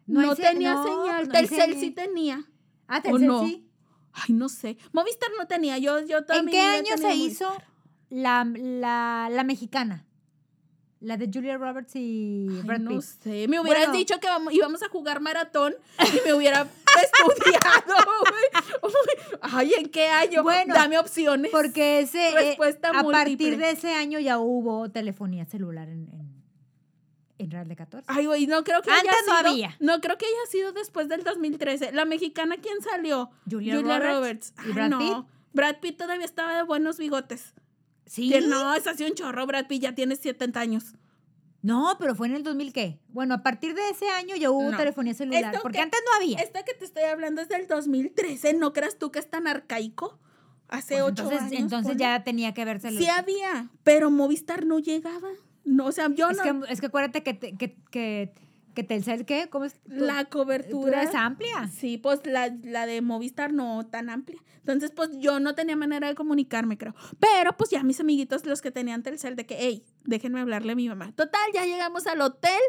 No 0.06 0.22
no, 0.22 0.36
se- 0.36 0.42
tenía 0.42 0.74
no, 0.74 0.82
señal. 0.84 1.28
no 1.28 1.34
hay 1.34 1.46
Telcel 1.48 1.80
sí 1.80 1.90
tenía. 1.90 2.44
Ah, 2.86 2.98
¿O 2.98 3.02
Telcel 3.02 3.26
no? 3.26 3.44
sí. 3.44 3.66
Ay, 4.12 4.34
no 4.34 4.48
sé. 4.48 4.76
Movistar 4.92 5.30
no 5.36 5.46
tenía. 5.48 5.78
Yo, 5.78 6.00
yo 6.06 6.24
toda 6.24 6.38
¿En 6.38 6.46
qué 6.46 6.60
año 6.60 6.96
se 6.96 7.02
Movistar. 7.02 7.16
hizo 7.16 7.52
la, 8.10 8.44
la, 8.44 9.28
la 9.32 9.42
mexicana? 9.44 10.06
La 11.00 11.16
de 11.16 11.30
Julia 11.32 11.56
Roberts 11.56 11.96
y 11.96 12.46
Ay, 12.50 12.62
Brad 12.62 12.78
no 12.80 12.90
Pitt. 12.90 13.00
sé. 13.00 13.48
Me 13.48 13.58
hubieras 13.58 13.84
Bueno. 13.86 13.98
dicho 13.98 14.20
que 14.20 14.26
vamos, 14.26 14.52
íbamos 14.52 14.82
a 14.82 14.88
jugar 14.90 15.20
maratón 15.20 15.74
y 15.98 16.26
me 16.26 16.34
hubiera 16.34 16.66
estudiado. 17.02 17.94
Uy, 18.82 19.38
Ay, 19.40 19.72
¿en 19.78 19.88
qué 19.88 20.08
año? 20.08 20.42
Bueno, 20.42 20.74
Dame 20.74 20.98
opciones. 20.98 21.50
Porque 21.52 22.00
ese, 22.00 22.28
eh, 22.28 22.34
Respuesta 22.34 22.90
a 22.90 23.02
partir 23.02 23.56
de 23.56 23.70
ese 23.70 23.94
año 23.94 24.18
ya 24.18 24.38
hubo 24.38 24.90
telefonía 24.90 25.46
celular 25.46 25.88
en, 25.88 26.08
en, 26.12 26.42
en 27.38 27.50
Real 27.50 27.66
de 27.66 27.76
14. 27.76 28.04
Ay, 28.06 28.26
güey, 28.26 28.46
no 28.46 28.62
creo 28.62 28.82
que 28.82 28.90
haya 28.90 29.00
Antes 29.00 29.16
no 29.26 29.38
sido- 29.38 29.48
había. 29.50 29.76
No 29.80 30.00
creo 30.02 30.18
que 30.18 30.26
haya 30.26 30.50
sido 30.50 30.72
después 30.72 31.08
del 31.08 31.24
2013. 31.24 31.92
La 31.92 32.04
mexicana, 32.04 32.56
¿quién 32.60 32.82
salió? 32.82 33.30
Julia 33.50 33.98
Roberts 33.98 34.52
y 34.64 34.66
Ay, 34.68 34.72
Brad 34.72 34.90
no. 34.90 34.98
Pitt. 34.98 35.26
Brad 35.54 35.76
Pitt 35.80 35.96
todavía 35.96 36.26
estaba 36.26 36.54
de 36.56 36.62
buenos 36.62 36.98
bigotes. 36.98 37.54
Sí. 38.10 38.28
Que 38.28 38.40
no, 38.40 38.74
es 38.74 38.88
así 38.88 39.04
un 39.04 39.14
chorro. 39.14 39.46
Brad 39.46 39.68
Pitt 39.68 39.82
ya 39.82 39.94
tiene 39.94 40.16
70 40.16 40.58
años. 40.58 40.94
No, 41.62 41.94
pero 42.00 42.16
fue 42.16 42.26
en 42.26 42.34
el 42.34 42.42
2000 42.42 42.72
qué? 42.72 42.98
Bueno, 43.08 43.34
a 43.34 43.42
partir 43.44 43.72
de 43.74 43.88
ese 43.90 44.08
año 44.08 44.34
ya 44.34 44.50
hubo 44.50 44.68
No. 44.68 44.76
telefonía 44.76 45.14
celular, 45.14 45.44
Esto 45.44 45.60
porque 45.62 45.76
que- 45.78 45.82
antes 45.82 46.00
no 46.04 46.16
había. 46.16 46.38
Esta 46.38 46.64
que 46.64 46.74
te 46.74 46.84
estoy 46.84 47.04
hablando 47.04 47.40
es 47.40 47.48
del 47.48 47.68
2013. 47.68 48.54
¿No 48.54 48.72
creas 48.72 48.98
tú 48.98 49.12
que 49.12 49.20
es 49.20 49.30
tan 49.30 49.46
arcaico? 49.46 50.18
Hace 50.68 50.94
Pues 50.94 51.04
ocho 51.12 51.28
años. 51.28 51.52
entonces 51.52 51.92
ponle. 51.92 52.00
ya 52.00 52.24
tenía 52.24 52.52
que 52.52 52.64
verse 52.64 52.90
Sí 52.90 53.06
había, 53.08 53.68
pero 53.84 54.10
Movistar 54.10 54.66
no 54.66 54.80
llegaba. 54.80 55.28
No, 55.64 55.86
o 55.86 55.92
sea, 55.92 56.08
yo 56.12 56.30
es, 56.30 56.38
no. 56.38 56.42
que, 56.64 56.72
es 56.72 56.80
que 56.80 56.86
acuérdate 56.86 57.22
que, 57.22 57.34
te- 57.34 57.56
que, 57.56 57.76
que, 57.92 58.32
que 58.74 58.84
Telcel, 58.84 59.24
¿qué? 59.24 59.48
¿Cómo 59.50 59.64
es? 59.64 59.76
la 59.86 60.24
cobertura 60.26 61.02
es 61.02 61.14
amplia. 61.14 61.68
Sí, 61.68 61.98
pues 61.98 62.20
la, 62.24 62.54
la 62.62 62.86
de 62.86 63.02
Movistar 63.02 63.52
no 63.52 63.86
tan 63.86 64.10
amplia. 64.10 64.40
Entonces, 64.58 64.92
pues 64.94 65.10
yo 65.18 65.40
no 65.40 65.54
tenía 65.54 65.74
manera 65.76 66.06
de 66.08 66.14
comunicarme, 66.14 66.76
creo. 66.78 66.94
Pero 67.18 67.56
pues 67.56 67.70
ya 67.70 67.82
mis 67.82 67.98
amiguitos, 68.00 68.44
los 68.46 68.60
que 68.60 68.70
tenían 68.70 69.02
Telcel, 69.02 69.34
de 69.36 69.46
que, 69.46 69.56
hey, 69.58 69.84
déjenme 70.04 70.40
hablarle 70.40 70.72
a 70.72 70.74
mi 70.76 70.88
mamá. 70.88 71.12
Total, 71.16 71.40
ya 71.54 71.64
llegamos 71.64 72.06
al 72.06 72.20
hotel, 72.20 72.60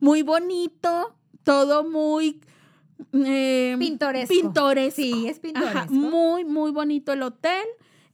muy 0.00 0.22
bonito, 0.22 1.14
todo 1.42 1.84
muy... 1.84 2.40
eh, 3.12 3.76
Pintoresco. 3.78 4.34
Pintoresco. 4.34 4.96
Sí, 4.96 5.28
es 5.28 5.38
pintoresco. 5.38 5.78
Ajá, 5.78 5.86
muy, 5.90 6.44
muy 6.44 6.70
bonito 6.70 7.12
el 7.12 7.22
hotel. 7.22 7.64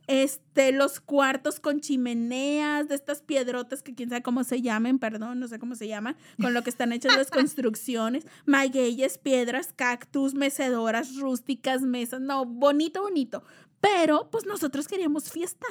Este, 0.07 0.73
los 0.73 0.99
cuartos 0.99 1.61
con 1.61 1.81
chimeneas, 1.81 2.89
de 2.89 2.95
estas 2.97 3.23
piedrotas 3.23 3.83
que 3.83 3.95
quién 3.95 4.09
sabe 4.09 4.23
cómo 4.23 4.43
se 4.43 4.61
llamen, 4.61 4.99
perdón, 4.99 5.39
no 5.39 5.47
sé 5.47 5.59
cómo 5.59 5.77
se 5.77 5.87
llaman, 5.87 6.17
con 6.41 6.53
lo 6.53 6.63
que 6.63 6.71
están 6.71 6.93
hechas 6.93 7.17
las 7.17 7.31
construcciones, 7.31 8.27
magueyes, 8.45 9.19
piedras, 9.19 9.73
cactus, 9.75 10.35
mecedoras 10.35 11.17
rústicas, 11.17 11.83
mesas, 11.83 12.21
no, 12.21 12.45
bonito, 12.45 13.03
bonito. 13.03 13.45
Pero, 13.81 14.29
pues 14.31 14.47
nosotros 14.47 14.89
queríamos 14.89 15.31
fiesta. 15.31 15.67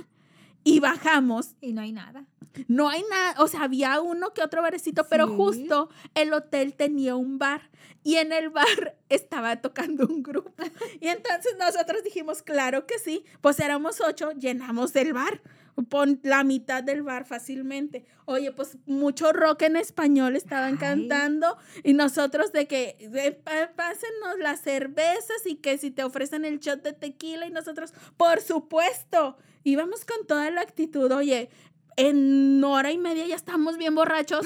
Y 0.64 0.80
bajamos 0.80 1.56
Y 1.62 1.74
no 1.74 1.82
hay 1.82 1.92
nada. 1.92 2.26
no 2.68 2.90
hay 2.90 3.04
nada, 3.10 3.36
o 3.42 3.48
sea, 3.48 3.64
había 3.64 4.02
uno 4.02 4.34
que 4.34 4.42
otro 4.42 4.62
barecito, 4.62 5.06
pero 5.08 5.28
Sí. 5.28 5.34
justo 5.36 5.90
el 6.16 6.34
hotel 6.34 6.74
tenía 6.74 7.16
un 7.16 7.38
bar 7.38 7.70
y 8.04 8.16
en 8.16 8.32
el 8.34 8.50
bar 8.50 8.66
estaba 9.10 9.62
tocando 9.62 10.06
un 10.08 10.24
grupo. 10.24 10.52
Y 11.00 11.08
entonces 11.08 11.56
nosotros 11.60 12.04
dijimos, 12.04 12.42
claro 12.42 12.86
que 12.86 12.98
sí, 13.00 13.24
pues 13.42 13.60
éramos 13.60 14.02
ocho, 14.02 14.32
llenamos 14.32 14.96
el 14.96 15.14
bar, 15.14 15.42
pon 15.90 16.20
la 16.24 16.44
mitad 16.44 16.84
del 16.84 17.04
bar 17.04 17.26
fácilmente. 17.26 18.06
Oye, 18.26 18.52
pues 18.52 18.78
mucho 18.86 19.32
rock 19.34 19.64
en 19.64 19.76
español 19.76 20.36
estaban 20.36 20.74
Ay. 20.74 20.78
cantando 20.80 21.58
y 21.84 21.94
nosotros 21.94 22.52
de 22.52 22.68
que 22.68 23.40
pa- 23.44 23.72
pásenos 23.76 24.38
las 24.40 24.62
cervezas 24.62 25.46
y 25.46 25.56
que 25.56 25.78
si 25.78 25.92
te 25.92 26.04
ofrecen 26.04 26.46
el 26.46 26.60
shot 26.60 26.82
de 26.84 26.94
tequila 26.94 27.48
y 27.48 27.52
nosotros, 27.52 27.94
por 28.18 28.42
supuesto, 28.42 29.38
íbamos 29.64 30.06
con 30.06 30.26
toda 30.28 30.50
la 30.52 30.62
actitud, 30.62 31.12
oye, 31.12 31.50
en 31.98 32.64
hora 32.64 32.92
y 32.92 32.98
media 32.98 33.26
ya 33.28 33.36
estamos 33.36 33.78
bien 33.78 33.94
borrachos. 33.96 34.46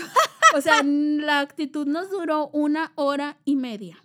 O 0.56 0.62
sea, 0.62 0.82
la 0.84 1.40
actitud 1.40 1.88
nos 1.88 2.10
duró 2.10 2.48
una 2.50 2.92
hora 2.96 3.38
y 3.46 3.56
media. 3.56 3.98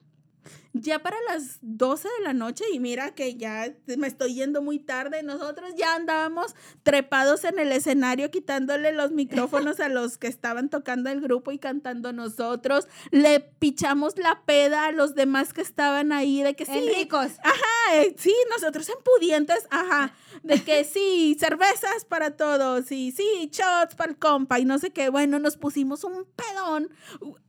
Ya 0.80 1.00
para 1.00 1.16
las 1.28 1.58
12 1.62 2.08
de 2.18 2.24
la 2.24 2.32
noche 2.32 2.64
y 2.72 2.80
mira 2.80 3.14
que 3.14 3.36
ya 3.36 3.72
me 3.96 4.06
estoy 4.06 4.34
yendo 4.34 4.62
muy 4.62 4.78
tarde, 4.78 5.22
nosotros 5.22 5.74
ya 5.76 5.94
andábamos 5.94 6.54
trepados 6.82 7.44
en 7.44 7.58
el 7.58 7.72
escenario 7.72 8.30
quitándole 8.30 8.92
los 8.92 9.12
micrófonos 9.12 9.80
a 9.80 9.88
los 9.88 10.18
que 10.18 10.26
estaban 10.26 10.68
tocando 10.68 11.10
el 11.10 11.20
grupo 11.20 11.52
y 11.52 11.58
cantando 11.58 12.12
nosotros, 12.12 12.88
le 13.10 13.40
pichamos 13.40 14.16
la 14.18 14.42
peda 14.44 14.86
a 14.86 14.92
los 14.92 15.14
demás 15.14 15.52
que 15.52 15.62
estaban 15.62 16.12
ahí 16.12 16.42
de 16.42 16.54
que 16.54 16.66
sí, 16.66 16.80
ricos. 16.96 17.32
Ajá, 17.42 17.94
eh, 17.94 18.14
sí, 18.18 18.34
nosotros 18.50 18.88
en 18.88 18.96
pudientes, 19.02 19.66
ajá, 19.70 20.14
de 20.42 20.62
que 20.62 20.84
sí, 20.92 21.36
cervezas 21.38 22.04
para 22.04 22.36
todos 22.36 22.90
y 22.92 23.12
sí, 23.12 23.50
shots 23.52 23.94
para 23.94 24.12
el 24.12 24.18
compa 24.18 24.58
y 24.58 24.64
no 24.64 24.78
sé 24.78 24.90
qué, 24.90 25.08
bueno, 25.08 25.38
nos 25.38 25.56
pusimos 25.56 26.04
un 26.04 26.26
pedón, 26.36 26.90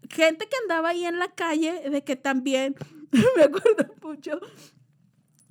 gente 0.10 0.48
que 0.48 0.58
andaba 0.64 0.90
ahí 0.90 1.06
en 1.06 1.20
la 1.20 1.30
calle 1.30 1.90
de 1.90 2.04
que 2.04 2.16
también 2.16 2.76
me 3.36 3.44
acuerdo 3.44 3.94
mucho 4.02 4.40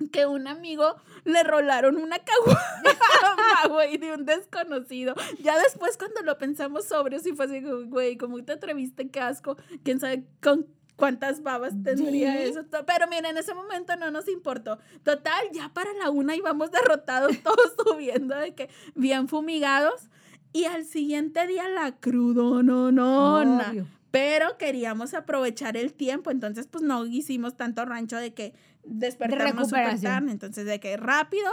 que 0.07 0.25
un 0.25 0.47
amigo 0.47 0.95
le 1.25 1.43
rolaron 1.43 1.97
una 1.97 2.19
caguama, 2.19 3.67
güey, 3.69 3.97
de 3.97 4.13
un 4.13 4.25
desconocido. 4.25 5.13
Ya 5.41 5.59
después 5.59 5.97
cuando 5.97 6.21
lo 6.21 6.37
pensamos 6.37 6.85
sobre, 6.85 7.19
sí 7.19 7.33
fue 7.33 7.45
así, 7.45 7.61
güey, 7.61 8.17
¿cómo 8.17 8.43
te 8.43 8.53
atreviste? 8.53 9.09
Qué 9.09 9.19
asco. 9.19 9.57
¿Quién 9.83 9.99
sabe 9.99 10.25
con 10.41 10.67
cuántas 10.95 11.43
babas 11.43 11.73
tendría 11.83 12.41
eso? 12.41 12.61
Pero 12.85 13.07
mira, 13.07 13.29
en 13.29 13.37
ese 13.37 13.53
momento 13.53 13.95
no 13.97 14.09
nos 14.11 14.27
importó. 14.27 14.79
Total, 15.03 15.43
ya 15.51 15.69
para 15.73 15.93
la 15.93 16.09
una 16.09 16.35
íbamos 16.35 16.71
derrotados 16.71 17.37
todos 17.43 17.73
subiendo 17.77 18.35
de 18.35 18.55
que 18.55 18.69
bien 18.95 19.27
fumigados. 19.27 20.09
Y 20.51 20.65
al 20.65 20.85
siguiente 20.85 21.45
día 21.45 21.69
la 21.69 21.91
crudo, 21.99 22.63
no, 22.63 22.91
no, 22.91 23.45
no 23.45 23.98
pero 24.11 24.57
queríamos 24.57 25.13
aprovechar 25.13 25.77
el 25.77 25.93
tiempo, 25.93 26.31
entonces 26.31 26.67
pues 26.67 26.83
no 26.83 27.05
hicimos 27.05 27.55
tanto 27.55 27.85
rancho 27.85 28.17
de 28.17 28.33
que 28.33 28.53
despertarnos 28.83 29.69
súper 29.69 29.99
tarde, 29.99 30.31
entonces 30.31 30.65
de 30.65 30.79
que 30.79 30.97
rápido, 30.97 31.49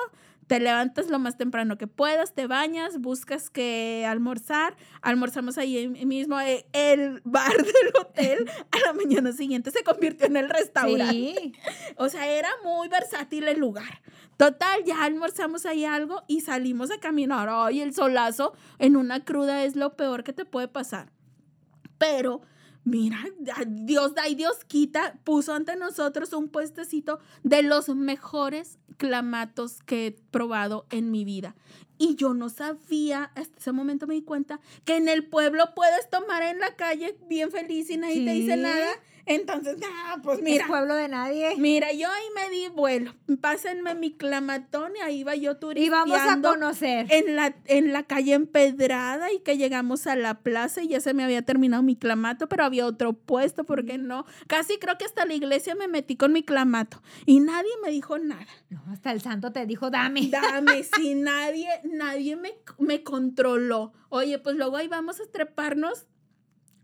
te 0.46 0.60
levantas 0.60 1.08
lo 1.08 1.18
más 1.18 1.36
temprano 1.36 1.76
que 1.76 1.86
puedas, 1.86 2.32
te 2.32 2.46
bañas, 2.46 3.00
buscas 3.00 3.50
que 3.50 4.06
almorzar, 4.08 4.76
almorzamos 5.02 5.58
ahí 5.58 5.88
mismo, 5.88 6.40
eh, 6.40 6.66
el 6.72 7.20
bar 7.24 7.52
del 7.56 7.92
hotel 8.00 8.50
a 8.70 8.78
la 8.86 8.92
mañana 8.92 9.32
siguiente 9.32 9.70
se 9.70 9.82
convirtió 9.82 10.26
en 10.26 10.36
el 10.36 10.48
restaurante. 10.48 11.12
Sí. 11.12 11.52
O 11.98 12.08
sea, 12.08 12.28
era 12.28 12.48
muy 12.62 12.88
versátil 12.88 13.48
el 13.48 13.58
lugar. 13.58 14.02
Total, 14.36 14.84
ya 14.84 15.02
almorzamos 15.02 15.64
ahí 15.64 15.84
algo 15.84 16.22
y 16.26 16.42
salimos 16.42 16.90
a 16.90 16.98
caminar. 16.98 17.48
Ay, 17.50 17.80
el 17.80 17.94
solazo 17.94 18.52
en 18.78 18.96
una 18.96 19.24
cruda 19.24 19.64
es 19.64 19.76
lo 19.76 19.96
peor 19.96 20.24
que 20.24 20.32
te 20.32 20.44
puede 20.44 20.68
pasar. 20.68 21.10
Pero, 21.98 22.42
mira, 22.84 23.18
Dios 23.66 24.14
da 24.14 24.28
y 24.28 24.34
Dios 24.34 24.64
quita, 24.64 25.18
puso 25.24 25.54
ante 25.54 25.76
nosotros 25.76 26.32
un 26.32 26.48
puestecito 26.48 27.18
de 27.42 27.62
los 27.62 27.88
mejores 27.88 28.78
clamatos 28.96 29.82
que 29.82 30.06
he 30.06 30.12
probado 30.30 30.86
en 30.90 31.10
mi 31.10 31.24
vida. 31.24 31.54
Y 31.98 32.16
yo 32.16 32.34
no 32.34 32.48
sabía, 32.50 33.30
hasta 33.34 33.58
ese 33.58 33.72
momento 33.72 34.06
me 34.06 34.14
di 34.14 34.22
cuenta, 34.22 34.60
que 34.84 34.96
en 34.96 35.08
el 35.08 35.26
pueblo 35.26 35.74
puedes 35.74 36.10
tomar 36.10 36.42
en 36.42 36.60
la 36.60 36.76
calle 36.76 37.18
bien 37.28 37.50
feliz 37.50 37.88
y 37.90 37.96
nadie 37.96 38.24
te 38.24 38.32
dice 38.32 38.56
nada. 38.56 38.88
Entonces, 39.26 39.76
ah, 39.84 40.18
pues 40.22 40.40
mira. 40.40 40.64
Es 40.64 40.68
pueblo 40.68 40.94
de 40.94 41.08
nadie. 41.08 41.56
Mira, 41.58 41.92
yo 41.92 42.08
ahí 42.08 42.24
me 42.34 42.48
di 42.48 42.68
vuelo. 42.68 43.12
Pásenme 43.40 43.96
mi 43.96 44.12
clamatón 44.12 44.92
y 44.96 45.00
ahí 45.00 45.18
iba 45.18 45.34
yo 45.34 45.56
turista. 45.56 45.84
Y 45.84 45.90
vamos 45.90 46.18
a 46.18 46.40
conocer. 46.40 47.06
En 47.10 47.34
la, 47.34 47.56
en 47.64 47.92
la 47.92 48.04
calle 48.04 48.34
empedrada 48.34 49.32
y 49.32 49.40
que 49.40 49.58
llegamos 49.58 50.06
a 50.06 50.14
la 50.14 50.40
plaza 50.40 50.82
y 50.82 50.88
ya 50.88 51.00
se 51.00 51.12
me 51.12 51.24
había 51.24 51.42
terminado 51.42 51.82
mi 51.82 51.96
clamato, 51.96 52.48
pero 52.48 52.64
había 52.64 52.86
otro 52.86 53.14
puesto, 53.14 53.64
¿por 53.64 53.84
qué 53.84 53.98
no? 53.98 54.26
Casi 54.46 54.78
creo 54.78 54.96
que 54.96 55.04
hasta 55.04 55.26
la 55.26 55.34
iglesia 55.34 55.74
me 55.74 55.88
metí 55.88 56.16
con 56.16 56.32
mi 56.32 56.44
clamato 56.44 57.02
y 57.24 57.40
nadie 57.40 57.70
me 57.82 57.90
dijo 57.90 58.18
nada. 58.18 58.46
No, 58.70 58.80
hasta 58.92 59.10
el 59.10 59.20
santo 59.20 59.50
te 59.50 59.66
dijo, 59.66 59.90
dame. 59.90 60.28
Dame, 60.28 60.84
sí, 60.96 61.16
nadie, 61.16 61.68
nadie 61.82 62.36
me, 62.36 62.54
me 62.78 63.02
controló. 63.02 63.92
Oye, 64.08 64.38
pues 64.38 64.54
luego 64.54 64.76
ahí 64.76 64.86
vamos 64.86 65.20
a 65.20 65.26
treparnos 65.26 66.06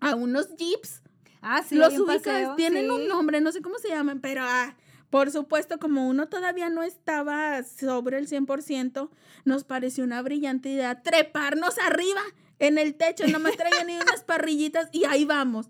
a 0.01 0.17
unos 0.17 0.49
jeeps 0.57 1.02
Ah, 1.43 1.63
sí. 1.69 1.75
Los 1.75 1.99
ubicas, 1.99 2.57
tienen 2.57 2.91
un 2.91 3.09
nombre, 3.09 3.41
no 3.41 3.53
sé 3.53 3.61
cómo 3.61 3.79
se 3.79 3.89
llaman, 3.89 4.21
pero 4.21 4.43
ah, 4.45 4.77
por 5.11 5.31
supuesto, 5.31 5.79
como 5.79 6.09
uno 6.09 6.29
todavía 6.29 6.71
no 6.71 6.83
estaba 6.83 7.63
sobre 7.65 8.17
el 8.17 8.29
100%, 8.29 9.11
nos 9.45 9.65
pareció 9.65 10.05
una 10.05 10.23
brillante 10.23 10.71
idea 10.71 11.03
treparnos 11.03 11.77
arriba 11.79 12.23
en 12.59 12.79
el 12.79 12.95
techo, 12.95 13.27
no 13.27 13.41
me 13.41 13.53
traía 13.53 13.85
ni 13.85 13.97
unas 13.97 14.23
parrillitas 14.27 14.89
y 14.93 15.05
ahí 15.05 15.25
vamos. 15.25 15.69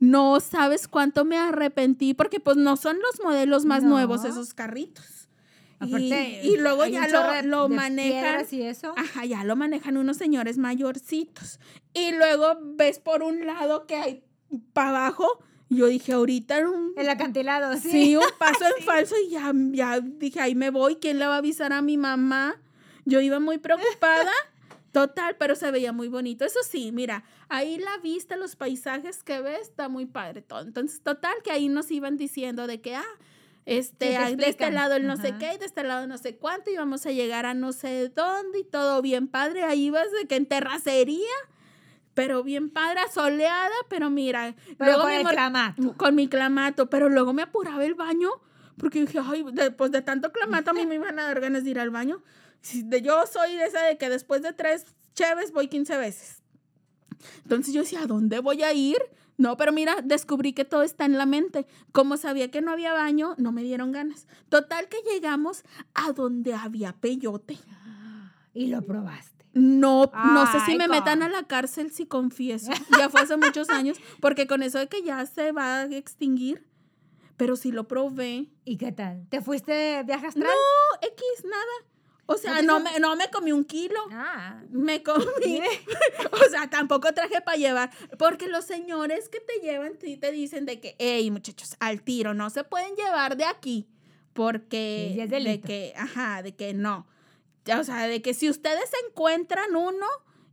No 0.00 0.40
sabes 0.40 0.88
cuánto 0.88 1.24
me 1.24 1.36
arrepentí 1.36 2.14
porque 2.14 2.40
pues 2.40 2.56
no 2.56 2.76
son 2.76 2.98
los 3.00 3.22
modelos 3.22 3.66
más 3.66 3.82
nuevos 3.82 4.24
esos 4.24 4.54
carritos. 4.54 5.28
y, 5.80 6.56
luego 6.56 6.86
ya 6.86 7.06
lo, 7.08 7.42
lo 7.42 7.68
manejan. 7.68 8.46
Y 8.50 8.62
eso. 8.62 8.94
Ajá, 8.96 9.26
ya 9.26 9.44
lo 9.44 9.56
manejan 9.56 9.96
unos 9.96 10.16
señores 10.16 10.56
mayorcitos. 10.56 11.60
Y 11.92 12.12
luego 12.12 12.58
ves 12.62 12.98
por 12.98 13.22
un 13.22 13.46
lado 13.46 13.86
que 13.86 13.96
hay 13.96 14.24
para 14.72 14.90
abajo. 14.90 15.26
Yo 15.68 15.86
dije, 15.86 16.12
ahorita 16.12 16.68
un... 16.68 16.92
El 16.96 17.08
acantilado, 17.08 17.74
sí. 17.78 17.90
Sí, 17.90 18.16
un 18.16 18.24
paso 18.38 18.64
en 18.76 18.84
falso 18.84 19.14
y 19.26 19.30
ya, 19.30 19.52
ya 19.54 20.00
dije, 20.00 20.40
ahí 20.40 20.54
me 20.54 20.70
voy. 20.70 20.96
¿Quién 20.96 21.18
le 21.18 21.26
va 21.26 21.36
a 21.36 21.38
avisar 21.38 21.72
a 21.72 21.80
mi 21.80 21.96
mamá? 21.96 22.60
Yo 23.04 23.20
iba 23.20 23.40
muy 23.40 23.58
preocupada. 23.58 24.30
Total, 24.92 25.36
pero 25.38 25.54
se 25.54 25.70
veía 25.70 25.92
muy 25.92 26.08
bonito. 26.08 26.44
Eso 26.44 26.60
sí, 26.62 26.92
mira, 26.92 27.24
ahí 27.48 27.78
la 27.78 27.96
vista, 28.02 28.36
los 28.36 28.56
paisajes 28.56 29.22
que 29.22 29.40
ves, 29.40 29.62
está 29.62 29.88
muy 29.88 30.04
padre 30.04 30.42
todo. 30.42 30.60
Entonces, 30.60 31.00
total, 31.00 31.32
que 31.42 31.50
ahí 31.50 31.68
nos 31.68 31.90
iban 31.90 32.18
diciendo 32.18 32.66
de 32.66 32.82
que, 32.82 32.94
ah, 32.94 33.18
este, 33.64 34.18
de 34.36 34.48
este 34.48 34.70
lado 34.70 34.96
el 34.96 35.06
no 35.06 35.16
sé 35.16 35.34
qué, 35.38 35.54
y 35.54 35.58
de 35.58 35.64
este 35.64 35.82
lado 35.82 36.06
no 36.06 36.18
sé 36.18 36.36
cuánto, 36.36 36.70
y 36.70 36.76
vamos 36.76 37.06
a 37.06 37.10
llegar 37.10 37.46
a 37.46 37.54
no 37.54 37.72
sé 37.72 38.10
dónde, 38.10 38.58
y 38.58 38.64
todo 38.64 39.00
bien 39.00 39.28
padre. 39.28 39.62
Ahí 39.62 39.88
vas 39.88 40.12
de 40.12 40.28
que 40.28 40.36
en 40.36 40.44
terracería 40.44 41.32
pero 42.14 42.42
bien 42.42 42.70
padre, 42.70 43.00
soleada, 43.12 43.74
pero 43.88 44.10
mira. 44.10 44.54
luego 44.78 45.02
con 45.02 45.24
clamato. 45.24 45.96
Con 45.96 46.14
mi 46.14 46.28
clamato, 46.28 46.90
pero 46.90 47.08
luego 47.08 47.32
me 47.32 47.42
apuraba 47.42 47.84
el 47.84 47.94
baño, 47.94 48.30
porque 48.76 49.00
dije, 49.00 49.20
ay, 49.24 49.44
después 49.52 49.90
de 49.92 50.02
tanto 50.02 50.32
clamato 50.32 50.70
a 50.70 50.74
mí 50.74 50.86
me 50.86 50.96
iban 50.96 51.18
a 51.18 51.24
dar 51.24 51.40
ganas 51.40 51.64
de 51.64 51.70
ir 51.70 51.78
al 51.78 51.90
baño. 51.90 52.22
Yo 53.02 53.26
soy 53.26 53.56
de 53.56 53.64
esa 53.64 53.82
de 53.82 53.98
que 53.98 54.08
después 54.08 54.42
de 54.42 54.52
tres 54.52 54.86
cheves 55.14 55.52
voy 55.52 55.68
15 55.68 55.96
veces. 55.96 56.42
Entonces 57.42 57.72
yo 57.74 57.82
decía, 57.82 58.02
¿a 58.02 58.06
dónde 58.06 58.40
voy 58.40 58.62
a 58.62 58.72
ir? 58.72 58.98
No, 59.38 59.56
pero 59.56 59.72
mira, 59.72 59.96
descubrí 60.04 60.52
que 60.52 60.64
todo 60.64 60.82
está 60.82 61.04
en 61.04 61.18
la 61.18 61.26
mente. 61.26 61.66
Como 61.92 62.16
sabía 62.16 62.50
que 62.50 62.60
no 62.60 62.70
había 62.70 62.92
baño, 62.92 63.34
no 63.38 63.50
me 63.52 63.62
dieron 63.62 63.90
ganas. 63.92 64.26
Total 64.48 64.88
que 64.88 64.98
llegamos 65.10 65.64
a 65.94 66.12
donde 66.12 66.54
había 66.54 66.92
peyote. 66.92 67.58
Y 68.54 68.66
lo 68.66 68.82
probaste. 68.82 69.31
No, 69.54 70.10
no 70.12 70.50
sé 70.50 70.60
si 70.66 70.76
me 70.76 70.88
metan 70.88 71.22
a 71.22 71.28
la 71.28 71.42
cárcel 71.44 71.92
si 71.92 72.06
confieso. 72.06 72.72
Ya 72.98 73.10
fue 73.10 73.20
hace 73.20 73.36
muchos 73.36 73.68
años, 73.68 73.98
porque 74.20 74.46
con 74.46 74.62
eso 74.62 74.78
de 74.78 74.88
que 74.88 75.02
ya 75.02 75.24
se 75.26 75.52
va 75.52 75.80
a 75.80 75.84
extinguir, 75.84 76.66
pero 77.36 77.56
sí 77.56 77.70
lo 77.70 77.86
probé. 77.86 78.48
¿Y 78.64 78.76
qué 78.76 78.92
tal? 78.92 79.26
¿Te 79.28 79.40
fuiste 79.40 79.72
de 79.72 80.02
viaje 80.04 80.28
astral? 80.28 80.46
No, 80.46 81.08
X, 81.08 81.44
nada. 81.44 81.92
O 82.26 82.36
sea, 82.38 82.62
no 82.62 82.80
me, 82.80 82.98
no 82.98 83.16
me 83.16 83.28
comí 83.30 83.52
un 83.52 83.64
kilo. 83.64 84.00
Ah. 84.10 84.62
Me 84.70 85.02
comí. 85.02 85.20
o 86.32 86.50
sea, 86.50 86.70
tampoco 86.70 87.12
traje 87.12 87.40
para 87.40 87.56
llevar. 87.56 87.90
Porque 88.18 88.48
los 88.48 88.64
señores 88.64 89.28
que 89.28 89.40
te 89.40 89.60
llevan 89.60 89.98
sí 90.00 90.16
te 90.16 90.32
dicen 90.32 90.64
de 90.64 90.80
que, 90.80 90.94
hey, 90.98 91.30
muchachos, 91.30 91.76
al 91.80 92.02
tiro, 92.02 92.32
no 92.32 92.48
se 92.50 92.64
pueden 92.64 92.94
llevar 92.94 93.36
de 93.36 93.44
aquí. 93.44 93.88
Porque. 94.32 95.26
de 95.28 95.60
que, 95.60 95.92
ajá, 95.96 96.42
de 96.42 96.54
que 96.54 96.72
no. 96.72 97.06
O 97.78 97.84
sea, 97.84 98.06
de 98.06 98.22
que 98.22 98.34
si 98.34 98.50
ustedes 98.50 98.90
encuentran 99.06 99.76
uno 99.76 100.06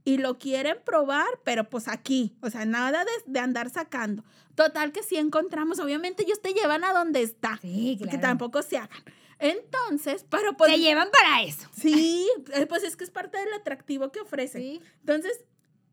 y 0.03 0.17
lo 0.17 0.37
quieren 0.37 0.77
probar, 0.83 1.27
pero 1.43 1.69
pues 1.69 1.87
aquí, 1.87 2.35
o 2.41 2.49
sea, 2.49 2.65
nada 2.65 3.05
de, 3.25 3.39
andar 3.39 3.69
sacando. 3.69 4.23
Total 4.55 4.91
que 4.91 5.03
si 5.03 5.17
encontramos, 5.17 5.79
obviamente 5.79 6.23
ellos 6.23 6.41
te 6.41 6.53
llevan 6.53 6.83
a 6.83 6.93
donde 6.93 7.21
está. 7.21 7.57
Sí, 7.61 7.95
claro. 7.97 8.11
Que 8.11 8.17
tampoco 8.17 8.61
se 8.61 8.77
hagan. 8.77 9.03
Entonces, 9.39 10.25
pero 10.29 10.55
pues... 10.57 10.71
Te 10.71 10.79
llevan 10.79 11.09
para 11.11 11.43
eso. 11.43 11.67
Sí, 11.71 12.27
eh, 12.53 12.65
pues 12.65 12.83
es 12.83 12.95
que 12.95 13.05
es 13.05 13.11
parte 13.11 13.37
del 13.37 13.53
atractivo 13.53 14.11
que 14.11 14.19
ofrecen. 14.19 14.61
Sí. 14.61 14.81
Entonces, 14.99 15.45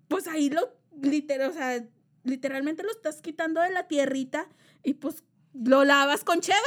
pues 0.08 0.26
ahí 0.26 0.50
lo, 0.50 0.74
literal, 1.00 1.50
o 1.50 1.52
sea, 1.52 1.84
literalmente 2.24 2.82
lo 2.82 2.90
estás 2.90 3.22
quitando 3.22 3.60
de 3.60 3.70
la 3.70 3.86
tierrita 3.86 4.48
y 4.82 4.94
pues 4.94 5.24
lo 5.54 5.84
lavas 5.84 6.24
con 6.24 6.40
cheve. 6.40 6.58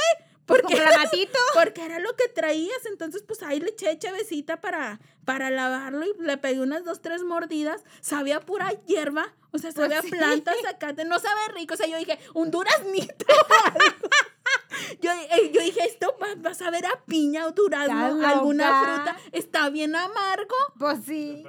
Porque, 0.50 0.74
gatito. 0.74 1.38
Porque 1.54 1.84
era 1.84 1.98
lo 1.98 2.14
que 2.16 2.28
traías. 2.28 2.84
Entonces, 2.86 3.22
pues 3.22 3.42
ahí 3.42 3.60
le 3.60 3.70
eché 3.70 3.98
chavecita 3.98 4.60
para, 4.60 5.00
para 5.24 5.50
lavarlo 5.50 6.04
y 6.04 6.12
le 6.20 6.36
pegué 6.36 6.60
unas 6.60 6.84
dos, 6.84 7.00
tres 7.00 7.22
mordidas. 7.22 7.82
Sabía 8.00 8.40
pura 8.40 8.70
hierba. 8.86 9.32
O 9.52 9.58
sea, 9.58 9.72
pues 9.72 9.90
sabía 9.90 10.02
plantas 10.02 10.56
acá. 10.68 10.92
No 11.04 11.18
sabe 11.18 11.40
rico. 11.54 11.74
O 11.74 11.76
sea, 11.76 11.86
yo 11.86 11.96
dije, 11.98 12.18
un 12.34 12.50
duraznito. 12.50 13.26
yo, 15.00 15.10
eh, 15.10 15.50
yo 15.52 15.60
dije, 15.62 15.80
esto 15.84 16.16
va, 16.20 16.50
a 16.50 16.54
saber 16.54 16.86
a 16.86 17.04
piña 17.06 17.46
o 17.46 17.52
durazno, 17.52 18.26
alguna 18.26 18.80
fruta. 18.82 19.16
Está 19.32 19.70
bien 19.70 19.94
amargo. 19.94 20.54
Pues 20.78 21.00
sí. 21.06 21.44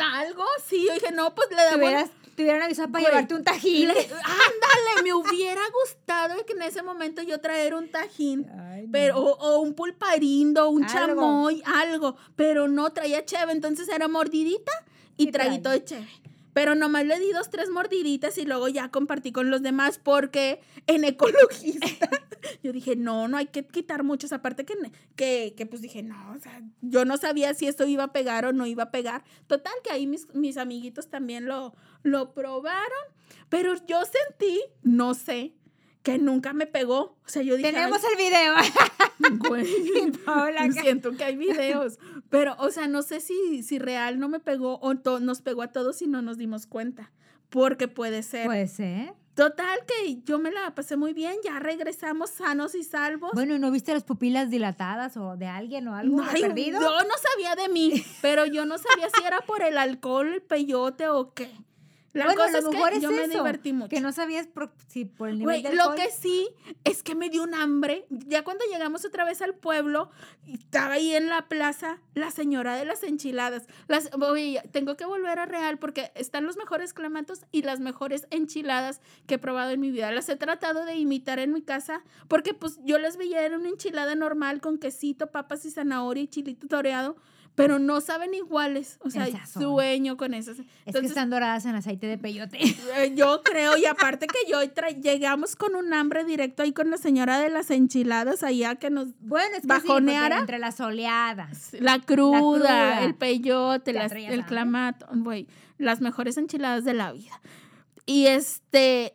Algo, 0.00 0.44
sí. 0.66 0.86
Yo 0.86 0.94
dije, 0.94 1.12
no, 1.12 1.34
pues 1.34 1.48
le 1.50 1.56
damos 1.56 2.10
te 2.34 2.42
hubieran 2.42 2.62
avisado 2.62 2.90
para 2.90 3.02
Güey, 3.02 3.12
llevarte 3.12 3.34
un 3.34 3.44
tajín. 3.44 3.88
Le- 3.88 3.94
ándale, 4.24 5.02
me 5.02 5.12
hubiera 5.12 5.60
gustado 5.70 6.44
que 6.46 6.54
en 6.54 6.62
ese 6.62 6.82
momento 6.82 7.22
yo 7.22 7.40
traer 7.40 7.74
un 7.74 7.90
tajín. 7.90 8.48
Ay, 8.58 8.86
no. 8.86 8.92
Pero, 8.92 9.18
o, 9.18 9.32
o 9.38 9.60
un 9.60 9.74
pulparindo, 9.74 10.70
un 10.70 10.84
Algo. 10.84 10.94
chamoy, 10.94 11.62
algo. 11.66 12.16
Pero 12.36 12.68
no 12.68 12.90
traía 12.92 13.24
cheve, 13.24 13.52
entonces 13.52 13.88
era 13.88 14.08
mordidita 14.08 14.72
y 15.16 15.30
traguito 15.30 15.70
de 15.70 15.84
cheve. 15.84 16.08
Pero 16.52 16.74
nomás 16.74 17.06
le 17.06 17.18
di 17.18 17.32
dos, 17.32 17.50
tres 17.50 17.70
mordiditas 17.70 18.38
y 18.38 18.44
luego 18.44 18.68
ya 18.68 18.90
compartí 18.90 19.32
con 19.32 19.50
los 19.50 19.62
demás 19.62 19.98
porque 20.02 20.60
en 20.86 21.04
ecologista 21.04 21.86
yo 22.62 22.72
dije, 22.72 22.96
no, 22.96 23.28
no 23.28 23.36
hay 23.36 23.46
que 23.46 23.66
quitar 23.66 24.02
muchos. 24.02 24.32
Aparte 24.32 24.64
que, 24.64 24.74
que, 25.16 25.54
que 25.56 25.66
pues 25.66 25.82
dije, 25.82 26.02
no, 26.02 26.32
o 26.32 26.38
sea, 26.38 26.62
yo 26.80 27.04
no 27.04 27.16
sabía 27.16 27.54
si 27.54 27.66
esto 27.66 27.86
iba 27.86 28.04
a 28.04 28.12
pegar 28.12 28.44
o 28.44 28.52
no 28.52 28.66
iba 28.66 28.84
a 28.84 28.90
pegar. 28.90 29.24
Total, 29.46 29.72
que 29.82 29.92
ahí 29.92 30.06
mis, 30.06 30.32
mis 30.34 30.56
amiguitos 30.56 31.08
también 31.08 31.46
lo, 31.46 31.74
lo 32.02 32.34
probaron. 32.34 32.82
Pero 33.48 33.74
yo 33.86 34.02
sentí, 34.04 34.60
no 34.82 35.14
sé, 35.14 35.54
que 36.02 36.18
nunca 36.18 36.52
me 36.52 36.66
pegó. 36.66 37.16
O 37.24 37.28
sea, 37.28 37.42
yo 37.42 37.56
dije, 37.56 37.70
Tenemos 37.72 37.98
"Ay, 38.04 38.10
el 38.12 38.16
video. 38.18 38.54
Güey, 39.48 40.10
Paola, 40.24 40.70
siento 40.72 41.12
que 41.12 41.22
hay 41.24 41.36
videos, 41.36 41.98
pero, 42.28 42.56
o 42.58 42.70
sea, 42.70 42.88
no 42.88 43.02
sé 43.02 43.20
si, 43.20 43.62
si 43.62 43.78
real 43.78 44.18
no 44.18 44.28
me 44.28 44.40
pegó 44.40 44.78
o 44.82 44.96
to- 44.96 45.20
nos 45.20 45.42
pegó 45.42 45.62
a 45.62 45.68
todos 45.68 46.02
y 46.02 46.08
no 46.08 46.22
nos 46.22 46.38
dimos 46.38 46.66
cuenta, 46.66 47.12
porque 47.48 47.86
puede 47.88 48.22
ser. 48.24 48.46
Puede 48.46 48.66
ser. 48.66 49.14
Total 49.34 49.78
que 49.86 50.20
yo 50.24 50.38
me 50.38 50.50
la 50.50 50.74
pasé 50.74 50.96
muy 50.96 51.14
bien, 51.14 51.36
ya 51.42 51.58
regresamos 51.58 52.30
sanos 52.30 52.74
y 52.74 52.82
salvos. 52.84 53.30
Bueno, 53.32 53.54
¿y 53.54 53.58
no 53.58 53.70
viste 53.70 53.94
las 53.94 54.04
pupilas 54.04 54.50
dilatadas 54.50 55.16
o 55.16 55.36
de 55.38 55.46
alguien 55.46 55.88
o 55.88 55.94
algo 55.96 56.20
Ay, 56.28 56.42
perdido? 56.42 56.80
Yo 56.80 56.90
no 56.90 57.14
sabía 57.32 57.54
de 57.56 57.68
mí, 57.72 58.04
pero 58.20 58.44
yo 58.44 58.66
no 58.66 58.76
sabía 58.76 59.08
si 59.08 59.24
era 59.24 59.40
por 59.40 59.62
el 59.62 59.78
alcohol, 59.78 60.34
el 60.34 60.42
peyote 60.42 61.08
o 61.08 61.32
qué. 61.32 61.50
La 62.12 62.26
bueno, 62.26 62.42
cosa 62.42 62.58
a 62.58 62.60
lo 62.60 62.68
es 62.68 62.74
mejor 62.74 62.90
que 62.90 62.96
es 62.96 63.02
yo 63.02 63.10
me 63.10 63.26
divertí 63.28 63.72
mucho. 63.72 63.88
Que 63.88 64.00
no 64.00 64.12
sabías 64.12 64.46
por- 64.46 64.72
si 64.86 65.06
por 65.06 65.30
el 65.30 65.38
nivel 65.38 65.62
de 65.62 65.74
lo 65.74 65.94
que 65.94 66.10
sí 66.10 66.46
es 66.84 67.02
que 67.02 67.14
me 67.14 67.30
dio 67.30 67.42
un 67.42 67.54
hambre. 67.54 68.04
Ya 68.10 68.44
cuando 68.44 68.64
llegamos 68.70 69.04
otra 69.06 69.24
vez 69.24 69.40
al 69.40 69.54
pueblo, 69.54 70.10
estaba 70.46 70.94
ahí 70.94 71.14
en 71.14 71.28
la 71.28 71.48
plaza 71.48 71.98
la 72.14 72.30
señora 72.30 72.76
de 72.76 72.84
las 72.84 73.02
enchiladas. 73.02 73.66
Las, 73.88 74.10
oye, 74.14 74.62
tengo 74.72 74.96
que 74.96 75.06
volver 75.06 75.38
a 75.38 75.46
Real 75.46 75.78
porque 75.78 76.12
están 76.14 76.44
los 76.44 76.56
mejores 76.56 76.92
clamatos 76.92 77.46
y 77.50 77.62
las 77.62 77.80
mejores 77.80 78.26
enchiladas 78.30 79.00
que 79.26 79.34
he 79.36 79.38
probado 79.38 79.70
en 79.70 79.80
mi 79.80 79.90
vida. 79.90 80.12
Las 80.12 80.28
he 80.28 80.36
tratado 80.36 80.84
de 80.84 80.96
imitar 80.96 81.38
en 81.38 81.52
mi 81.52 81.62
casa 81.62 82.02
porque 82.28 82.52
pues 82.52 82.78
yo 82.84 82.98
las 82.98 83.16
veía 83.16 83.46
en 83.46 83.54
una 83.54 83.68
enchilada 83.70 84.14
normal 84.14 84.60
con 84.60 84.78
quesito, 84.78 85.30
papas 85.30 85.64
y 85.64 85.70
zanahoria 85.70 86.22
y 86.24 86.28
chilito 86.28 86.66
toreado. 86.68 87.16
Pero 87.54 87.78
no 87.78 88.00
saben 88.00 88.32
iguales. 88.32 88.98
O 89.02 89.10
sea, 89.10 89.26
sueño 89.46 90.16
con 90.16 90.32
esas. 90.32 90.58
Es 90.58 90.64
que 90.64 90.70
Entonces, 90.86 91.10
están 91.10 91.28
doradas 91.28 91.66
en 91.66 91.74
aceite 91.74 92.06
de 92.06 92.16
peyote. 92.16 92.58
eh, 92.96 93.12
Yo 93.14 93.42
creo, 93.42 93.76
y 93.76 93.84
aparte 93.84 94.26
que 94.26 94.50
yo 94.50 94.60
llegamos 95.02 95.54
con 95.54 95.74
un 95.76 95.92
hambre 95.92 96.24
directo 96.24 96.62
ahí 96.62 96.72
con 96.72 96.90
la 96.90 96.96
señora 96.96 97.38
de 97.40 97.50
las 97.50 97.70
enchiladas 97.70 98.42
allá 98.42 98.76
que 98.76 98.88
nos... 98.88 99.08
Bueno, 99.20 99.48
es 99.56 99.56
que 99.56 99.60
sí, 99.62 99.66
¿Bajoneara? 99.68 100.28
porque 100.28 100.40
entre 100.40 100.58
las 100.60 100.80
oleadas. 100.80 101.70
La 101.78 102.00
cruda, 102.00 102.38
cruda. 102.38 103.04
el 103.04 103.14
peyote, 103.14 103.92
las- 103.92 104.12
el 104.12 104.46
clamato, 104.46 105.06
güey, 105.12 105.46
las 105.76 106.00
mejores 106.00 106.38
enchiladas 106.38 106.84
de 106.84 106.94
la 106.94 107.12
vida. 107.12 107.38
Y 108.06 108.26
este, 108.26 109.14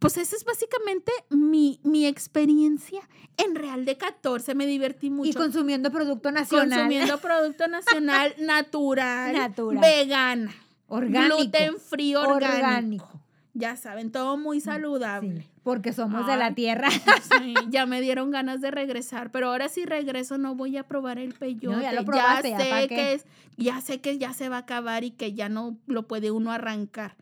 pues 0.00 0.16
esa 0.16 0.34
es 0.34 0.44
básicamente 0.44 1.12
mi, 1.28 1.78
mi 1.84 2.06
experiencia 2.06 3.02
en 3.36 3.54
Real 3.54 3.84
de 3.84 3.96
14. 3.98 4.54
Me 4.54 4.66
divertí 4.66 5.10
mucho. 5.10 5.28
Y 5.30 5.34
consumiendo 5.34 5.92
producto 5.92 6.32
nacional. 6.32 6.70
consumiendo 6.70 7.18
producto 7.20 7.68
nacional 7.68 8.34
natural, 8.38 9.34
Natural. 9.34 9.80
vegana, 9.80 10.54
orgánico. 10.88 11.36
gluten 11.36 11.78
free 11.78 12.14
orgánico. 12.14 12.56
orgánico. 12.56 13.20
Ya 13.52 13.76
saben, 13.76 14.10
todo 14.10 14.38
muy 14.38 14.60
saludable. 14.60 15.42
Sí, 15.42 15.48
porque 15.64 15.92
somos 15.92 16.26
de 16.26 16.36
la 16.36 16.54
tierra. 16.54 16.88
Sí, 16.90 17.54
ya 17.68 17.84
me 17.84 18.00
dieron 18.00 18.30
ganas 18.30 18.62
de 18.62 18.70
regresar, 18.70 19.30
pero 19.30 19.48
ahora 19.48 19.68
si 19.68 19.84
regreso 19.84 20.38
no 20.38 20.54
voy 20.54 20.78
a 20.78 20.84
probar 20.84 21.18
el 21.18 21.34
peyote. 21.34 21.82
ya 21.82 21.92
lo 21.92 22.04
probaste, 22.06 22.50
ya, 22.50 22.58
sé 22.58 22.88
que 22.88 23.12
es, 23.12 23.26
ya 23.58 23.80
sé 23.82 24.00
que 24.00 24.16
ya 24.16 24.32
se 24.32 24.48
va 24.48 24.56
a 24.56 24.60
acabar 24.60 25.04
y 25.04 25.10
que 25.10 25.34
ya 25.34 25.50
no 25.50 25.76
lo 25.86 26.06
puede 26.08 26.30
uno 26.30 26.52
arrancar. 26.52 27.16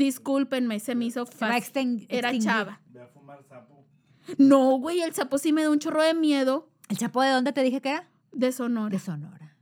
Discúlpenme, 0.00 0.80
se 0.80 0.94
me 0.94 1.04
hizo 1.04 1.26
fácil. 1.26 2.06
Era 2.08 2.36
chava. 2.38 2.80
Ve 2.88 3.02
a 3.02 3.06
fumar 3.08 3.44
sapo. 3.46 3.84
No, 4.38 4.78
güey, 4.78 5.02
el 5.02 5.12
sapo 5.12 5.36
sí 5.36 5.52
me 5.52 5.62
da 5.62 5.68
un 5.70 5.78
chorro 5.78 6.02
de 6.02 6.14
miedo. 6.14 6.70
¿El 6.88 6.96
chapo 6.96 7.20
de 7.20 7.28
dónde 7.28 7.52
te 7.52 7.62
dije 7.62 7.82
que 7.82 7.90
era? 7.90 8.08
De 8.32 8.50
Sonora. 8.50 8.88
De 8.88 8.98
Sonora. 8.98 9.56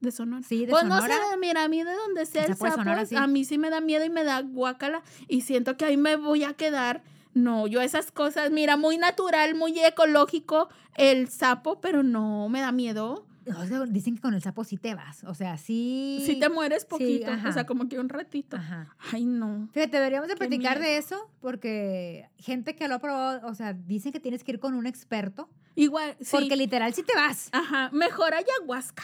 De 0.00 0.12
Sonora. 0.12 0.46
Sí, 0.46 0.64
de 0.64 0.70
pues 0.70 0.84
no 0.84 1.00
Sonora. 1.00 1.16
sé, 1.28 1.36
mira, 1.38 1.64
a 1.64 1.68
mí 1.68 1.82
de 1.82 1.92
donde 1.92 2.24
sea 2.24 2.44
El 2.44 2.50
el 2.52 2.56
sapo 2.56 2.64
de 2.66 2.70
sapo, 2.70 2.82
Sonora, 2.84 3.04
sí. 3.04 3.16
a 3.16 3.26
mí 3.26 3.44
sí 3.44 3.58
me 3.58 3.68
da 3.68 3.80
miedo 3.80 4.04
y 4.04 4.10
me 4.10 4.22
da 4.22 4.40
guácala 4.42 5.02
y 5.26 5.40
siento 5.40 5.76
que 5.76 5.86
ahí 5.86 5.96
me 5.96 6.14
voy 6.14 6.44
a 6.44 6.52
quedar. 6.54 7.02
No, 7.32 7.66
yo 7.66 7.80
esas 7.80 8.12
cosas, 8.12 8.52
mira, 8.52 8.76
muy 8.76 8.96
natural, 8.96 9.56
muy 9.56 9.76
ecológico 9.80 10.68
el 10.96 11.28
sapo, 11.30 11.80
pero 11.80 12.04
no, 12.04 12.48
me 12.48 12.60
da 12.60 12.70
miedo. 12.70 13.26
O 13.56 13.66
sea, 13.66 13.84
dicen 13.86 14.14
que 14.16 14.20
con 14.22 14.34
el 14.34 14.42
sapo 14.42 14.64
sí 14.64 14.76
te 14.76 14.94
vas. 14.94 15.24
O 15.24 15.34
sea, 15.34 15.58
sí. 15.58 16.22
Si 16.24 16.38
te 16.38 16.48
mueres 16.48 16.84
poquito, 16.84 17.30
o 17.48 17.52
sea, 17.52 17.66
como 17.66 17.88
que 17.88 17.98
un 17.98 18.08
ratito. 18.08 18.56
Ajá. 18.56 18.94
Ay, 19.12 19.24
no. 19.24 19.68
Fíjate, 19.72 19.96
deberíamos 19.96 20.28
de 20.28 20.36
platicar 20.36 20.78
miedo. 20.78 20.90
de 20.92 20.98
eso 20.98 21.30
porque 21.40 22.28
gente 22.38 22.74
que 22.76 22.88
lo 22.88 22.94
ha 22.96 22.98
probado, 22.98 23.46
o 23.46 23.54
sea, 23.54 23.72
dicen 23.74 24.12
que 24.12 24.20
tienes 24.20 24.44
que 24.44 24.52
ir 24.52 24.60
con 24.60 24.74
un 24.74 24.86
experto 24.86 25.48
Igual, 25.74 26.16
sí. 26.20 26.28
porque 26.32 26.56
literal 26.56 26.94
sí 26.94 27.02
te 27.02 27.14
vas. 27.14 27.48
Ajá, 27.52 27.90
mejor 27.92 28.32
ayahuasca. 28.34 29.02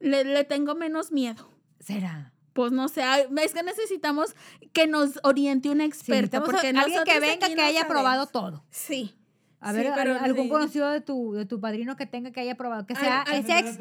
Le, 0.00 0.24
le 0.24 0.44
tengo 0.44 0.74
menos 0.74 1.12
miedo. 1.12 1.48
Será. 1.78 2.32
Pues 2.54 2.70
no 2.72 2.88
sé, 2.88 3.02
es 3.42 3.54
que 3.54 3.62
necesitamos 3.62 4.34
que 4.74 4.86
nos 4.86 5.18
oriente 5.22 5.70
un 5.70 5.78
Sí, 5.78 5.84
experto. 5.84 6.44
porque 6.44 6.68
alguien 6.68 7.02
que 7.04 7.18
venga 7.20 7.48
que 7.48 7.62
haya 7.62 7.88
probado 7.88 8.26
todo. 8.26 8.62
Sí. 8.70 9.14
A 9.62 9.70
Sí, 9.72 9.78
ver, 9.78 9.92
pero 9.94 10.12
al- 10.18 10.24
algún 10.24 10.44
sí. 10.44 10.48
conocido 10.50 10.90
de 10.90 11.00
tu, 11.00 11.32
de 11.34 11.46
tu 11.46 11.60
padrino 11.60 11.96
que 11.96 12.04
tenga 12.04 12.32
que 12.32 12.40
haya 12.40 12.56
probado, 12.56 12.84
que 12.84 12.94
Ay, 12.96 13.00
sea, 13.04 13.24
ay, 13.26 13.38
el 13.38 13.46
sex, 13.46 13.78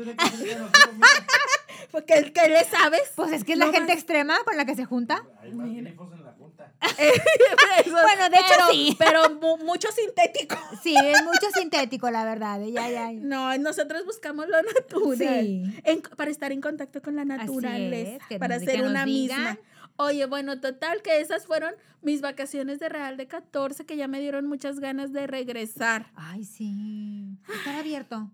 Porque 1.91 2.13
el 2.13 2.31
que 2.31 2.47
le 2.47 2.63
sabes. 2.65 3.01
pues 3.15 3.31
es 3.33 3.43
que 3.43 3.53
es 3.53 3.59
No 3.59 3.65
la 3.67 3.73
gente 3.73 3.91
extrema 3.91 4.37
con 4.45 4.55
la 4.55 4.65
que 4.65 4.75
se 4.75 4.85
junta. 4.85 5.23
Hay 5.41 5.51
más 5.53 5.67
en 5.67 5.83
la 5.85 5.91
junta. 5.91 6.71
Bueno, 7.91 8.29
de 8.29 8.37
hecho, 8.37 8.47
pero, 8.49 8.67
sí. 8.71 8.95
Pero 8.97 9.29
mu- 9.41 9.57
mucho 9.65 9.89
sintético. 9.91 10.55
Sí, 10.83 10.95
es 10.95 11.23
mucho 11.23 11.47
sintético, 11.53 12.09
la 12.09 12.23
verdad. 12.25 12.59
Ya, 12.65 12.89
ya. 12.89 13.11
No, 13.11 13.55
nosotros 13.57 14.05
buscamos 14.05 14.47
lo 14.47 14.61
natural. 14.61 15.17
Sí. 15.17 15.63
En- 15.83 16.01
para 16.01 16.31
estar 16.31 16.51
en 16.51 16.61
contacto 16.61 17.01
con 17.01 17.15
la 17.15 17.21
Así 17.23 17.29
naturaleza. 17.29 18.11
es, 18.17 18.23
que 18.27 18.39
para 18.39 18.59
ser 18.59 18.83
una 18.83 19.03
digan. 19.05 19.39
misma. 19.39 19.57
Oye, 20.03 20.25
bueno, 20.25 20.59
total, 20.59 21.01
que 21.01 21.19
esas 21.19 21.45
fueron 21.45 21.73
mis 22.01 22.21
vacaciones 22.21 22.79
de 22.79 22.89
Real 22.89 23.17
de 23.17 23.27
14, 23.27 23.85
que 23.85 23.97
ya 23.97 24.07
me 24.07 24.19
dieron 24.19 24.47
muchas 24.47 24.79
ganas 24.79 25.13
de 25.13 25.27
regresar. 25.27 26.11
Ay, 26.15 26.43
sí. 26.43 27.37
Estar 27.53 27.75
abierto. 27.75 28.31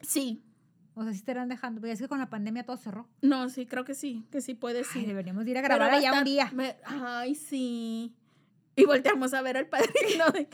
Sí. 0.00 0.42
O 0.94 1.02
sea, 1.02 1.12
si 1.12 1.18
te 1.18 1.22
estarán 1.32 1.48
dejando. 1.48 1.80
Porque 1.80 1.92
es 1.92 2.00
que 2.00 2.08
con 2.08 2.18
la 2.20 2.30
pandemia 2.30 2.64
todo 2.64 2.76
cerró. 2.76 3.08
No, 3.20 3.48
sí, 3.48 3.66
creo 3.66 3.84
que 3.84 3.94
sí, 3.94 4.24
que 4.30 4.40
sí 4.40 4.54
puede 4.54 4.84
sí. 4.84 5.04
deberíamos 5.04 5.44
de 5.44 5.50
ir 5.50 5.58
a 5.58 5.62
grabar 5.62 5.90
allá 5.92 6.12
un 6.18 6.24
día. 6.24 6.50
me- 6.54 6.76
ay, 6.84 7.34
sí. 7.34 8.14
Y 8.76 8.84
volteamos 8.86 9.32
a 9.34 9.42
ver 9.42 9.56
al 9.56 9.66
padrino 9.66 10.30
de 10.32 10.46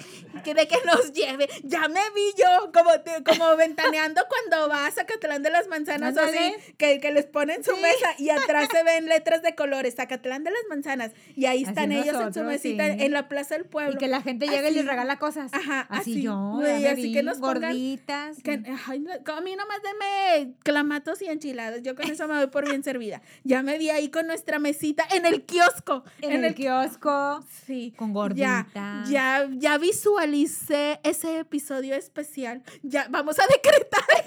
que, 0.44 0.54
de 0.54 0.68
que 0.68 0.76
nos 0.84 1.12
lleve. 1.12 1.48
Ya 1.64 1.88
me 1.88 2.00
vi 2.14 2.32
yo 2.36 2.70
como, 2.72 2.90
como 3.24 3.56
ventaneando 3.56 4.22
cuando 4.28 4.68
va 4.68 4.86
a 4.86 4.90
Zacatlán 4.90 5.42
de 5.42 5.48
las 5.50 5.68
Manzanas, 5.68 6.16
así, 6.18 6.36
Ándale. 6.36 6.56
que, 6.76 7.00
que 7.00 7.12
les 7.12 7.26
ponen 7.26 7.64
su 7.64 7.74
Sí. 7.74 7.80
mesa 7.80 8.08
y 8.18 8.28
atrás 8.30 8.68
se 8.70 8.82
ven 8.82 9.06
letras 9.06 9.42
de 9.42 9.54
colores, 9.54 9.94
Zacatlán 9.94 10.44
de 10.44 10.50
las 10.50 10.60
Manzanas. 10.68 11.12
Y 11.34 11.46
ahí 11.46 11.62
Así 11.62 11.70
están 11.70 11.92
ellos 11.92 12.14
en 12.20 12.34
su 12.34 12.42
mesita 12.42 12.84
sí. 12.94 12.96
en 13.04 13.12
la 13.12 13.26
plaza 13.28 13.54
del 13.54 13.64
pueblo. 13.64 13.94
Y 13.94 13.98
que 13.98 14.08
la 14.08 14.20
gente 14.20 14.46
llegue 14.46 14.64
y 14.64 14.66
Así. 14.66 14.74
les 14.74 14.86
regala 14.86 15.18
cosas. 15.18 15.52
Ajá, 15.54 15.86
Así, 15.88 16.12
así, 16.12 16.22
yo, 16.22 16.36
me 16.60 16.88
así 16.88 17.02
vi, 17.02 17.12
que 17.14 17.22
nos 17.22 17.38
pongan- 17.38 17.60
gorditas. 17.70 18.36
Que, 18.42 18.60
ay, 18.86 19.00
no, 19.00 19.12
a 19.12 19.40
mí 19.40 19.56
nomás 19.56 19.78
deme 19.82 20.52
clamatos 20.62 21.22
y 21.22 21.26
enchiladas. 21.26 21.80
Yo 21.82 21.94
con 21.94 22.10
eso 22.10 22.28
me 22.28 22.34
voy 22.36 22.48
por 22.48 22.66
bien 22.68 22.82
servida. 22.84 23.22
Ya 23.44 23.62
me 23.62 23.78
vi 23.78 23.88
ahí 23.90 24.10
con 24.10 24.26
nuestra 24.26 24.58
mesita 24.58 25.06
en 25.12 25.24
el 25.24 25.42
kiosco. 25.46 26.04
en, 26.20 26.44
el, 26.44 26.54
kiosco. 26.54 27.42
Sí. 27.66 27.94
Con 27.96 28.09
Ya, 28.36 28.66
ya, 29.08 29.48
ya 29.52 29.78
visualicé 29.78 31.00
ese 31.02 31.38
episodio 31.38 31.94
especial. 31.94 32.62
Ya, 32.82 33.06
vamos 33.11 33.38
a 33.38 33.46
decretar. 33.46 34.24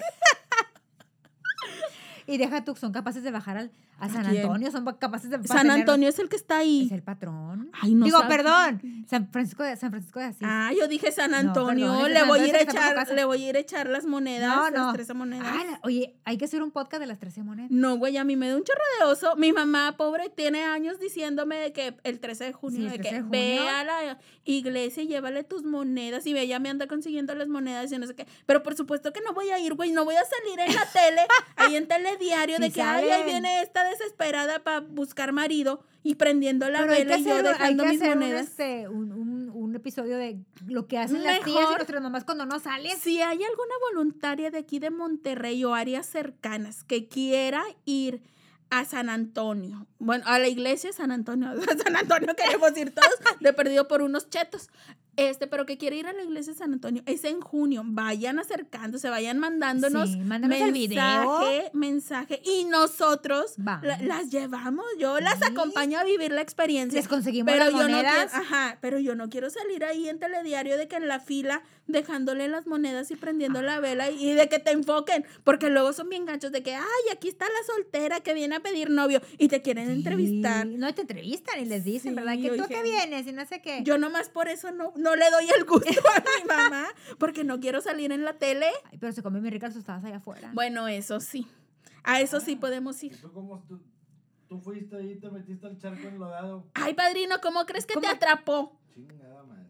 Y 2.25 2.37
deja 2.37 2.63
tú, 2.63 2.75
son 2.75 2.91
capaces 2.91 3.23
de 3.23 3.31
bajar 3.31 3.57
al, 3.57 3.71
a 4.05 4.09
San 4.09 4.25
quién? 4.25 4.43
Antonio, 4.45 4.71
son 4.71 4.85
capaces 4.99 5.29
de... 5.29 5.47
San 5.47 5.69
Antonio 5.71 6.09
es 6.09 6.19
el 6.19 6.29
que 6.29 6.35
está 6.35 6.57
ahí. 6.57 6.85
Es 6.87 6.91
el 6.91 7.03
patrón. 7.03 7.69
Ay, 7.81 7.95
no 7.95 8.05
Digo, 8.05 8.19
sabe. 8.19 8.35
perdón. 8.35 8.81
San 9.09 9.29
Francisco 9.31 9.63
de, 9.63 9.75
San 9.75 9.89
Francisco 9.91 10.19
de 10.19 10.25
Asís. 10.25 10.41
Ah, 10.43 10.71
yo 10.77 10.87
dije 10.87 11.11
San 11.11 11.31
No, 11.31 11.37
Antonio. 11.37 11.87
perdón, 11.91 12.13
le 12.13 12.19
San 12.19 12.27
voy 12.27 12.39
a 12.39 12.47
ir 12.47 12.55
a 12.55 12.61
echar, 12.61 13.07
le 13.13 13.25
voy 13.25 13.43
a 13.43 13.49
ir 13.49 13.55
a 13.55 13.59
echar 13.59 13.87
las 13.89 14.05
monedas, 14.05 14.47
no, 14.55 14.69
no. 14.71 14.85
las 14.85 14.93
13 14.93 15.13
monedas. 15.13 15.47
Ah, 15.49 15.63
la- 15.71 15.79
oye, 15.83 16.15
hay 16.25 16.37
que 16.37 16.45
hacer 16.45 16.61
un 16.63 16.71
podcast 16.71 16.99
de 17.01 17.07
las 17.07 17.19
13 17.19 17.43
monedas. 17.43 17.71
No, 17.71 17.97
güey, 17.97 18.17
a 18.17 18.23
mí 18.23 18.35
me 18.35 18.49
da 18.49 18.55
un 18.55 18.63
chorro 18.63 18.79
de 18.99 19.05
oso. 19.11 19.35
Mi 19.35 19.51
mamá, 19.51 19.95
pobre, 19.97 20.29
tiene 20.29 20.63
años 20.63 20.99
diciéndome 20.99 21.57
de 21.57 21.73
que 21.73 21.95
el 22.03 22.19
13 22.19 22.45
de 22.45 22.53
junio, 22.53 22.89
Sí, 22.89 22.97
de 22.97 22.97
13 22.99 23.09
que 23.09 23.15
de 23.23 23.29
ve 23.29 23.59
a 23.69 23.83
la 23.83 24.17
iglesia 24.45 25.03
y 25.03 25.07
llévale 25.07 25.43
tus 25.43 25.63
monedas. 25.63 26.25
Y 26.25 26.37
ella 26.37 26.59
me 26.59 26.69
anda 26.69 26.87
consiguiendo 26.87 27.33
las 27.35 27.47
monedas 27.47 27.91
y 27.91 27.97
no 27.97 28.07
sé 28.07 28.15
qué. 28.15 28.27
Pero 28.45 28.63
por 28.63 28.75
supuesto 28.75 29.11
que 29.13 29.21
no 29.21 29.33
voy 29.33 29.49
a 29.49 29.59
ir, 29.59 29.73
güey. 29.75 29.91
No 29.91 30.05
voy 30.05 30.15
a 30.15 30.23
salir 30.25 30.59
en 30.59 30.75
la 30.75 30.85
tele, 30.91 31.21
ahí 31.55 31.75
en 31.75 31.87
telediario, 31.87 32.57
de 32.59 32.67
Sí 32.67 32.73
que, 32.73 32.81
ay, 32.81 33.09
ahí 33.09 33.23
viene 33.23 33.61
esta 33.61 33.83
de 33.83 33.92
desesperada 33.97 34.63
para 34.63 34.81
buscar 34.81 35.31
marido 35.31 35.83
y 36.03 36.15
prendiendo 36.15 36.69
la 36.69 36.79
Pero 36.79 36.91
vela 36.91 37.17
y 37.17 37.23
yo 37.23 37.41
dejando 37.43 37.85
mis 37.85 38.01
monedas. 38.01 38.47
este, 38.49 38.87
un, 38.89 39.11
un- 39.13 39.49
un 39.53 39.75
episodio 39.75 40.17
de 40.17 40.39
lo 40.67 40.87
que 40.87 40.97
hacen 40.97 41.23
las 41.23 41.41
tías 41.43 41.65
y 41.71 41.75
nuestras 41.75 42.01
mamás 42.01 42.25
cuando 42.25 42.45
no 42.45 42.59
sales. 42.59 42.97
Si 42.99 43.21
hay 43.21 43.41
alguna 43.43 43.73
voluntaria 43.91 44.51
de 44.51 44.57
aquí 44.59 44.79
de 44.79 44.89
Monterrey 44.89 45.63
o 45.63 45.73
áreas 45.73 46.05
cercanas 46.05 46.83
que 46.83 47.07
quiera 47.07 47.63
ir 47.85 48.21
a 48.69 48.85
San 48.85 49.07
Antonio, 49.09 49.87
bueno, 49.99 50.23
a 50.27 50.39
la 50.39 50.47
iglesia 50.47 50.89
de 50.89 50.95
San 50.95 51.11
Antonio, 51.11 51.49
a 51.49 51.55
San 51.83 51.95
Antonio 51.95 52.35
queremos 52.35 52.75
ir 52.77 52.91
todos, 52.93 53.13
de 53.39 53.53
perdido 53.53 53.87
por 53.87 54.01
unos 54.01 54.29
chetos. 54.29 54.69
Este, 55.15 55.45
pero 55.47 55.65
que 55.65 55.77
quiere 55.77 55.95
ir 55.97 56.07
a 56.07 56.13
la 56.13 56.23
iglesia 56.23 56.53
de 56.53 56.59
San 56.59 56.73
Antonio, 56.73 57.03
es 57.05 57.23
en 57.23 57.39
junio. 57.39 57.83
Vayan 57.85 58.39
acercándose, 58.39 59.09
vayan 59.09 59.37
mandándonos 59.37 60.09
Sí, 60.09 60.19
el 60.19 60.71
video. 60.71 61.39
mensaje, 61.39 61.69
mensaje. 61.73 62.41
Y 62.43 62.65
nosotros 62.65 63.53
la- 63.57 63.79
las 64.01 64.29
llevamos. 64.31 64.85
Yo 64.99 65.19
las 65.19 65.37
Sí. 65.37 65.45
acompaño 65.51 65.99
a 65.99 66.03
vivir 66.03 66.31
la 66.31 66.41
experiencia. 66.41 66.97
Les 66.99 67.07
conseguimos 67.07 67.51
Pero 67.51 67.65
las 67.65 67.73
yo 67.73 67.87
no 67.87 67.99
quiero, 67.99 68.09
ajá, 68.33 68.77
pero 68.81 68.97
yo 68.99 69.15
no 69.15 69.29
quiero 69.29 69.49
salir 69.49 69.83
ahí 69.83 70.09
en 70.09 70.19
telediario 70.19 70.77
de 70.77 70.87
que 70.87 70.95
en 70.95 71.07
la 71.07 71.19
fila 71.19 71.61
dejándole 71.85 72.47
las 72.47 72.65
monedas 72.65 73.11
y 73.11 73.15
prendiendo 73.15 73.61
la 73.61 73.79
vela 73.81 74.09
y, 74.09 74.29
y 74.29 74.33
de 74.33 74.47
que 74.47 74.57
te 74.57 74.71
enfoquen, 74.71 75.25
porque 75.43 75.69
luego 75.69 75.91
son 75.93 76.07
bien 76.09 76.25
ganchos 76.25 76.51
de 76.53 76.63
que, 76.63 76.73
ay, 76.75 76.83
aquí 77.11 77.27
está 77.27 77.45
la 77.45 77.73
soltera 77.75 78.21
que 78.21 78.33
viene 78.33 78.55
a 78.55 78.59
pedir 78.61 78.89
novio 78.89 79.21
y 79.37 79.49
te 79.49 79.61
quieren 79.61 79.89
entrevistar. 79.89 80.65
No 80.65 80.93
te 80.93 81.01
entrevistan 81.01 81.59
y 81.59 81.65
les 81.65 81.83
dicen, 81.83 82.15
¿verdad? 82.15 82.35
Que 82.41 82.47
tú 82.49 82.53
dije, 82.55 82.67
que 82.67 82.83
vienes 82.83 83.27
y 83.27 83.33
no 83.33 83.45
sé 83.45 83.61
qué. 83.61 83.81
Yo 83.83 83.97
nomás 83.97 84.29
por 84.29 84.47
eso 84.47 84.71
no, 84.71 84.93
no 85.03 85.15
le 85.15 85.29
doy 85.29 85.47
el 85.55 85.65
gusto 85.65 85.89
a 86.15 86.19
mi 86.41 86.47
mamá, 86.47 86.87
porque 87.19 87.43
no 87.43 87.59
quiero 87.59 87.81
salir 87.81 88.11
en 88.11 88.23
la 88.23 88.33
tele. 88.33 88.67
Ay, 88.91 88.97
pero 88.97 89.11
se 89.13 89.21
come 89.21 89.39
muy 89.39 89.49
ricas 89.51 89.73
tostadas 89.73 90.03
allá 90.05 90.17
afuera. 90.17 90.49
Bueno, 90.53 90.87
eso 90.87 91.19
sí. 91.19 91.47
A 92.03 92.19
eso 92.21 92.39
sí 92.39 92.55
podemos 92.55 93.03
¿Y 93.03 93.07
ir. 93.07 93.21
tú 93.21 93.31
cómo 93.31 93.63
tú, 93.67 93.79
tú 94.49 94.59
fuiste 94.59 94.95
ahí, 94.97 95.15
te 95.19 95.29
metiste 95.29 95.67
al 95.67 95.77
charco 95.77 96.07
enlodado? 96.07 96.67
Ay, 96.73 96.93
padrino, 96.95 97.35
¿cómo 97.41 97.65
crees 97.65 97.85
que 97.85 97.99
te 97.99 98.07
atrapó? 98.07 98.79
Chingada 98.93 99.43
madre. 99.43 99.69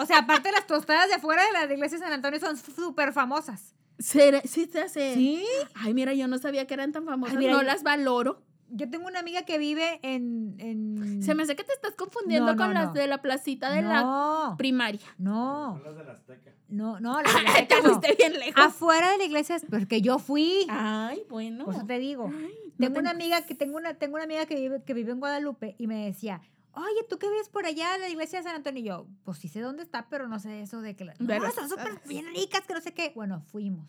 O 0.00 0.06
sea, 0.06 0.18
aparte 0.18 0.52
las 0.52 0.66
tostadas 0.66 1.08
de 1.08 1.14
afuera 1.14 1.42
de 1.44 1.52
la 1.52 1.64
iglesia 1.72 1.98
de 1.98 2.04
San 2.04 2.12
Antonio 2.12 2.38
son 2.38 2.56
súper 2.56 3.12
famosas. 3.12 3.74
¿Será- 3.98 4.42
¿Sí 4.42 4.68
te 4.68 4.80
hace? 4.82 5.14
Sí. 5.14 5.44
Ay, 5.74 5.92
mira, 5.92 6.14
yo 6.14 6.28
no 6.28 6.38
sabía 6.38 6.68
que 6.68 6.74
eran 6.74 6.92
tan 6.92 7.04
famosas. 7.04 7.36
mira, 7.36 7.50
no 7.52 7.58
yo- 7.62 7.64
las 7.66 7.82
valoro. 7.82 8.42
Yo 8.70 8.88
tengo 8.90 9.06
una 9.06 9.20
amiga 9.20 9.42
que 9.42 9.56
vive 9.58 9.98
en... 10.02 10.54
en... 10.58 11.22
Se 11.22 11.34
me 11.34 11.42
hace 11.44 11.56
que 11.56 11.64
te 11.64 11.72
estás 11.72 11.94
confundiendo 11.94 12.46
No, 12.46 12.52
no, 12.54 12.64
con 12.64 12.74
las 12.74 12.92
de 12.92 13.06
la 13.06 13.22
placita 13.22 13.70
de 13.70 13.82
la 13.82 14.54
primaria. 14.58 15.00
no, 15.18 15.74
Son 15.74 15.84
las 15.84 15.96
de 15.96 16.04
la 16.04 16.12
Azteca. 16.12 16.52
no, 16.68 17.00
no, 17.00 17.20
la, 17.22 17.42
la- 17.42 17.66
te 17.66 17.76
no. 17.82 17.88
fuiste 17.94 18.14
bien 18.16 18.38
lejos. 18.38 18.62
Afuera 18.62 19.10
de 19.12 19.18
la 19.18 19.24
iglesia, 19.24 19.56
es 19.56 19.64
porque 19.68 20.02
yo 20.02 20.18
fui. 20.18 20.66
Ay, 20.68 21.22
bueno. 21.30 21.64
Por 21.64 21.74
eso 21.74 21.86
te 21.86 21.98
digo. 21.98 22.30
Ay, 22.32 22.72
Tengo 22.78 22.94
te- 22.94 23.00
una 23.00 23.10
amiga 23.10 23.42
que 23.42 23.54
tengo 23.54 23.76
una 23.76 23.94
tengo 23.94 24.14
una 24.16 24.24
amiga 24.24 24.44
que 24.46 24.54
vive 24.56 24.82
que 24.84 24.94
vive 24.94 25.12
en 25.12 25.20
Guadalupe 25.20 25.74
y 25.78 25.86
me 25.86 26.04
decía, 26.04 26.40
"Oye, 26.72 27.04
¿tú 27.08 27.18
qué 27.18 27.28
vives 27.30 27.48
por 27.48 27.64
allá 27.66 27.94
en 27.94 28.02
la 28.02 28.08
iglesia 28.10 28.38
de 28.38 28.44
San 28.44 28.54
Antonio?" 28.54 28.80
Y 28.82 28.84
yo, 28.86 29.06
"Pues 29.24 29.38
sí 29.38 29.48
sé 29.48 29.60
dónde 29.60 29.82
está, 29.82 30.08
pero 30.10 30.28
no 30.28 30.38
sé 30.38 30.60
eso 30.60 30.80
de 30.82 30.94
que 30.94 31.04
la- 31.06 31.14
De 31.18 31.38
no, 31.38 31.44
las 31.44 31.54
son 31.54 31.68
súper 31.68 32.00
bien 32.06 32.26
ricas, 32.34 32.62
que 32.66 32.74
no 32.74 32.80
sé 32.80 32.92
qué." 32.92 33.12
Bueno, 33.14 33.40
fuimos. 33.50 33.88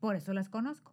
Por 0.00 0.16
eso 0.16 0.32
las 0.34 0.48
conozco. 0.50 0.92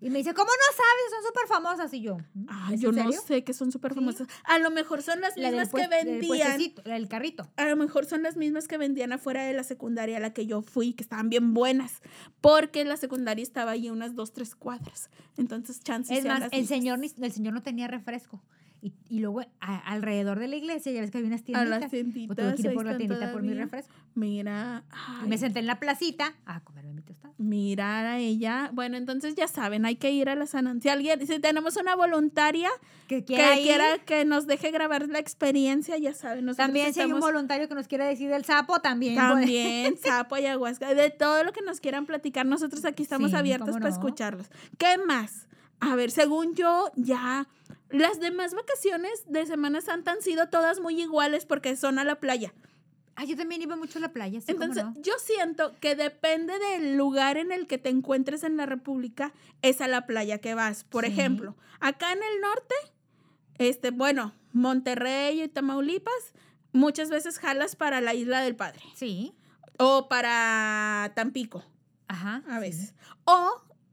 Y 0.00 0.10
me 0.10 0.18
dice, 0.18 0.34
"¿Cómo 0.34 0.46
no 0.50 0.76
sabes? 0.76 1.10
Son 1.14 1.22
súper 1.26 1.46
famosas." 1.48 1.94
Y 1.94 2.00
yo, 2.02 2.18
"¿Mm? 2.34 2.46
Ay, 2.48 2.74
¿es 2.74 2.80
yo 2.80 2.92
no 2.92 3.02
serio?" 3.02 3.20
sé 3.26 3.44
que 3.44 3.54
son 3.54 3.72
súper 3.72 3.92
Sí. 3.92 3.96
famosas. 4.00 4.28
A 4.44 4.58
lo 4.58 4.70
mejor 4.70 5.02
son 5.02 5.20
las 5.20 5.36
La 5.36 5.48
mismas 5.50 5.70
que 5.70 5.86
vendían. 5.88 6.58
del 6.84 7.08
carrito. 7.08 7.50
A 7.56 7.64
lo 7.66 7.76
mejor 7.76 8.04
son 8.06 8.22
las 8.22 8.36
mismas 8.36 8.68
que 8.68 8.76
vendían 8.78 9.12
afuera 9.12 9.44
de 9.44 9.52
la 9.54 9.62
secundaria 9.64 10.18
a 10.18 10.20
la 10.20 10.32
que 10.34 10.46
yo 10.46 10.60
fui, 10.62 10.92
que 10.92 11.02
estaban 11.02 11.30
bien 11.30 11.54
buenas. 11.54 12.02
Porque 12.40 12.84
la 12.84 12.96
secundaria 12.96 13.42
estaba 13.42 13.70
ahí 13.72 13.88
unas 13.90 14.14
dos, 14.14 14.32
tres 14.32 14.54
cuadras. 14.54 15.08
Entonces, 15.38 15.80
chances 15.82 16.18
Es 16.18 16.24
más, 16.24 16.42
el 16.42 16.50
mismas. 16.50 16.68
señor, 16.68 17.00
el 17.22 17.32
señor 17.32 17.54
no 17.54 17.62
tenía 17.62 17.88
refresco. 17.88 18.42
Y, 18.82 18.92
y 19.08 19.18
luego 19.20 19.40
a- 19.60 19.78
alrededor 19.90 20.38
de 20.38 20.48
la 20.48 20.56
iglesia, 20.56 20.92
ya 20.92 21.00
ves 21.00 21.10
que 21.10 21.18
había 21.18 21.28
unas 21.28 21.40
A 21.40 21.44
tienditas. 21.44 21.68
las 21.70 21.78
Pues 21.80 21.90
tienditas. 21.90 22.36
tuve 22.36 22.54
que 22.54 22.62
ir 22.68 22.74
por 22.74 22.84
la 22.86 22.96
tiendita 22.96 23.32
por 23.32 23.42
mi 23.42 23.54
refresco. 23.54 23.92
Mira. 24.14 24.84
Y 24.90 25.22
ay, 25.22 25.28
me 25.28 25.38
senté 25.38 25.58
en 25.60 25.66
la 25.66 25.80
placita 25.80 26.34
a 26.44 26.60
comerme 26.60 26.92
mi 26.94 27.02
tostada. 27.02 27.34
mirar 27.38 28.06
a 28.06 28.18
ella. 28.18 28.70
Bueno, 28.72 28.96
entonces 28.96 29.34
ya 29.34 29.48
saben, 29.48 29.84
hay 29.86 29.96
que 29.96 30.10
ir 30.12 30.28
a 30.28 30.34
la 30.36 30.46
San. 30.46 30.80
Si 30.80 30.88
alguien, 30.88 31.26
si 31.26 31.38
tenemos 31.40 31.76
una 31.76 31.96
voluntaria 31.96 32.70
Que 33.08 33.18
que 33.18 33.24
quiera 33.24 33.56
ir. 33.58 33.64
quiera 33.66 33.98
que 34.04 34.24
nos 34.24 34.46
deje 34.46 34.70
grabar 34.70 35.08
la 35.08 35.18
experiencia, 35.18 35.96
ya 35.98 36.14
saben. 36.14 36.46
También 36.54 36.94
si 36.94 37.00
hay 37.00 37.06
un 37.06 37.12
estamos- 37.16 37.30
voluntario 37.32 37.68
que 37.68 37.74
nos 37.74 37.88
quiera 37.88 38.06
decir 38.06 38.28
del 38.30 38.44
sapo, 38.44 38.80
también. 38.80 39.16
También, 39.16 39.96
sapo, 40.02 40.34
ayahuasca, 40.36 40.94
de 40.94 41.10
todo 41.10 41.42
lo 41.44 41.52
que 41.52 41.62
nos 41.62 41.80
quieran 41.80 42.06
platicar, 42.06 42.46
nosotros 42.46 42.84
aquí 42.84 43.02
estamos 43.02 43.30
Sí, 43.30 43.36
abiertos 43.36 43.68
cómo 43.70 43.80
para 43.80 43.90
no. 43.90 43.96
escucharlos. 43.96 44.46
¿Qué 44.78 44.96
más? 45.06 45.46
A 45.80 45.94
ver, 45.96 46.10
según 46.10 46.54
yo, 46.54 46.90
ya 46.96 47.46
las 47.90 48.18
demás 48.20 48.54
vacaciones 48.54 49.24
de 49.26 49.46
Semana 49.46 49.80
Santa 49.80 50.12
han 50.12 50.22
sido 50.22 50.48
todas 50.48 50.80
muy 50.80 51.00
iguales 51.00 51.46
porque 51.46 51.76
son 51.76 51.98
a 51.98 52.04
la 52.04 52.16
playa. 52.20 52.52
Ah, 53.18 53.24
yo 53.24 53.34
también 53.36 53.62
iba 53.62 53.76
mucho 53.76 53.98
a 53.98 54.02
la 54.02 54.12
playa, 54.12 54.40
sí, 54.42 54.46
Entonces, 54.50 54.84
no. 54.84 54.94
yo 55.00 55.14
siento 55.18 55.74
que 55.80 55.94
depende 55.96 56.58
del 56.58 56.96
lugar 56.98 57.38
en 57.38 57.50
el 57.50 57.66
que 57.66 57.78
te 57.78 57.88
encuentres 57.88 58.42
en 58.42 58.58
la 58.58 58.66
República, 58.66 59.32
es 59.62 59.80
a 59.80 59.88
la 59.88 60.04
playa 60.06 60.38
que 60.38 60.54
vas. 60.54 60.84
Por 60.84 61.06
Sí. 61.06 61.12
ejemplo, 61.12 61.56
acá 61.80 62.12
en 62.12 62.18
el 62.18 62.40
norte, 62.42 62.74
este, 63.58 63.90
bueno, 63.90 64.34
Monterrey 64.52 65.40
y 65.42 65.48
Tamaulipas, 65.48 66.34
muchas 66.72 67.08
veces 67.08 67.38
jalas 67.38 67.74
para 67.74 68.02
la 68.02 68.12
Isla 68.12 68.42
del 68.42 68.54
Padre 68.54 68.82
Sí. 68.94 69.32
o 69.78 70.08
para 70.10 71.12
Tampico, 71.16 71.64
Ajá. 72.08 72.42
a 72.46 72.56
sí. 72.56 72.60
veces. 72.60 72.94
O 73.24 73.50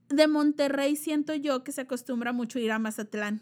de 0.10 0.28
Monterrey 0.28 0.98
siento 0.98 1.34
yo 1.34 1.64
que 1.64 1.72
se 1.72 1.82
acostumbra 1.82 2.34
mucho 2.34 2.60
ir 2.60 2.74
a 2.74 2.80
Mazatlán. 2.80 3.41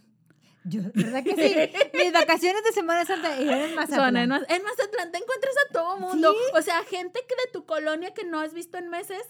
Yo, 0.64 0.82
¿Verdad 0.94 1.24
que 1.24 1.36
sí? 1.36 1.72
Mis 2.04 2.14
vacaciones 2.14 2.64
de 2.64 2.72
Semana 2.72 3.06
Santa 3.06 3.36
eran 3.38 3.62
en 3.62 3.76
Mazatlán. 3.76 4.06
Son 4.14 4.18
en, 4.18 4.30
Maz- 4.30 4.46
en 4.50 4.64
Mazatlán 4.64 5.12
te 5.12 5.18
encuentras 5.18 5.56
a 5.70 5.74
todo 5.74 5.98
mundo. 5.98 6.32
Sí. 6.34 6.52
O 6.58 6.62
sea, 6.62 6.84
gente 6.84 7.20
que 7.28 7.36
de 7.46 7.52
tu 7.52 7.66
colonia 7.66 8.14
que 8.14 8.24
no 8.26 8.40
has 8.40 8.54
visto 8.54 8.78
en 8.78 8.90
meses, 8.90 9.24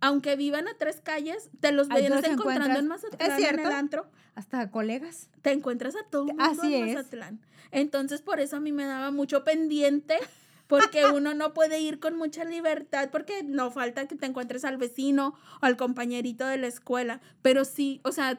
aunque 0.00 0.36
vivan 0.36 0.68
a 0.68 0.74
tres 0.76 1.00
calles, 1.02 1.48
te 1.60 1.72
los 1.72 1.88
los 1.88 2.24
encontrando 2.24 2.78
en. 2.78 2.86
Mazatlán, 2.88 3.20
¿Es 3.20 3.28
en 3.30 3.36
cierto? 3.38 3.68
el 3.68 3.74
antro. 3.74 4.10
Hasta 4.34 4.70
colegas. 4.70 5.28
Te 5.42 5.52
encuentras 5.52 5.94
a 5.96 6.04
todo 6.04 6.24
mundo 6.26 6.42
Así 6.44 6.74
en 6.74 6.88
es. 6.88 6.94
Mazatlán. 6.96 7.40
Entonces, 7.70 8.20
por 8.20 8.40
eso 8.40 8.56
a 8.56 8.60
mí 8.60 8.72
me 8.72 8.84
daba 8.84 9.10
mucho 9.10 9.44
pendiente. 9.44 10.18
Porque 10.66 11.04
uno 11.14 11.34
no 11.34 11.52
puede 11.54 11.80
ir 11.80 11.98
con 12.00 12.16
mucha 12.16 12.44
libertad, 12.44 13.10
porque 13.10 13.42
no 13.42 13.70
falta 13.70 14.06
que 14.06 14.16
te 14.16 14.26
encuentres 14.26 14.64
al 14.64 14.76
vecino 14.78 15.34
o 15.60 15.66
al 15.66 15.76
compañerito 15.76 16.46
de 16.46 16.56
la 16.58 16.66
escuela. 16.66 17.20
Pero 17.42 17.64
sí, 17.64 18.00
o 18.04 18.12
sea, 18.12 18.38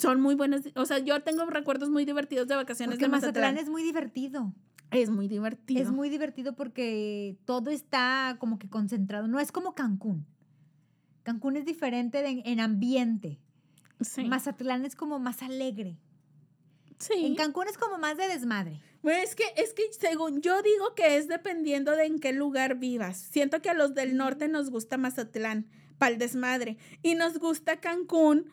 son 0.00 0.20
muy 0.20 0.34
buenas. 0.34 0.62
O 0.76 0.86
sea, 0.86 0.98
yo 0.98 1.20
tengo 1.22 1.44
recuerdos 1.46 1.90
muy 1.90 2.04
divertidos 2.04 2.48
de 2.48 2.56
vacaciones 2.56 2.94
Porque 2.96 3.04
de 3.06 3.10
Mazatlán 3.10 3.42
Mazatlán. 3.54 3.58
es 3.64 3.68
muy 3.70 3.82
divertido. 3.82 4.52
Es 4.90 5.08
muy 5.10 5.28
divertido. 5.28 5.80
Es 5.80 5.90
muy 5.90 6.08
divertido 6.08 6.54
porque 6.56 7.36
todo 7.44 7.70
está 7.70 8.36
como 8.40 8.58
que 8.58 8.68
concentrado. 8.68 9.28
No 9.28 9.38
es 9.38 9.52
como 9.52 9.74
Cancún. 9.74 10.26
Cancún 11.22 11.56
es 11.56 11.64
diferente 11.64 12.22
de- 12.22 12.42
en 12.44 12.60
ambiente. 12.60 13.38
Sí. 14.00 14.24
Mazatlán 14.24 14.84
es 14.84 14.96
como 14.96 15.18
más 15.18 15.42
alegre. 15.42 15.96
sí. 16.98 17.12
En 17.24 17.34
Cancún 17.34 17.66
es 17.68 17.78
como 17.78 17.98
más 17.98 18.16
de 18.18 18.26
desmadre. 18.28 18.80
Bueno, 19.02 19.22
es 19.22 19.34
que, 19.34 19.44
es 19.56 19.72
que 19.72 19.84
según 19.98 20.42
yo 20.42 20.60
digo 20.62 20.94
que 20.94 21.16
es 21.16 21.28
dependiendo 21.28 21.92
de 21.92 22.04
en 22.04 22.18
qué 22.18 22.32
lugar 22.32 22.78
vivas. 22.78 23.16
Siento 23.30 23.62
que 23.62 23.70
a 23.70 23.74
los 23.74 23.94
del 23.94 24.16
norte 24.16 24.48
nos 24.48 24.68
gusta 24.70 24.98
Mazatlán 24.98 25.66
para 25.98 26.12
el 26.12 26.18
desmadre 26.18 26.76
y 27.02 27.14
nos 27.14 27.38
gusta 27.38 27.80
Cancún 27.80 28.50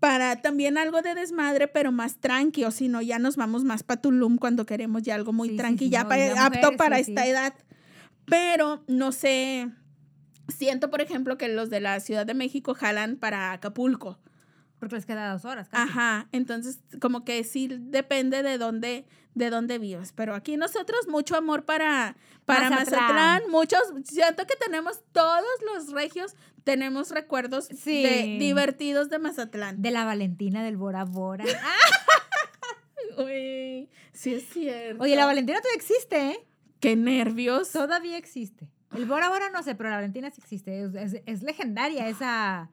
para 0.00 0.40
también 0.40 0.78
algo 0.78 1.02
de 1.02 1.14
desmadre, 1.14 1.68
pero 1.68 1.92
más 1.92 2.16
tranqui, 2.16 2.64
o 2.64 2.70
si 2.70 2.88
no, 2.88 3.02
ya 3.02 3.18
nos 3.18 3.36
vamos 3.36 3.64
más 3.64 3.82
para 3.82 4.00
Tulum 4.00 4.38
cuando 4.38 4.64
queremos 4.64 5.02
ya 5.02 5.14
algo 5.14 5.32
muy 5.32 5.50
Sí, 5.50 5.56
tranqui, 5.56 5.84
sí, 5.84 5.90
ya 5.90 6.04
no, 6.04 6.10
apto 6.40 6.58
mujer, 6.58 6.76
para 6.76 6.96
sí, 6.96 7.02
esta 7.02 7.26
edad. 7.26 7.54
Pero 8.24 8.82
no 8.88 9.12
sé, 9.12 9.70
siento 10.48 10.90
por 10.90 11.02
ejemplo 11.02 11.36
que 11.36 11.48
los 11.48 11.68
de 11.68 11.80
la 11.80 12.00
Ciudad 12.00 12.24
de 12.24 12.34
México 12.34 12.74
jalan 12.74 13.16
para 13.16 13.52
Acapulco. 13.52 14.18
Porque 14.78 14.94
les 14.94 15.04
queda 15.04 15.30
dos 15.30 15.44
horas. 15.44 15.68
Casi. 15.68 15.90
Ajá, 15.90 16.28
entonces 16.32 16.80
como 17.00 17.22
que 17.22 17.44
sí 17.44 17.68
depende 17.68 18.42
de 18.42 18.56
dónde, 18.56 19.06
de 19.34 19.50
dónde 19.50 19.78
vivas. 19.78 20.14
Pero 20.14 20.34
aquí 20.34 20.56
nosotros 20.56 21.06
mucho 21.06 21.36
amor 21.36 21.66
para, 21.66 22.16
para 22.46 22.70
Mazatlán. 22.70 23.02
Mazatlán. 23.02 23.42
muchos, 23.50 23.82
siento 24.04 24.46
que 24.46 24.56
tenemos 24.56 25.02
todos 25.12 25.44
los 25.70 25.92
regios, 25.92 26.34
tenemos 26.64 27.10
recuerdos 27.10 27.66
Sí. 27.66 28.02
de, 28.02 28.36
divertidos 28.38 29.08
de 29.10 29.18
Mazatlán. 29.18 29.80
De 29.82 29.90
la 29.90 30.04
Valentina 30.04 30.62
del 30.64 30.76
Bora 30.76 31.04
Bora. 31.04 31.44
Uy, 33.18 33.88
sí 34.12 34.34
es 34.34 34.48
cierto. 34.48 35.02
Oye, 35.02 35.16
la 35.16 35.26
Valentina 35.26 35.58
todavía 35.60 35.76
existe, 35.76 36.30
¿eh? 36.30 36.46
Qué 36.80 36.96
nervios. 36.96 37.70
Todavía 37.72 38.16
existe. 38.16 38.68
El 38.96 39.06
Bora 39.06 39.28
Bora 39.28 39.50
no 39.50 39.62
sé, 39.62 39.74
pero 39.74 39.90
la 39.90 39.96
Valentina 39.96 40.30
sí 40.30 40.40
existe. 40.40 40.82
Es, 40.84 40.94
es- 40.94 41.22
es 41.26 41.42
legendaria 41.42 42.08
esa, 42.08 42.70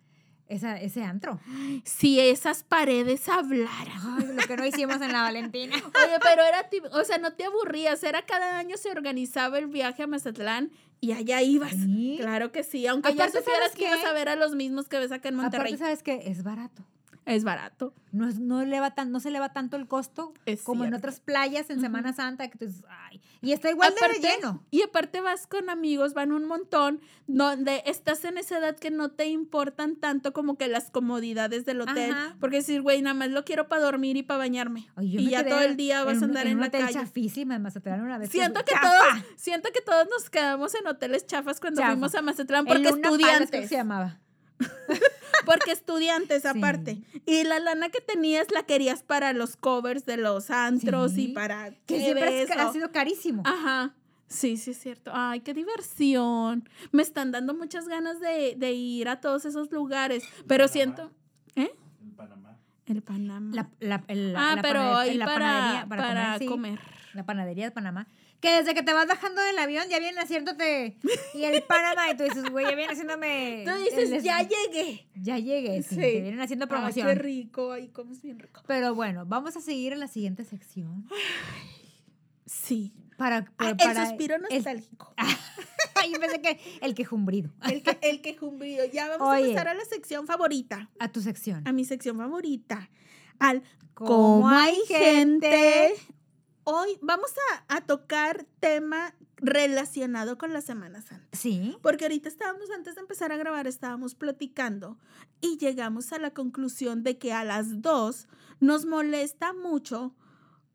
esa, 0.47 0.79
ese 0.79 1.03
antro. 1.03 1.39
Si 1.83 2.19
esas 2.19 2.63
paredes 2.63 3.27
hablaran. 3.29 3.99
Ay, 4.19 4.35
lo 4.35 4.43
que 4.47 4.57
no 4.57 4.65
hicimos 4.65 5.01
en 5.01 5.11
la 5.11 5.23
Valentina. 5.23 5.75
Oye, 6.05 6.19
pero 6.21 6.43
era, 6.43 6.69
o 6.93 7.03
sea, 7.03 7.17
no 7.17 7.33
te 7.33 7.45
aburrías, 7.45 8.03
era 8.03 8.23
cada 8.23 8.57
año 8.57 8.77
se 8.77 8.89
organizaba 8.91 9.57
el 9.59 9.67
viaje 9.67 10.03
a 10.03 10.07
Mazatlán 10.07 10.71
y 10.99 11.11
allá 11.11 11.41
ibas. 11.41 11.71
Sí. 11.71 12.17
Claro 12.19 12.51
que 12.51 12.63
sí, 12.63 12.87
aunque 12.87 13.09
ya 13.09 13.25
Aparte, 13.25 13.39
supieras 13.39 13.71
¿sabes 13.71 13.75
que 13.75 13.87
ibas 13.87 14.05
a 14.05 14.13
ver 14.13 14.29
a 14.29 14.35
los 14.35 14.55
mismos 14.55 14.87
que 14.87 14.97
ves 14.97 15.11
acá 15.11 15.29
en 15.29 15.35
Monterrey. 15.35 15.73
Aparte, 15.73 15.77
¿sabes 15.77 16.03
qué? 16.03 16.29
Es 16.29 16.43
barato. 16.43 16.83
Es 17.27 17.43
barato. 17.43 17.93
No, 18.11 18.27
es- 18.27 18.39
no, 18.39 18.61
eleva 18.61 18.95
tan, 18.95 19.11
no 19.11 19.19
se 19.19 19.29
eleva 19.29 19.53
tanto 19.53 19.75
el 19.77 19.87
costo 19.87 20.33
Es 20.45 20.63
como 20.63 20.85
en 20.85 20.93
otras 20.93 21.19
playas 21.19 21.69
en. 21.69 21.81
Semana 21.81 22.13
Santa. 22.13 22.47
Que 22.49 22.57
tú 22.57 22.65
dices, 22.65 22.83
ay, 22.89 23.21
y 23.41 23.51
está 23.51 23.69
igual 23.69 23.93
Aparte- 23.95 24.19
de 24.19 24.27
lleno. 24.27 24.63
Y 24.71 24.81
aparte 24.81 25.21
vas 25.21 25.45
con 25.45 25.69
amigos, 25.69 26.13
van 26.13 26.31
un 26.31 26.45
montón, 26.45 27.01
donde 27.27 27.83
estás 27.85 28.23
en 28.25 28.37
esa 28.37 28.57
edad 28.57 28.75
que 28.77 28.89
no 28.91 29.11
te 29.11 29.27
importan 29.27 29.95
tanto 29.97 30.33
como 30.33 30.57
que 30.57 30.67
las 30.67 30.89
comodidades 30.89 31.65
del 31.65 31.81
hotel. 31.81 32.11
Ajá. 32.11 32.35
Porque 32.39 32.57
decir, 32.57 32.81
güey, 32.81 33.01
nada 33.01 33.13
más 33.13 33.29
lo 33.29 33.43
quiero 33.45 33.67
para 33.67 33.83
dormir 33.83 34.17
y 34.17 34.23
para 34.23 34.39
bañarme. 34.39 34.87
Y 35.01 35.29
ya 35.29 35.45
todo 35.45 35.59
el 35.61 35.75
día 35.77 36.03
vas 36.03 36.21
a 36.21 36.25
andar 36.25 36.47
en, 36.47 36.53
en, 36.53 36.59
la 36.61 36.67
hotel 36.67 36.81
calle. 36.81 36.93
chafísima 36.93 37.55
en 37.55 37.61
Mazatlán 37.61 38.01
una 38.01 38.17
vez. 38.17 38.29
Siento 38.31 38.63
que, 38.65 38.71
¡Chafa! 38.73 38.87
todos, 38.89 39.23
siento 39.35 39.69
que 39.73 39.81
todos 39.81 40.07
nos 40.09 40.29
quedamos 40.29 40.73
en 40.75 40.87
hoteles 40.87 41.25
chafas 41.27 41.59
cuando 41.59 41.81
Chafa. 41.81 41.91
fuimos 41.91 42.15
a 42.15 42.21
Mazatlán 42.21 42.65
porque 42.65 42.81
creo 42.81 42.95
que 42.95 43.01
estudiantes. 43.01 43.69
se 43.69 43.75
llamaba. 43.75 44.19
Porque 45.45 45.71
estudiantes 45.71 46.41
Sí. 46.43 46.47
aparte. 46.47 47.01
Y 47.25 47.43
la 47.43 47.59
lana 47.59 47.89
que 47.89 48.01
tenías 48.01 48.51
la 48.51 48.63
querías 48.63 49.03
para 49.03 49.33
los 49.33 49.55
covers 49.55 50.05
de 50.05 50.17
los 50.17 50.49
antros 50.49 51.13
Sí. 51.13 51.25
y 51.25 51.33
para 51.33 51.71
Que 51.85 51.99
siempre 51.99 52.41
es- 52.43 52.51
ha 52.51 52.71
sido 52.71 52.91
carísimo. 52.91 53.43
Ajá. 53.45 53.93
Sí, 54.27 54.57
sí, 54.57 54.71
es 54.71 54.79
cierto. 54.79 55.11
Ay, 55.13 55.39
qué 55.39 55.53
diversión. 55.53 56.67
Me 56.91 57.01
están 57.01 57.31
dando 57.31 57.53
muchas 57.53 57.87
ganas 57.87 58.19
de, 58.19 58.55
de 58.57 58.73
ir 58.73 59.07
a 59.07 59.21
todos 59.21 59.45
esos 59.45 59.71
lugares. 59.71 60.23
Pero 60.47 60.65
Panamá. 60.65 60.67
siento. 60.73 61.11
¿Eh? 61.55 61.71
En 62.01 62.11
Panamá. 62.15 62.57
El 62.85 63.01
Panamá. 63.03 63.55
La, 63.55 63.69
la- 63.79 64.03
el- 64.09 64.35
ah, 64.35 64.55
la 64.55 64.61
pero 64.61 65.03
la 65.13 65.25
para, 65.25 65.85
para, 65.87 66.39
sí. 66.39 66.45
comer. 66.45 66.79
La 67.13 67.25
panadería 67.25 67.65
de 67.65 67.71
Panamá. 67.71 68.07
Que 68.39 68.51
desde 68.57 68.75
que 68.75 68.83
te 68.83 68.93
vas 68.93 69.07
bajando 69.07 69.41
del 69.41 69.57
avión 69.57 69.87
ya 69.89 69.97
vienen 69.99 70.19
haciéndote. 70.19 70.97
Y 71.33 71.43
el 71.43 71.63
Panamá, 71.63 72.11
y 72.11 72.17
tú 72.17 72.23
dices, 72.23 72.43
güey, 72.51 72.65
ya 72.65 72.75
viene 72.75 72.91
haciéndome. 72.93 73.63
Tú 73.65 73.73
dices, 73.83 74.11
el- 74.11 74.21
ya 74.21 74.41
llegué. 74.41 75.07
Ya 75.15 75.39
llegué, 75.39 75.81
sí. 75.81 75.95
Sí. 75.95 76.01
Te 76.01 76.21
vienen 76.21 76.39
haciendo 76.41 76.65
Ay, 76.65 76.69
promoción. 76.69 77.07
qué 77.07 77.15
rico. 77.15 77.71
Ahí 77.71 77.87
comes 77.87 78.21
bien 78.21 78.37
rico. 78.37 78.61
Pero 78.67 78.93
bueno, 78.93 79.25
vamos 79.25 79.57
a 79.57 79.61
seguir 79.61 79.93
en 79.93 79.99
la 79.99 80.07
siguiente 80.07 80.45
sección. 80.45 81.07
Sí. 82.45 82.93
Para, 83.17 83.37
Ah, 83.37 83.53
por- 83.57 83.67
el 83.69 83.77
para 83.77 84.07
suspiro 84.09 84.35
el- 84.35 84.41
nostálgico. 84.43 85.13
Yo 86.13 86.19
pensé 86.19 86.39
que 86.39 86.59
el 86.81 86.93
quejumbrido. 86.93 87.51
El 87.67 87.81
que, 87.83 87.97
el 88.01 88.21
quejumbrío. 88.21 88.85
Ya 88.85 89.09
vamos 89.09 89.27
Oye. 89.27 89.45
a 89.51 89.55
pasar 89.55 89.67
a 89.69 89.73
la 89.73 89.83
sección 89.85 90.27
favorita. 90.27 90.89
A 90.99 91.11
tu 91.11 91.21
sección. 91.21 91.67
A 91.67 91.73
mi 91.73 91.83
sección 91.85 92.17
favorita. 92.17 92.89
Al 93.39 93.63
¿Cómo 93.95 94.47
hay 94.47 94.75
gente? 94.87 95.93
Hoy 96.69 96.97
vamos 97.01 97.31
a, 97.69 97.75
a 97.77 97.81
tocar 97.85 98.45
tema 98.59 99.15
relacionado 99.37 100.37
con 100.37 100.51
la 100.51 100.59
Semana 100.59 101.01
Santa. 101.01 101.25
Sí. 101.31 101.77
Porque 101.81 102.03
ahorita 102.03 102.27
estábamos, 102.27 102.69
antes 102.71 102.95
de 102.95 103.01
empezar 103.01 103.31
a 103.31 103.37
grabar, 103.37 103.67
estábamos 103.67 104.15
platicando 104.15 104.97
y 105.39 105.57
llegamos 105.59 106.11
a 106.11 106.19
la 106.19 106.31
conclusión 106.31 107.03
de 107.03 107.17
que 107.17 107.31
a 107.31 107.45
las 107.45 107.81
dos 107.81 108.27
nos 108.59 108.85
molesta 108.85 109.53
mucho 109.53 110.13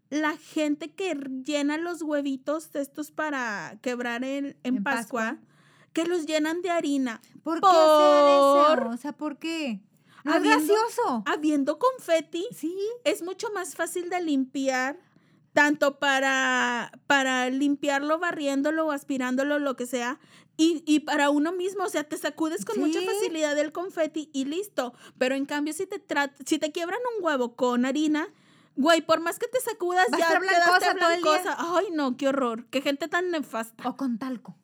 la 0.08 0.38
gente 0.38 0.94
que 0.94 1.12
llena 1.44 1.76
los 1.76 2.00
huevitos 2.00 2.72
de 2.72 2.80
estos 2.80 3.10
para 3.10 3.78
quebrar 3.82 4.24
en, 4.24 4.56
en, 4.62 4.76
En 4.76 4.82
Pascua, 4.82 5.22
Pascua. 5.32 5.38
que 5.92 6.06
los 6.06 6.24
llenan 6.24 6.62
de 6.62 6.70
harina. 6.70 7.20
¿Por 7.42 7.60
qué 7.60 7.66
hacen 7.66 8.80
eso? 8.86 8.88
O 8.90 8.96
sea, 8.96 9.12
¿por 9.12 9.36
qué? 9.38 9.82
No 10.24 10.30
es 10.32 10.36
Habiendo- 10.38 10.72
gracioso. 10.74 11.22
Habiendo 11.26 11.78
confeti, 11.78 12.46
Sí. 12.52 12.74
es 13.04 13.22
mucho 13.22 13.48
más 13.52 13.74
fácil 13.74 14.08
de 14.08 14.22
limpiar, 14.22 14.98
tanto 15.52 15.98
para, 15.98 16.92
para 17.06 17.50
limpiarlo, 17.50 18.18
barriéndolo 18.18 18.86
o 18.86 18.90
aspirándolo, 18.90 19.58
lo 19.58 19.76
que 19.76 19.86
sea, 19.86 20.18
y, 20.56 20.82
y 20.86 21.00
para 21.00 21.30
uno 21.30 21.52
mismo, 21.52 21.84
o 21.84 21.88
sea, 21.88 22.04
te 22.04 22.16
sacudes 22.16 22.64
con 22.64 22.78
mucha 22.78 23.00
facilidad 23.00 23.58
el 23.58 23.72
confeti 23.72 24.30
y 24.32 24.44
listo. 24.44 24.94
Pero 25.18 25.34
en 25.34 25.46
cambio, 25.46 25.72
si 25.72 25.86
te, 25.86 26.02
si 26.44 26.58
te 26.58 26.72
quiebran 26.72 27.00
un 27.16 27.24
huevo 27.24 27.56
con 27.56 27.84
harina, 27.86 28.28
güey, 28.76 29.00
por 29.00 29.20
más 29.20 29.38
que 29.38 29.48
te 29.48 29.60
sacudas, 29.60 30.06
Va 30.12 30.18
ya 30.18 30.28
quedaste 30.28 30.46
blancosa 30.46 30.94
todo 30.98 31.10
el 31.10 31.22
día. 31.22 31.32
blancosa. 31.32 31.56
Ay, 31.58 31.86
no, 31.92 32.16
qué 32.16 32.28
horror. 32.28 32.66
Qué 32.70 32.82
gente 32.82 33.08
tan 33.08 33.30
nefasta. 33.30 33.88
O 33.88 33.96
con 33.96 34.18
talco. 34.18 34.56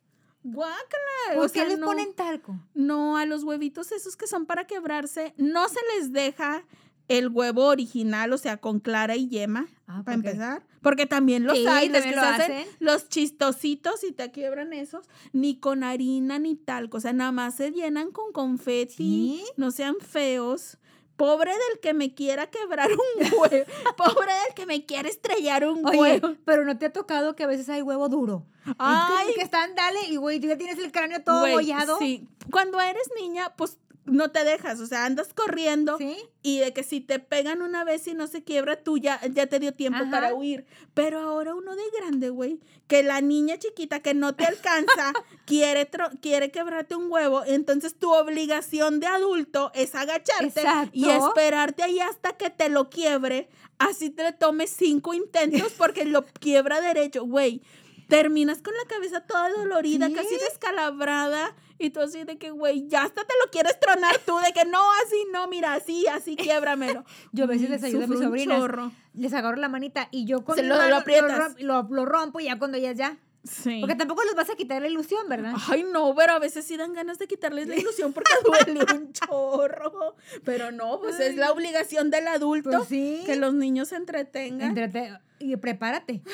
Guácala. 0.43 1.35
¿Por 1.35 1.45
o 1.45 1.49
sea, 1.49 1.63
qué 1.63 1.69
les 1.69 1.79
no. 1.79 1.87
ponen 1.87 2.13
talco? 2.13 2.55
No, 2.73 3.17
a 3.17 3.25
los 3.25 3.43
huevitos 3.43 3.91
esos 3.91 4.15
que 4.15 4.27
son 4.27 4.45
para 4.45 4.65
quebrarse, 4.67 5.33
no 5.37 5.67
se 5.69 5.79
les 5.95 6.13
deja 6.13 6.63
el 7.09 7.27
huevo 7.27 7.65
original, 7.65 8.31
o 8.31 8.37
sea, 8.37 8.55
con 8.57 8.79
clara 8.79 9.15
y 9.17 9.27
yema, 9.27 9.67
Ah, 9.87 10.03
para 10.05 10.15
empezar. 10.15 10.63
Porque 10.81 11.05
también 11.07 11.43
los 11.45 11.57
Sí, 11.57 11.65
hay, 11.67 11.89
los 11.89 11.93
también 12.03 12.13
que 12.13 12.15
lo 12.15 12.21
hacen 12.27 12.51
hacen. 12.59 12.67
los 12.79 13.09
chistositos 13.09 14.03
y 14.03 14.11
te 14.13 14.31
quiebran 14.31 14.71
esos, 14.71 15.07
ni 15.33 15.59
con 15.59 15.83
harina 15.83 16.39
ni 16.39 16.55
talco, 16.55 16.97
o 16.97 16.99
sea, 17.01 17.11
nada 17.11 17.31
más 17.33 17.55
se 17.55 17.71
llenan 17.71 18.11
con 18.11 18.31
confeti, 18.31 18.93
Sí. 18.95 19.43
no 19.57 19.71
sean 19.71 19.95
feos. 19.99 20.77
Pobre 21.17 21.51
del 21.51 21.79
que 21.81 21.93
me 21.93 22.13
quiera 22.13 22.49
quebrar 22.49 22.89
un 22.91 22.99
huevo. 23.41 23.65
Pobre 23.97 24.31
del 24.31 24.53
que 24.55 24.65
me 24.65 24.85
quiera 24.85 25.09
estrellar 25.09 25.67
un 25.67 25.85
Oye, 25.85 25.97
huevo. 25.97 26.35
pero 26.45 26.63
¿no 26.63 26.77
te 26.77 26.85
ha 26.85 26.93
tocado 26.93 27.35
que 27.35 27.43
a 27.43 27.47
veces 27.47 27.67
hay 27.67 27.81
huevo 27.81 28.07
duro? 28.07 28.45
Es 28.65 28.71
que- 28.71 28.75
Ay, 28.79 29.33
que, 29.35 29.41
están, 29.41 29.75
dale, 29.75 29.99
y 30.09 30.15
güey, 30.15 30.39
tú 30.39 30.47
ya 30.47 30.57
tienes 30.57 30.79
el 30.79 30.93
cráneo 30.93 31.21
todo 31.21 31.41
bollado. 31.51 31.97
Sí, 31.99 32.25
cuando 32.51 32.79
eres 32.79 33.09
niña, 33.19 33.53
pues 33.57 33.77
no 34.09 34.31
te 34.31 34.43
dejas, 34.43 34.79
o 34.79 34.85
sea, 34.87 35.05
andas 35.05 35.33
corriendo 35.33 35.97
¿Sí? 35.97 36.17
y 36.41 36.59
de 36.59 36.73
que 36.73 36.83
si 36.83 37.01
te 37.01 37.19
pegan 37.19 37.61
una 37.61 37.83
vez 37.83 38.07
y 38.07 38.13
no 38.13 38.27
se 38.27 38.43
quiebra, 38.43 38.83
tú 38.83 38.97
ya, 38.97 39.19
ya 39.31 39.47
te 39.47 39.59
dio 39.59 39.73
tiempo 39.73 39.99
Ajá. 40.01 40.11
para 40.11 40.33
huir. 40.33 40.65
Pero 40.93 41.19
ahora 41.19 41.55
uno 41.55 41.75
de 41.75 41.83
grande, 41.97 42.29
güey, 42.29 42.59
que 42.87 43.03
la 43.03 43.21
niña 43.21 43.57
chiquita 43.57 44.01
que 44.01 44.13
no 44.13 44.35
te 44.35 44.45
alcanza 44.45 45.13
quiere, 45.45 45.89
tro- 45.89 46.11
quiere 46.21 46.51
quebrarte 46.51 46.95
un 46.95 47.11
huevo, 47.11 47.43
entonces 47.45 47.95
tu 47.97 48.11
obligación 48.13 48.99
de 48.99 49.07
adulto 49.07 49.71
es 49.75 49.95
agacharte 49.95 50.45
Exacto. 50.61 50.91
y 50.93 51.09
esperarte 51.09 51.83
ahí 51.83 51.99
hasta 51.99 52.33
que 52.37 52.49
te 52.49 52.69
lo 52.69 52.89
quiebre. 52.89 53.49
Así 53.77 54.09
te 54.09 54.31
tomes 54.33 54.71
cinco 54.71 55.13
intentos 55.13 55.71
porque 55.77 56.03
lo 56.03 56.25
quiebra 56.25 56.81
derecho, 56.81 57.23
güey. 57.25 57.61
Terminas 58.09 58.61
con 58.61 58.73
la 58.73 58.87
cabeza 58.89 59.21
toda 59.21 59.49
dolorida, 59.51 60.07
Sí. 60.07 60.13
casi 60.13 60.35
descalabrada. 60.37 61.55
Y 61.77 61.91
tú 61.91 62.01
así 62.01 62.25
de 62.25 62.37
que, 62.37 62.51
güey, 62.51 62.87
ya 62.89 63.03
hasta 63.03 63.23
te 63.23 63.33
lo 63.45 63.49
quieres 63.51 63.79
tronar 63.79 64.17
tú, 64.25 64.37
de 64.39 64.51
que 64.51 64.65
no, 64.65 64.79
así 65.05 65.15
no, 65.31 65.47
mira, 65.47 65.73
así, 65.75 66.05
así, 66.07 66.35
quiébramelo. 66.35 67.05
Yo 67.31 67.45
a 67.45 67.47
veces 67.47 67.69
les 67.69 67.81
ayudo 67.83 68.03
a 68.03 68.07
mis 68.07 68.19
sobrinas. 68.19 68.57
chorro. 68.59 68.91
Les 69.13 69.33
agarro 69.33 69.55
la 69.57 69.69
manita 69.69 70.09
y 70.11 70.25
yo 70.25 70.43
con 70.43 70.55
Se 70.55 70.61
mi 70.63 70.67
lo- 70.67 70.75
lo 70.75 70.81
mano 70.81 70.99
rom- 71.01 71.55
lo, 71.59 71.83
lo 71.89 72.05
rompo 72.05 72.39
y 72.41 72.45
ya 72.45 72.57
cuando 72.59 72.77
ya 72.77 72.91
ya. 72.91 73.17
Sí. 73.45 73.77
Porque 73.79 73.95
tampoco 73.95 74.23
les 74.25 74.35
vas 74.35 74.49
a 74.49 74.55
quitar 74.55 74.81
la 74.81 74.89
ilusión, 74.89 75.27
¿verdad? 75.29 75.53
Ay, 75.69 75.83
no, 75.89 76.13
pero 76.13 76.33
a 76.33 76.39
veces 76.39 76.65
sí 76.65 76.75
dan 76.75 76.91
ganas 76.93 77.17
de 77.19 77.27
quitarles 77.27 77.67
la 77.69 77.75
ilusión 77.77 78.11
porque 78.11 78.31
duele 78.43 78.81
un 78.93 79.13
chorro. 79.13 80.15
Pero 80.43 80.71
no, 80.71 80.99
pues 80.99 81.19
es 81.21 81.37
la 81.37 81.51
obligación 81.51 82.09
del 82.11 82.27
adulto 82.27 82.69
Pues 82.71 82.87
sí. 82.89 83.23
que 83.25 83.37
los 83.37 83.53
niños 83.53 83.87
se 83.89 83.95
entretengan. 83.95 84.75
Entrete- 84.75 85.19
y 85.39 85.55
prepárate. 85.55 86.21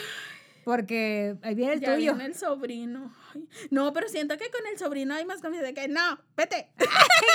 Porque 0.65 1.35
ahí 1.43 1.53
viene 1.53 1.73
el 1.73 1.79
ya 1.79 1.93
tuyo. 1.93 2.15
viene 2.15 2.25
el 2.25 2.35
sobrino. 2.35 3.13
Ay, 3.33 3.47
no, 3.69 3.93
pero 3.93 4.09
siento 4.09 4.35
que 4.37 4.49
con 4.49 4.65
el 4.65 4.77
sobrino 4.79 5.13
hay 5.13 5.23
más 5.23 5.39
confianza 5.39 5.67
de 5.67 5.73
que 5.75 5.87
no, 5.87 6.19
vete. 6.35 6.69
¡Qué 6.77 6.87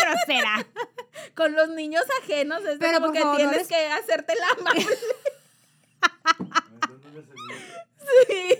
grosera! 0.03 0.67
Con 1.37 1.53
los 1.55 1.69
niños 1.71 2.03
ajenos 2.23 2.65
es 2.65 2.79
Pero, 2.79 3.01
como 3.01 3.13
que 3.13 3.21
favor, 3.21 3.41
no 3.41 3.51
tienes 3.51 3.69
que 3.69 3.87
hacerte 3.87 4.35
la 4.35 4.49
amable. 4.61 4.87
Sí. 8.27 8.59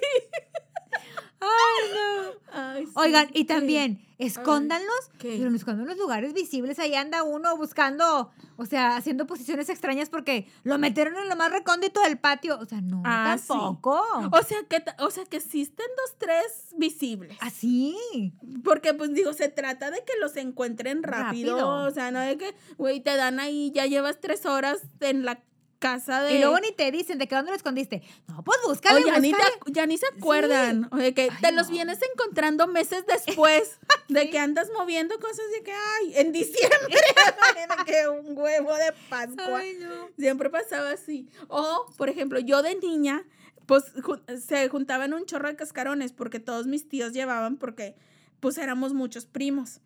¡Ay, 1.41 1.91
no! 1.95 2.31
Ay, 2.53 2.87
sí. 2.87 2.93
Oigan, 2.97 3.31
y 3.33 3.45
también, 3.45 4.05
escóndanlos, 4.19 5.11
¿Qué? 5.19 5.37
pero 5.39 5.55
escondan 5.55 5.83
en 5.85 5.89
los 5.89 5.97
lugares 5.99 6.33
visibles. 6.35 6.79
Ahí 6.79 6.95
anda 6.95 7.23
uno 7.23 7.57
buscando, 7.57 8.31
o 8.57 8.67
sea, 8.67 8.97
haciendo 8.97 9.27
posiciones 9.27 9.69
extrañas 9.69 10.11
porque 10.11 10.47
lo 10.65 10.77
metieron 10.79 11.17
en 11.17 11.29
lo 11.29 11.37
más 11.37 11.51
recóndito 11.51 12.01
del 12.03 12.19
patio. 12.19 12.59
O 12.59 12.67
sea, 12.67 12.81
no, 12.81 13.03
Ah, 13.07 13.37
sí. 13.41 13.49
tampoco. 13.49 14.03
O 14.33 14.43
sea 14.43 14.59
que, 14.69 14.83
o 14.99 15.11
sea 15.11 15.25
que 15.25 15.39
existen 15.39 15.87
dos, 15.97 16.17
tres 16.19 16.75
visibles. 16.77 17.37
Así. 17.41 17.97
Porque, 18.65 18.93
pues, 18.95 19.15
digo, 19.15 19.33
se 19.33 19.49
trata 19.49 19.91
de 19.91 19.99
que 20.05 20.13
los 20.21 20.37
encuentren 20.37 21.03
rápido. 21.03 21.55
Rápido. 21.57 21.69
O 21.87 21.91
sea, 21.91 22.11
no 22.11 22.21
de 22.21 22.37
que, 22.37 22.55
güey, 22.77 23.01
te 23.01 23.17
dan 23.17 23.41
ahí, 23.41 23.71
ya 23.75 23.87
llevas 23.87 24.21
tres 24.21 24.45
horas 24.45 24.81
en 25.01 25.25
la 25.25 25.41
casa 25.81 26.23
de... 26.23 26.35
Y 26.35 26.39
luego 26.39 26.61
ni 26.61 26.71
te 26.73 26.91
dicen 26.93 27.19
de 27.19 27.27
que 27.27 27.35
dónde 27.35 27.51
lo 27.51 27.57
escondiste. 27.57 28.03
No, 28.29 28.45
pues 28.45 28.59
búscale, 28.65 29.03
ya, 29.05 29.19
ni 29.19 29.33
te 29.33 29.39
ya 29.73 29.87
ni 29.87 29.99
se 29.99 30.07
acuerdan. 30.07 30.89
O 30.93 30.97
de 30.97 31.13
que 31.15 31.23
Ay, 31.23 31.39
te 31.41 31.51
los 31.53 31.67
no. 31.69 31.73
vienes 31.75 31.99
encontrando 32.13 32.69
meses 32.69 33.05
después 33.09 33.79
de 34.09 34.31
que 34.31 34.39
andas 34.39 34.69
moviendo 34.77 35.19
cosas 35.19 35.47
de 35.57 35.63
que, 35.65 35.73
ay, 35.73 36.13
en 36.17 36.31
diciembre, 36.33 36.79
que 37.87 38.09
un 38.09 38.37
huevo 38.39 38.73
de 38.75 38.93
Pascua. 39.09 39.59
Ay, 39.59 39.79
no. 39.81 40.09
Siempre 40.17 40.51
pasaba 40.51 40.91
así. 40.91 41.29
O, 41.49 41.87
por 41.97 42.09
ejemplo, 42.09 42.39
yo 42.39 42.63
de 42.63 42.77
niña, 42.77 43.25
pues 43.67 43.93
ju- 43.97 44.23
se 44.39 44.69
juntaban 44.69 45.15
un 45.15 45.25
chorro 45.27 45.49
de 45.49 45.57
cascarones 45.57 46.13
porque 46.13 46.39
todos 46.41 46.67
mis 46.67 46.89
tíos 46.89 47.13
llevaban 47.13 47.57
porque 47.57 47.97
pues 48.39 48.59
éramos 48.59 48.93
muchos 48.95 49.27
primos. 49.27 49.81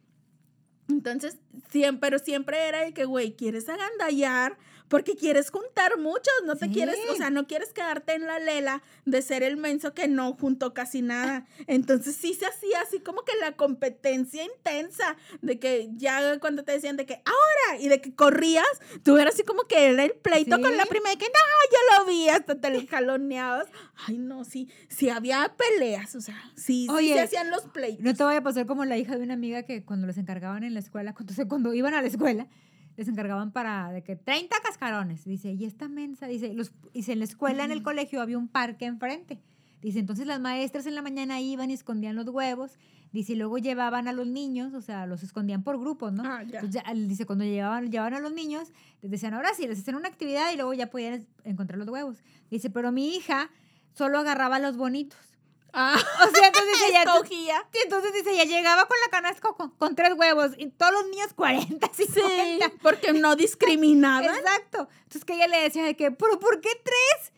Entonces, 0.88 1.38
siempre, 1.70 2.00
pero 2.10 2.18
siempre 2.18 2.68
era 2.68 2.82
de 2.84 2.92
que, 2.92 3.04
güey, 3.04 3.34
¿quieres 3.36 3.68
agandallar? 3.68 4.58
Porque 4.88 5.16
quieres 5.16 5.50
juntar 5.50 5.98
muchos, 5.98 6.32
no 6.44 6.56
te 6.56 6.66
Sí. 6.66 6.72
quieres, 6.72 6.96
o 7.10 7.14
sea, 7.16 7.30
no 7.30 7.46
quieres 7.46 7.72
quedarte 7.72 8.14
en 8.14 8.26
la 8.26 8.38
lela 8.38 8.82
de 9.06 9.22
ser 9.22 9.42
el 9.42 9.56
menso 9.56 9.94
que 9.94 10.06
no 10.08 10.34
juntó 10.34 10.74
casi 10.74 11.02
nada. 11.02 11.46
Entonces 11.66 12.14
sí 12.16 12.34
se 12.34 12.46
hacía 12.46 12.80
así 12.82 13.00
como 13.00 13.22
que 13.22 13.32
la 13.40 13.52
competencia 13.56 14.44
intensa 14.44 15.16
de 15.42 15.58
que 15.58 15.88
ya 15.96 16.38
cuando 16.38 16.64
te 16.64 16.72
decían 16.72 16.96
de 16.96 17.06
que 17.06 17.14
ahora 17.24 17.80
y 17.80 17.88
de 17.88 18.00
que 18.00 18.14
corrías, 18.14 18.64
tú 19.02 19.16
eras 19.18 19.34
así 19.34 19.42
como 19.42 19.62
que 19.64 19.88
era 19.90 20.04
el 20.04 20.12
pleito 20.12 20.60
con 20.60 20.76
la 20.76 20.84
Sí. 20.84 20.88
primera 20.90 21.10
de 21.10 21.18
que 21.18 21.26
no, 21.26 21.70
yo 21.72 21.98
lo 21.98 22.06
vi, 22.10 22.28
hasta 22.28 22.60
te 22.60 22.70
le 22.70 22.86
jaloneabas. 22.86 23.66
Ay, 24.06 24.18
no, 24.18 24.44
sí, 24.44 24.68
sí 24.88 25.08
había 25.08 25.54
peleas, 25.56 26.14
o 26.14 26.20
sea, 26.20 26.36
sí, 26.56 26.86
sí 26.86 26.88
Oye, 26.90 27.14
se 27.14 27.20
hacían 27.20 27.50
los 27.50 27.62
pleitos. 27.62 28.04
No 28.04 28.14
te 28.14 28.22
vaya 28.22 28.38
a 28.40 28.42
pasar 28.42 28.66
como 28.66 28.84
la 28.84 28.96
hija 28.98 29.16
de 29.16 29.24
una 29.24 29.34
amiga 29.34 29.62
que 29.64 29.82
cuando 29.84 30.06
les 30.06 30.18
encargaban 30.18 30.62
en 30.62 30.74
la 30.74 30.80
escuela, 30.80 31.14
cuando, 31.14 31.32
se- 31.34 31.48
cuando 31.48 31.72
iban 31.74 31.94
a 31.94 32.02
la 32.02 32.08
escuela, 32.08 32.46
les 32.96 33.08
encargaban 33.08 33.52
para 33.52 33.90
de 33.92 34.02
que 34.02 34.16
30 34.16 34.56
cascarones. 34.62 35.24
Dice, 35.24 35.52
y 35.52 35.64
esta 35.64 35.88
mensa, 35.88 36.26
dice, 36.26 36.54
los, 36.54 36.72
dice, 36.92 37.12
en 37.12 37.18
la 37.18 37.24
escuela, 37.24 37.64
en 37.64 37.72
el 37.72 37.82
colegio 37.82 38.20
había 38.20 38.38
un 38.38 38.48
parque 38.48 38.86
enfrente. 38.86 39.40
Dice, 39.82 39.98
entonces 39.98 40.26
las 40.26 40.40
maestras 40.40 40.86
en 40.86 40.94
la 40.94 41.02
mañana 41.02 41.40
iban 41.40 41.70
y 41.70 41.74
escondían 41.74 42.16
los 42.16 42.28
huevos. 42.28 42.78
Dice, 43.12 43.34
y 43.34 43.36
luego 43.36 43.58
llevaban 43.58 44.08
a 44.08 44.12
los 44.12 44.26
niños, 44.26 44.74
o 44.74 44.80
sea, 44.80 45.06
los 45.06 45.22
escondían 45.22 45.62
por 45.62 45.78
grupos, 45.78 46.12
¿no? 46.12 46.24
Ah, 46.24 46.42
ya. 46.42 46.60
Entonces, 46.60 46.82
ya, 46.84 46.94
dice, 46.94 47.26
cuando 47.26 47.44
llevaban, 47.44 47.90
llevaban 47.90 48.14
a 48.14 48.20
los 48.20 48.32
niños, 48.32 48.72
les 49.02 49.10
decían, 49.10 49.34
ahora 49.34 49.50
sí, 49.54 49.66
les 49.66 49.78
hacían 49.78 49.96
una 49.96 50.08
actividad 50.08 50.52
y 50.52 50.56
luego 50.56 50.72
ya 50.74 50.88
podían 50.88 51.26
encontrar 51.44 51.78
los 51.78 51.88
huevos. 51.88 52.24
Dice, 52.50 52.70
pero 52.70 52.92
mi 52.92 53.14
hija 53.14 53.50
solo 53.92 54.18
agarraba 54.18 54.58
los 54.58 54.76
bonitos. 54.76 55.33
Ah, 55.74 55.96
O 56.26 56.30
sea, 56.30 56.46
entonces 56.48 56.76
ella, 56.88 57.02
escogía. 57.02 57.66
Sí, 57.72 57.78
entonces 57.82 58.12
dice, 58.12 58.30
ella 58.30 58.44
llegaba 58.44 58.86
con 58.86 58.96
la 59.04 59.10
canasta 59.10 59.40
con, 59.52 59.70
con 59.70 59.94
tres 59.96 60.12
huevos 60.16 60.52
y 60.56 60.68
todos 60.70 60.92
los 60.92 61.06
niños 61.08 61.34
40, 61.34 61.90
50. 61.92 62.30
Sí, 62.30 62.60
porque 62.80 63.12
no 63.12 63.34
discriminaban. 63.36 64.24
Exacto. 64.36 64.88
Entonces 65.02 65.24
que 65.24 65.34
ella 65.34 65.48
le 65.48 65.60
decía 65.62 65.84
de 65.84 65.96
que, 65.96 66.10
¿pero 66.12 66.38
por 66.38 66.60
qué 66.60 66.70
tres? 66.82 67.32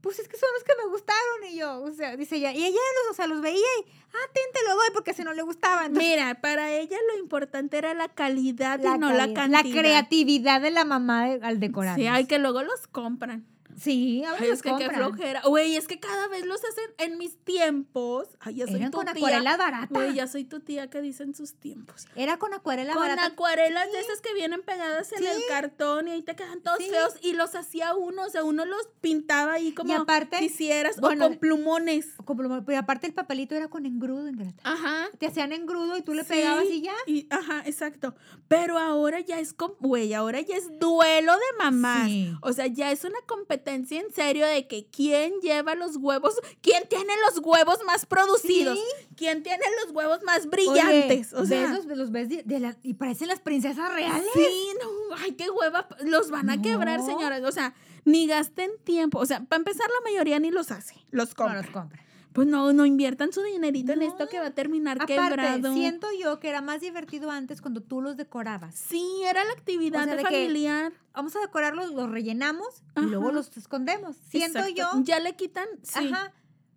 Pues 0.00 0.18
es 0.18 0.26
que 0.26 0.36
son 0.36 0.48
los 0.54 0.64
que 0.64 0.72
me 0.84 0.90
gustaron 0.90 1.44
y 1.48 1.56
yo, 1.56 1.80
o 1.80 1.92
sea, 1.92 2.16
dice 2.16 2.34
ella, 2.34 2.50
y 2.52 2.64
ella 2.64 2.70
los, 3.04 3.12
o 3.12 3.14
sea, 3.14 3.28
los 3.28 3.40
veía 3.40 3.54
y, 3.60 3.84
ah, 4.12 4.30
ten, 4.34 4.42
te 4.52 4.64
lo 4.68 4.74
doy 4.74 4.88
porque 4.92 5.14
si 5.14 5.22
no 5.22 5.32
le 5.32 5.42
gustaba. 5.42 5.86
Entonces, 5.86 6.10
Mira, 6.10 6.40
para 6.40 6.72
ella 6.72 6.96
lo 7.12 7.20
importante 7.20 7.78
era 7.78 7.94
la 7.94 8.08
calidad 8.08 8.80
y 8.80 8.82
la, 8.82 8.98
no 8.98 9.12
la 9.12 9.32
cantidad. 9.32 9.62
la 9.64 9.70
creatividad 9.80 10.60
de 10.60 10.72
la 10.72 10.84
mamá 10.84 11.28
de- 11.28 11.46
al 11.46 11.60
decorar. 11.60 11.94
Sí, 11.94 12.08
hay 12.08 12.26
que 12.26 12.40
luego 12.40 12.64
los 12.64 12.88
compran. 12.88 13.46
Sí, 13.78 14.24
ahora 14.24 14.38
Ay, 14.42 14.48
los 14.48 14.56
es 14.58 14.62
que 14.62 14.74
qué 14.78 14.90
flojera. 14.90 15.42
Güey, 15.46 15.76
es 15.76 15.86
que 15.86 15.98
cada 16.00 16.28
vez 16.28 16.44
los 16.46 16.60
hacen 16.64 16.90
en 16.98 17.18
mis 17.18 17.36
tiempos. 17.38 18.28
Ay, 18.40 18.56
ya 18.56 18.66
soy 18.66 18.76
Eran 18.76 18.90
tu 18.90 18.96
con 18.98 19.06
tía. 19.06 19.12
acuarelas 19.14 19.58
baratas. 19.58 19.88
Güey, 19.90 20.14
ya 20.14 20.26
soy 20.26 20.44
tu 20.44 20.60
tía 20.60 20.90
que 20.90 21.00
dicen 21.00 21.34
sus 21.34 21.54
tiempos. 21.54 22.06
Era 22.16 22.38
con 22.38 22.52
acuarela 22.54 22.92
Con 22.92 23.02
barata. 23.02 23.26
acuarelas 23.26 23.90
de 23.92 24.00
esas 24.00 24.20
que 24.20 24.34
vienen 24.34 24.62
pegadas 24.62 25.10
en 25.12 25.18
Sí. 25.20 25.26
el 25.26 25.42
cartón 25.48 26.08
y 26.08 26.10
ahí 26.12 26.22
te 26.22 26.36
quedan 26.36 26.60
todos 26.62 26.78
Sí. 26.78 26.90
feos 26.90 27.14
y 27.22 27.32
los 27.32 27.54
hacía 27.54 27.94
uno, 27.94 28.24
o 28.24 28.28
sea, 28.30 28.44
uno 28.44 28.64
los 28.64 28.88
pintaba 29.00 29.54
ahí 29.54 29.72
como 29.72 29.94
aparte, 29.94 30.38
quisieras 30.38 31.00
bueno, 31.00 31.26
o 31.26 31.28
con 31.30 31.38
plumones. 31.38 32.08
Como- 32.24 32.64
Pero 32.64 32.78
aparte 32.78 33.06
el 33.06 33.14
papelito 33.14 33.54
era 33.54 33.68
con 33.68 33.86
engrudo, 33.86 34.28
Ingrata. 34.28 34.60
Ajá. 34.64 35.08
Te 35.18 35.26
hacían 35.26 35.52
engrudo 35.52 35.96
y 35.96 36.02
tú 36.02 36.14
le 36.14 36.24
pegabas 36.24 36.64
y 36.66 36.82
ya. 36.82 36.94
y- 37.06 37.26
ajá, 37.30 37.62
exacto. 37.66 38.14
Pero 38.48 38.78
ahora 38.78 39.20
ya 39.20 39.38
es, 39.40 39.54
güey, 39.80 40.12
ahora 40.14 40.40
ya 40.40 40.56
es 40.56 40.78
duelo 40.78 41.32
de 41.32 41.58
mamás. 41.58 42.06
Sí. 42.08 42.32
O 42.42 42.52
sea, 42.52 42.66
ya 42.66 42.90
es 42.90 43.04
una 43.04 43.18
competencia 43.26 43.61
en 43.70 44.12
serio 44.12 44.46
de 44.46 44.66
que 44.66 44.86
quién 44.90 45.32
lleva 45.40 45.74
los 45.74 45.96
huevos, 45.96 46.34
quién 46.60 46.86
tiene 46.88 47.12
los 47.28 47.38
huevos 47.44 47.78
más 47.86 48.06
producidos, 48.06 48.78
quién 49.16 49.42
tiene 49.42 49.64
los 49.84 49.94
huevos 49.94 50.22
más 50.24 50.46
brillantes. 50.48 51.32
Oye, 51.32 51.42
o 51.42 51.46
sea, 51.46 51.68
de 51.68 51.74
esos 51.78 51.86
los 51.86 52.10
ves 52.10 52.28
de, 52.28 52.42
de 52.42 52.60
la- 52.60 52.76
y 52.82 52.94
parecen 52.94 53.28
las 53.28 53.40
princesas 53.40 53.92
reales. 53.92 54.24
sí, 54.34 54.68
no, 54.82 55.16
ay, 55.16 55.32
qué 55.32 55.50
hueva, 55.50 55.88
los 56.04 56.30
van 56.30 56.50
a 56.50 56.60
quebrar, 56.60 57.00
No. 57.00 57.06
señoras. 57.06 57.42
O 57.44 57.52
sea, 57.52 57.74
ni 58.04 58.26
gasten 58.26 58.70
tiempo. 58.84 59.18
O 59.18 59.26
sea, 59.26 59.44
para 59.44 59.58
empezar, 59.58 59.86
la 59.88 60.10
mayoría 60.10 60.38
ni 60.38 60.50
los 60.50 60.70
hace, 60.70 60.94
los 61.10 61.30
No 61.30 61.34
compra. 61.36 61.62
los 61.62 61.70
compra. 61.70 62.04
Pues 62.32 62.48
no, 62.48 62.72
no 62.72 62.86
inviertan 62.86 63.32
su 63.32 63.42
dinerito 63.42 63.92
en 63.92 64.02
esto 64.02 64.28
que 64.28 64.38
va 64.40 64.46
a 64.46 64.50
terminar 64.52 64.96
Aparte, 64.96 65.14
quebrado. 65.16 65.74
siento 65.74 66.06
yo 66.18 66.40
que 66.40 66.48
era 66.48 66.62
más 66.62 66.80
divertido 66.80 67.30
antes 67.30 67.60
cuando 67.60 67.82
tú 67.82 68.00
los 68.00 68.16
decorabas. 68.16 68.74
Sí, 68.74 69.04
era 69.26 69.44
la 69.44 69.52
actividad 69.52 70.00
O 70.02 70.04
sea, 70.04 70.12
de 70.16 70.22
de 70.22 70.28
que- 70.28 70.34
familiar. 70.46 70.92
Vamos 71.14 71.36
a 71.36 71.40
decorarlos, 71.40 71.92
los 71.92 72.10
rellenamos 72.10 72.68
y 72.96 73.00
luego 73.02 73.32
los 73.32 73.54
escondemos. 73.56 74.16
Siento 74.30 74.60
Exacto. 74.60 74.96
yo. 74.96 75.02
Ya 75.04 75.20
le 75.20 75.36
quitan, 75.36 75.66
sí. 75.82 76.10
Ajá. 76.10 76.32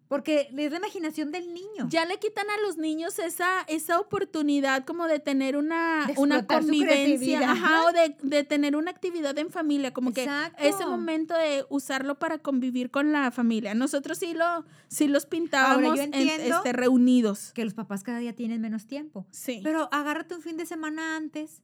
Porque 0.08 0.50
es 0.56 0.72
la 0.72 0.78
imaginación 0.78 1.32
del 1.32 1.52
niño. 1.54 1.88
Ya 1.90 2.06
le 2.06 2.20
quitan 2.20 2.46
a 2.50 2.62
los 2.62 2.78
niños 2.78 3.18
esa, 3.18 3.62
esa 3.68 4.00
oportunidad 4.00 4.86
como 4.86 5.08
de 5.08 5.20
tener 5.20 5.58
una, 5.58 6.06
De 6.06 6.14
una 6.18 6.46
convivencia, 6.46 7.56
o 7.88 7.92
de, 7.92 8.16
de 8.22 8.44
tener 8.44 8.76
una 8.76 8.92
actividad 8.92 9.38
en 9.40 9.50
familia, 9.50 9.94
como 9.94 10.12
Exacto. 10.12 10.58
que 10.62 10.70
ese 10.70 10.86
momento 10.86 11.34
de 11.36 11.66
usarlo 11.70 12.20
para 12.20 12.38
convivir 12.38 12.92
con 12.92 13.12
la 13.12 13.32
familia. 13.32 13.74
Nosotros 13.74 14.20
sí 14.20 14.34
lo, 14.34 14.66
sí 14.88 15.08
los 15.08 15.26
pintábamos 15.26 16.00
en- 16.00 16.14
este, 16.14 16.72
reunidos. 16.74 17.52
Que 17.54 17.66
los 17.66 17.74
papás 17.74 18.04
cada 18.04 18.20
día 18.20 18.36
tienen 18.36 18.62
menos 18.62 18.86
tiempo. 18.86 19.26
Sí. 19.32 19.62
Pero 19.64 19.90
agárrate 19.92 20.36
un 20.36 20.42
fin 20.42 20.58
de 20.58 20.66
semana 20.66 21.16
antes. 21.16 21.62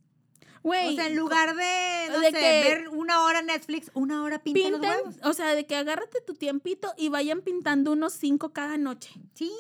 Güey, 0.64 0.90
o 0.90 0.96
sea, 0.96 1.08
en 1.08 1.16
lugar 1.16 1.56
de, 1.56 2.08
no 2.10 2.20
de 2.20 2.28
sé, 2.28 2.34
que- 2.34 2.40
ver 2.40 2.90
una 2.90 3.24
hora 3.24 3.42
Netflix, 3.42 3.90
una 3.96 4.24
hora 4.24 4.40
pinta 4.44 4.60
los 4.70 4.80
pinten, 4.80 4.90
huevos. 4.98 5.16
o 5.24 5.34
sea, 5.34 5.56
de 5.56 5.66
que 5.66 5.76
agárrate 5.76 6.22
tu 6.22 6.36
tiempito 6.36 6.94
y 6.98 7.10
vayan 7.10 7.42
pintando 7.42 7.92
unos 7.94 8.14
cinco 8.14 8.54
cada 8.54 8.78
noche. 8.78 9.10
Sí. 9.34 9.52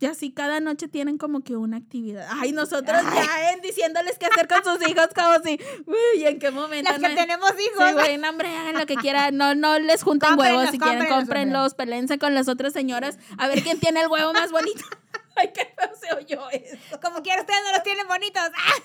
Y 0.00 0.06
así 0.06 0.32
cada 0.32 0.58
noche 0.58 0.88
tienen 0.88 1.16
como 1.16 1.42
que 1.42 1.54
una 1.56 1.76
actividad. 1.76 2.26
Ay, 2.32 2.50
nosotros 2.50 2.98
Ay. 3.06 3.24
ya 3.24 3.52
en 3.52 3.60
diciéndoles 3.60 4.18
qué 4.18 4.26
hacer 4.26 4.48
con 4.48 4.64
sus 4.64 4.88
hijos, 4.88 5.06
como 5.14 5.38
si, 5.44 5.60
uy, 5.86 6.24
¿en 6.26 6.40
qué 6.40 6.50
momento? 6.50 6.90
Las 6.90 7.00
que 7.00 7.08
no? 7.08 7.14
tenemos 7.14 7.50
hijos. 7.52 7.86
Sí, 7.88 7.92
güey, 7.94 8.18
no, 8.18 8.28
hombre, 8.30 8.48
hagan 8.48 8.74
lo 8.78 8.84
que 8.84 8.96
quieran. 8.96 9.36
No, 9.36 9.54
no 9.54 9.78
les 9.78 10.02
junten 10.02 10.30
Cómprenlos, 10.30 10.56
huevos. 10.58 10.72
Si 10.72 10.78
quieren, 10.80 11.06
cómprenlos, 11.08 11.74
pelense 11.74 12.18
con 12.18 12.34
las 12.34 12.48
otras 12.48 12.72
señoras. 12.72 13.16
A 13.38 13.46
ver 13.46 13.62
quién 13.62 13.78
tiene 13.78 14.00
el 14.00 14.08
huevo 14.08 14.32
más 14.32 14.50
bonito. 14.50 14.84
Ay, 15.36 15.52
qué 15.54 15.72
feo 15.78 15.90
se 15.98 16.12
oyó 16.16 16.50
eso. 16.50 16.76
Como 17.00 17.22
quiera, 17.22 17.40
ustedes 17.40 17.60
no 17.64 17.70
los 17.72 17.82
tienen 17.84 18.06
bonitos. 18.08 18.42
¡Ah! 18.56 18.72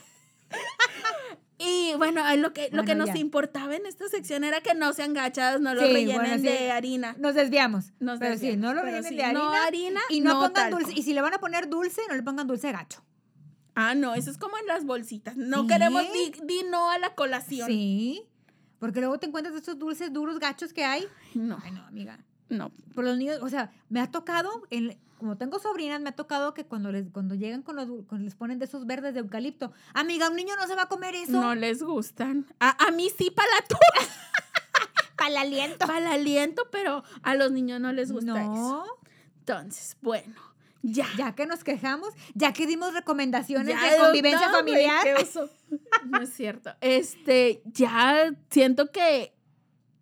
Y 1.59 1.95
bueno, 1.97 2.21
lo 2.37 2.53
que, 2.53 2.69
lo 2.71 2.83
que 2.83 2.93
nos 2.93 3.07
ya. 3.07 3.17
importaba 3.17 3.75
en 3.75 3.87
esta 3.87 4.07
sección 4.09 4.43
era 4.43 4.61
que 4.61 4.75
no 4.75 4.93
sean 4.93 5.13
gachadas, 5.13 5.59
no 5.59 5.73
lo 5.73 5.81
Sí, 5.81 5.87
rellenen 5.91 6.15
bueno, 6.17 6.35
sí. 6.35 6.41
de 6.43 6.69
harina. 6.71 7.15
Nos 7.17 7.33
desviamos. 7.33 7.93
Nos 7.99 8.19
pero 8.19 8.37
sí, 8.37 8.55
no 8.55 8.75
lo 8.75 8.83
rellenen 8.83 9.05
sí, 9.09 9.15
de 9.15 9.23
harina. 9.23 9.39
No 9.39 9.51
harina 9.53 10.01
y 10.09 10.21
no, 10.21 10.33
pongan 10.33 10.53
talco. 10.53 10.77
dulce. 10.77 10.93
Y 10.95 11.01
si 11.01 11.13
le 11.15 11.21
van 11.21 11.33
a 11.33 11.39
poner 11.39 11.67
dulce, 11.67 12.01
no 12.09 12.15
le 12.15 12.21
pongan 12.21 12.45
dulce 12.45 12.71
gacho. 12.71 13.03
Ah, 13.73 13.95
no, 13.95 14.13
eso 14.13 14.29
es 14.29 14.37
como 14.37 14.55
en 14.59 14.67
las 14.67 14.85
bolsitas. 14.85 15.35
No 15.35 15.65
queremos 15.65 16.03
di, 16.13 16.31
di 16.45 16.61
no 16.69 16.91
a 16.91 16.99
la 16.99 17.15
colación. 17.15 17.67
Sí. 17.67 18.21
Porque 18.77 18.99
luego 18.99 19.17
te 19.17 19.25
encuentras 19.25 19.55
estos 19.55 19.79
dulces 19.79 20.13
duros 20.13 20.37
gachos 20.37 20.73
que 20.73 20.85
hay. 20.85 21.07
No, 21.33 21.57
Ay, 21.63 21.71
no, 21.71 21.83
amiga. 21.85 22.19
no. 22.49 22.71
Por 22.93 23.03
los 23.03 23.17
niños, 23.17 23.39
o 23.41 23.49
sea, 23.49 23.71
me 23.89 23.99
ha 23.99 24.11
tocado, 24.11 24.61
en- 24.69 24.95
como 25.17 25.37
tengo 25.37 25.59
sobrinas, 25.59 25.99
me 26.01 26.09
ha 26.09 26.15
tocado 26.15 26.53
que 26.53 26.65
cuando 26.65 26.91
les, 26.91 27.09
cuando 27.11 27.35
llegan 27.35 27.61
con 27.63 27.75
los, 27.75 27.87
cuando 28.07 28.25
les 28.25 28.35
ponen 28.35 28.59
de 28.59 28.65
esos 28.65 28.85
verdes 28.85 29.13
de 29.13 29.19
eucalipto, 29.21 29.71
amiga, 29.93 30.29
un 30.29 30.35
niño 30.35 30.55
no 30.55 30.67
se 30.67 30.75
va 30.75 30.83
a 30.83 30.87
comer 30.87 31.15
eso. 31.15 31.31
No 31.31 31.55
les 31.55 31.83
gustan. 31.83 32.45
A, 32.59 32.87
a 32.87 32.91
mí 32.91 33.09
sí 33.15 33.31
para 33.31 33.49
la 33.51 33.67
para 35.17 35.29
el 35.29 35.37
aliento. 35.37 35.87
para 35.87 35.99
el 35.99 36.07
aliento, 36.07 36.67
pero 36.71 37.03
a 37.23 37.35
los 37.35 37.51
niños 37.51 37.81
no 37.81 37.91
les 37.91 38.11
gusta 38.11 38.41
eso. 38.41 38.51
No, 38.51 38.83
Entonces, 39.39 39.97
bueno, 40.01 40.35
ya. 40.83 41.07
ya 41.17 41.33
que 41.33 41.45
nos 41.45 41.63
quejamos, 41.63 42.13
ya 42.33 42.53
que 42.53 42.67
dimos 42.67 42.93
recomendaciones 42.93 43.75
Ya, 43.75 43.91
de 43.91 43.97
convivencia 43.97 44.47
no, 44.47 44.53
familiar. 44.53 45.05
No 46.05 46.21
es 46.21 46.33
cierto. 46.33 46.71
Este, 46.81 47.61
ya 47.65 48.33
siento 48.49 48.91
que 48.91 49.33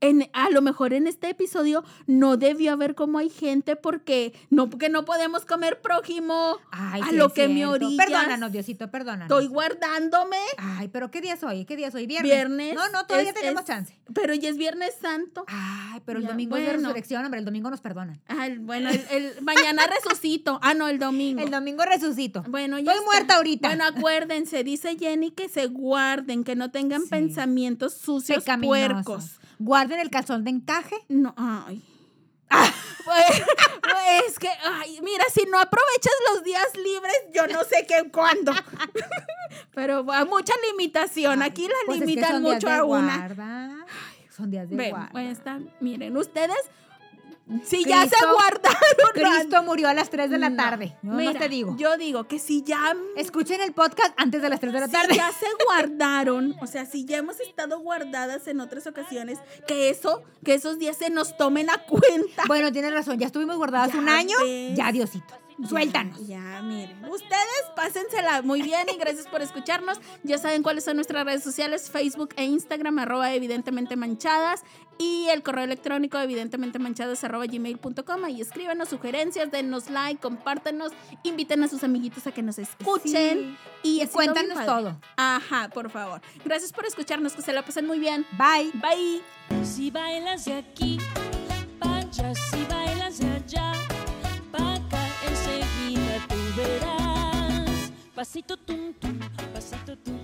en, 0.09 0.29
a 0.33 0.49
lo 0.49 0.61
mejor 0.61 0.93
en 0.93 1.07
este 1.07 1.29
episodio 1.29 1.83
no 2.07 2.37
debió 2.37 2.71
haber 2.73 2.95
como 2.95 3.17
hay 3.19 3.29
gente 3.29 3.75
porque 3.75 4.33
no, 4.49 4.69
porque 4.69 4.89
no 4.89 5.05
podemos 5.05 5.45
comer 5.45 5.81
prójimo. 5.81 6.57
Ay, 6.71 7.01
a 7.03 7.09
sí 7.09 7.15
lo 7.15 7.29
que 7.33 7.47
me 7.47 7.65
orillas. 7.65 8.05
Perdónanos, 8.05 8.51
Diosito, 8.51 8.89
perdónanos. 8.91 9.25
Estoy 9.25 9.47
guardándome. 9.47 10.37
Ay, 10.57 10.87
pero 10.89 11.11
¿qué 11.11 11.21
día 11.21 11.33
es 11.33 11.43
hoy? 11.43 11.65
¿Qué 11.65 11.75
día 11.75 11.87
es 11.87 11.95
hoy? 11.95 12.05
Viernes. 12.07 12.31
Viernes. 12.31 12.75
No, 12.75 12.89
no, 12.89 13.05
todavía 13.05 13.29
es- 13.31 13.35
tenemos 13.35 13.61
es- 13.61 13.67
chance. 13.67 13.97
Pero 14.13 14.33
ya 14.35 14.49
es 14.49 14.57
Viernes 14.57 14.93
Santo. 15.01 15.45
Ay, 15.47 16.01
pero 16.05 16.19
el 16.19 16.25
Ya, 16.25 16.31
domingo 16.31 16.55
es 16.57 16.63
bueno. 16.63 16.79
resurrección, 16.79 17.23
hombre, 17.25 17.39
el 17.39 17.45
domingo 17.45 17.69
nos 17.69 17.81
perdonan. 17.81 18.19
Ah, 18.27 18.45
el- 18.47 18.59
bueno, 18.59 18.89
el, 18.89 19.03
el- 19.11 19.33
mañana 19.41 19.83
resucito. 19.87 20.59
Ah, 20.61 20.73
no, 20.73 20.87
el 20.87 20.99
domingo. 20.99 21.41
El 21.41 21.49
domingo 21.51 21.83
resucito. 21.85 22.43
Bueno, 22.47 22.77
ya 22.77 22.91
Estoy 22.91 22.95
está. 22.99 23.05
muerta 23.05 23.35
ahorita. 23.37 23.67
Bueno, 23.69 23.83
acuérdense, 23.85 24.63
dice 24.63 24.95
Jenny 24.97 25.31
que 25.31 25.49
se 25.49 25.67
guarden, 25.67 26.43
que 26.43 26.55
no 26.55 26.69
tengan 26.71 27.01
Sí. 27.03 27.09
pensamientos 27.09 27.93
sucios, 27.95 28.43
puercos. 28.61 29.39
Guarden 29.59 29.99
el 29.99 30.09
calzón 30.09 30.43
de 30.43 30.51
encaje. 30.51 30.95
No, 31.09 31.33
ay. 31.37 31.83
Pues, 33.05 33.43
pues, 33.83 34.23
es 34.27 34.39
que, 34.39 34.49
ay, 34.49 34.99
mira, 35.03 35.25
si 35.31 35.43
no 35.45 35.59
aprovechas 35.59 36.13
los 36.33 36.43
días 36.43 36.65
libres, 36.75 37.13
yo 37.35 37.45
no 37.45 37.63
sé 37.63 37.85
qué 37.87 38.09
cuándo. 38.09 38.51
Pero 39.75 40.11
a 40.11 40.25
mucha 40.25 40.53
limitación. 40.71 41.43
Aquí 41.43 41.67
la 41.67 41.75
Pues 41.85 41.97
es 41.99 42.03
que 42.03 42.09
limitan 42.09 42.41
mucho 42.41 42.67
a 42.67 42.83
una. 42.83 43.17
guarda. 43.17 43.85
Son 44.35 44.49
días 44.49 44.67
de 44.69 44.75
Ven, 44.75 44.89
guarda. 44.89 45.09
pues 45.11 45.37
está, 45.37 45.59
miren, 45.79 46.17
ustedes 46.17 46.57
Si 47.63 47.85
ya 47.85 48.07
se 48.07 48.15
guardaron. 48.25 48.79
Cristo 49.13 49.61
murió 49.63 49.87
a 49.87 49.93
las 49.93 50.09
3 50.09 50.29
de 50.31 50.37
la 50.39 50.55
tarde. 50.55 50.97
No, 51.03 51.13
Mira, 51.13 51.33
no 51.33 51.39
te 51.39 51.47
digo. 51.47 51.75
Yo 51.77 51.95
digo 51.97 52.27
que 52.27 52.39
si 52.39 52.63
ya 52.63 52.95
Escuchen 53.15 53.61
el 53.61 53.71
podcast 53.71 54.13
antes 54.17 54.41
de 54.41 54.49
las 54.49 54.59
3 54.59 54.73
de 54.73 54.79
la 54.79 54.85
si 54.87 54.91
tarde. 54.91 55.15
ya 55.15 55.31
se 55.31 55.45
guardaron, 55.65 56.55
o 56.61 56.65
sea, 56.67 56.85
si 56.85 57.05
ya 57.05 57.17
hemos 57.17 57.39
estado 57.39 57.79
guardadas 57.79 58.47
en 58.47 58.59
otras 58.61 58.87
ocasiones, 58.87 59.37
que 59.67 59.89
eso, 59.89 60.23
que 60.43 60.55
esos 60.55 60.79
días 60.79 60.97
se 60.97 61.09
nos 61.11 61.37
tomen 61.37 61.69
a 61.69 61.77
cuenta. 61.85 62.43
Bueno, 62.47 62.71
tienes 62.71 62.91
razón. 62.91 63.19
Ya 63.19 63.27
estuvimos 63.27 63.57
guardadas 63.57 63.93
Ya 63.93 63.99
un 63.99 64.09
año. 64.09 64.35
ves. 64.43 64.75
Ya, 64.75 64.91
Diosito. 64.91 65.33
Suéltanos. 65.67 66.19
Ya, 66.27 66.37
ya, 66.37 66.61
miren. 66.61 67.05
Ustedes 67.05 67.63
pásensela 67.75 68.41
muy 68.41 68.61
bien 68.61 68.87
y 68.93 68.97
gracias 68.97 69.27
por 69.27 69.41
escucharnos. 69.41 69.99
Ya 70.23 70.37
saben 70.37 70.63
cuáles 70.63 70.83
son 70.83 70.97
nuestras 70.97 71.25
redes 71.25 71.43
sociales, 71.43 71.89
Facebook 71.89 72.29
e 72.35 72.43
Instagram, 72.43 72.99
arroba 72.99 73.33
evidentemente 73.33 73.95
manchadas. 73.95 74.63
Y 74.97 75.27
el 75.29 75.43
correo 75.43 75.65
electrónico 75.65 76.17
evidentemente 76.17 76.79
manchadas 76.79 77.23
arroba 77.23 77.45
gmail.com. 77.45 78.23
Ahí 78.23 78.41
escríbanos 78.41 78.89
sugerencias, 78.89 79.51
denos 79.51 79.89
like, 79.89 80.21
compártanos, 80.21 80.93
inviten 81.23 81.63
a 81.63 81.67
sus 81.67 81.83
amiguitos 81.83 82.27
a 82.27 82.31
que 82.31 82.41
nos 82.41 82.57
escuchen. 82.59 83.57
Y 83.83 84.05
Cuéntanos 84.07 84.65
todo. 84.65 84.99
Ajá, 85.17 85.69
por 85.73 85.89
favor. 85.89 86.21
Gracias 86.43 86.71
por 86.71 86.85
escucharnos, 86.85 87.33
que 87.33 87.41
se 87.41 87.53
la 87.53 87.63
pasen 87.63 87.85
muy 87.85 87.99
bien. 87.99 88.25
Bye. 88.37 88.71
Bye. 88.73 89.21
Si 89.65 89.91
bailas 89.91 90.45
de 90.45 90.53
aquí, 90.53 90.97
pancha, 91.79 92.33
si 92.33 92.63
bailas 92.65 93.19
de 93.19 93.27
allá, 93.27 93.71
Pasito 98.25 98.57
tum 98.57 98.91
tum, 98.93 99.19
pasito 99.53 99.95
tum. 99.97 100.14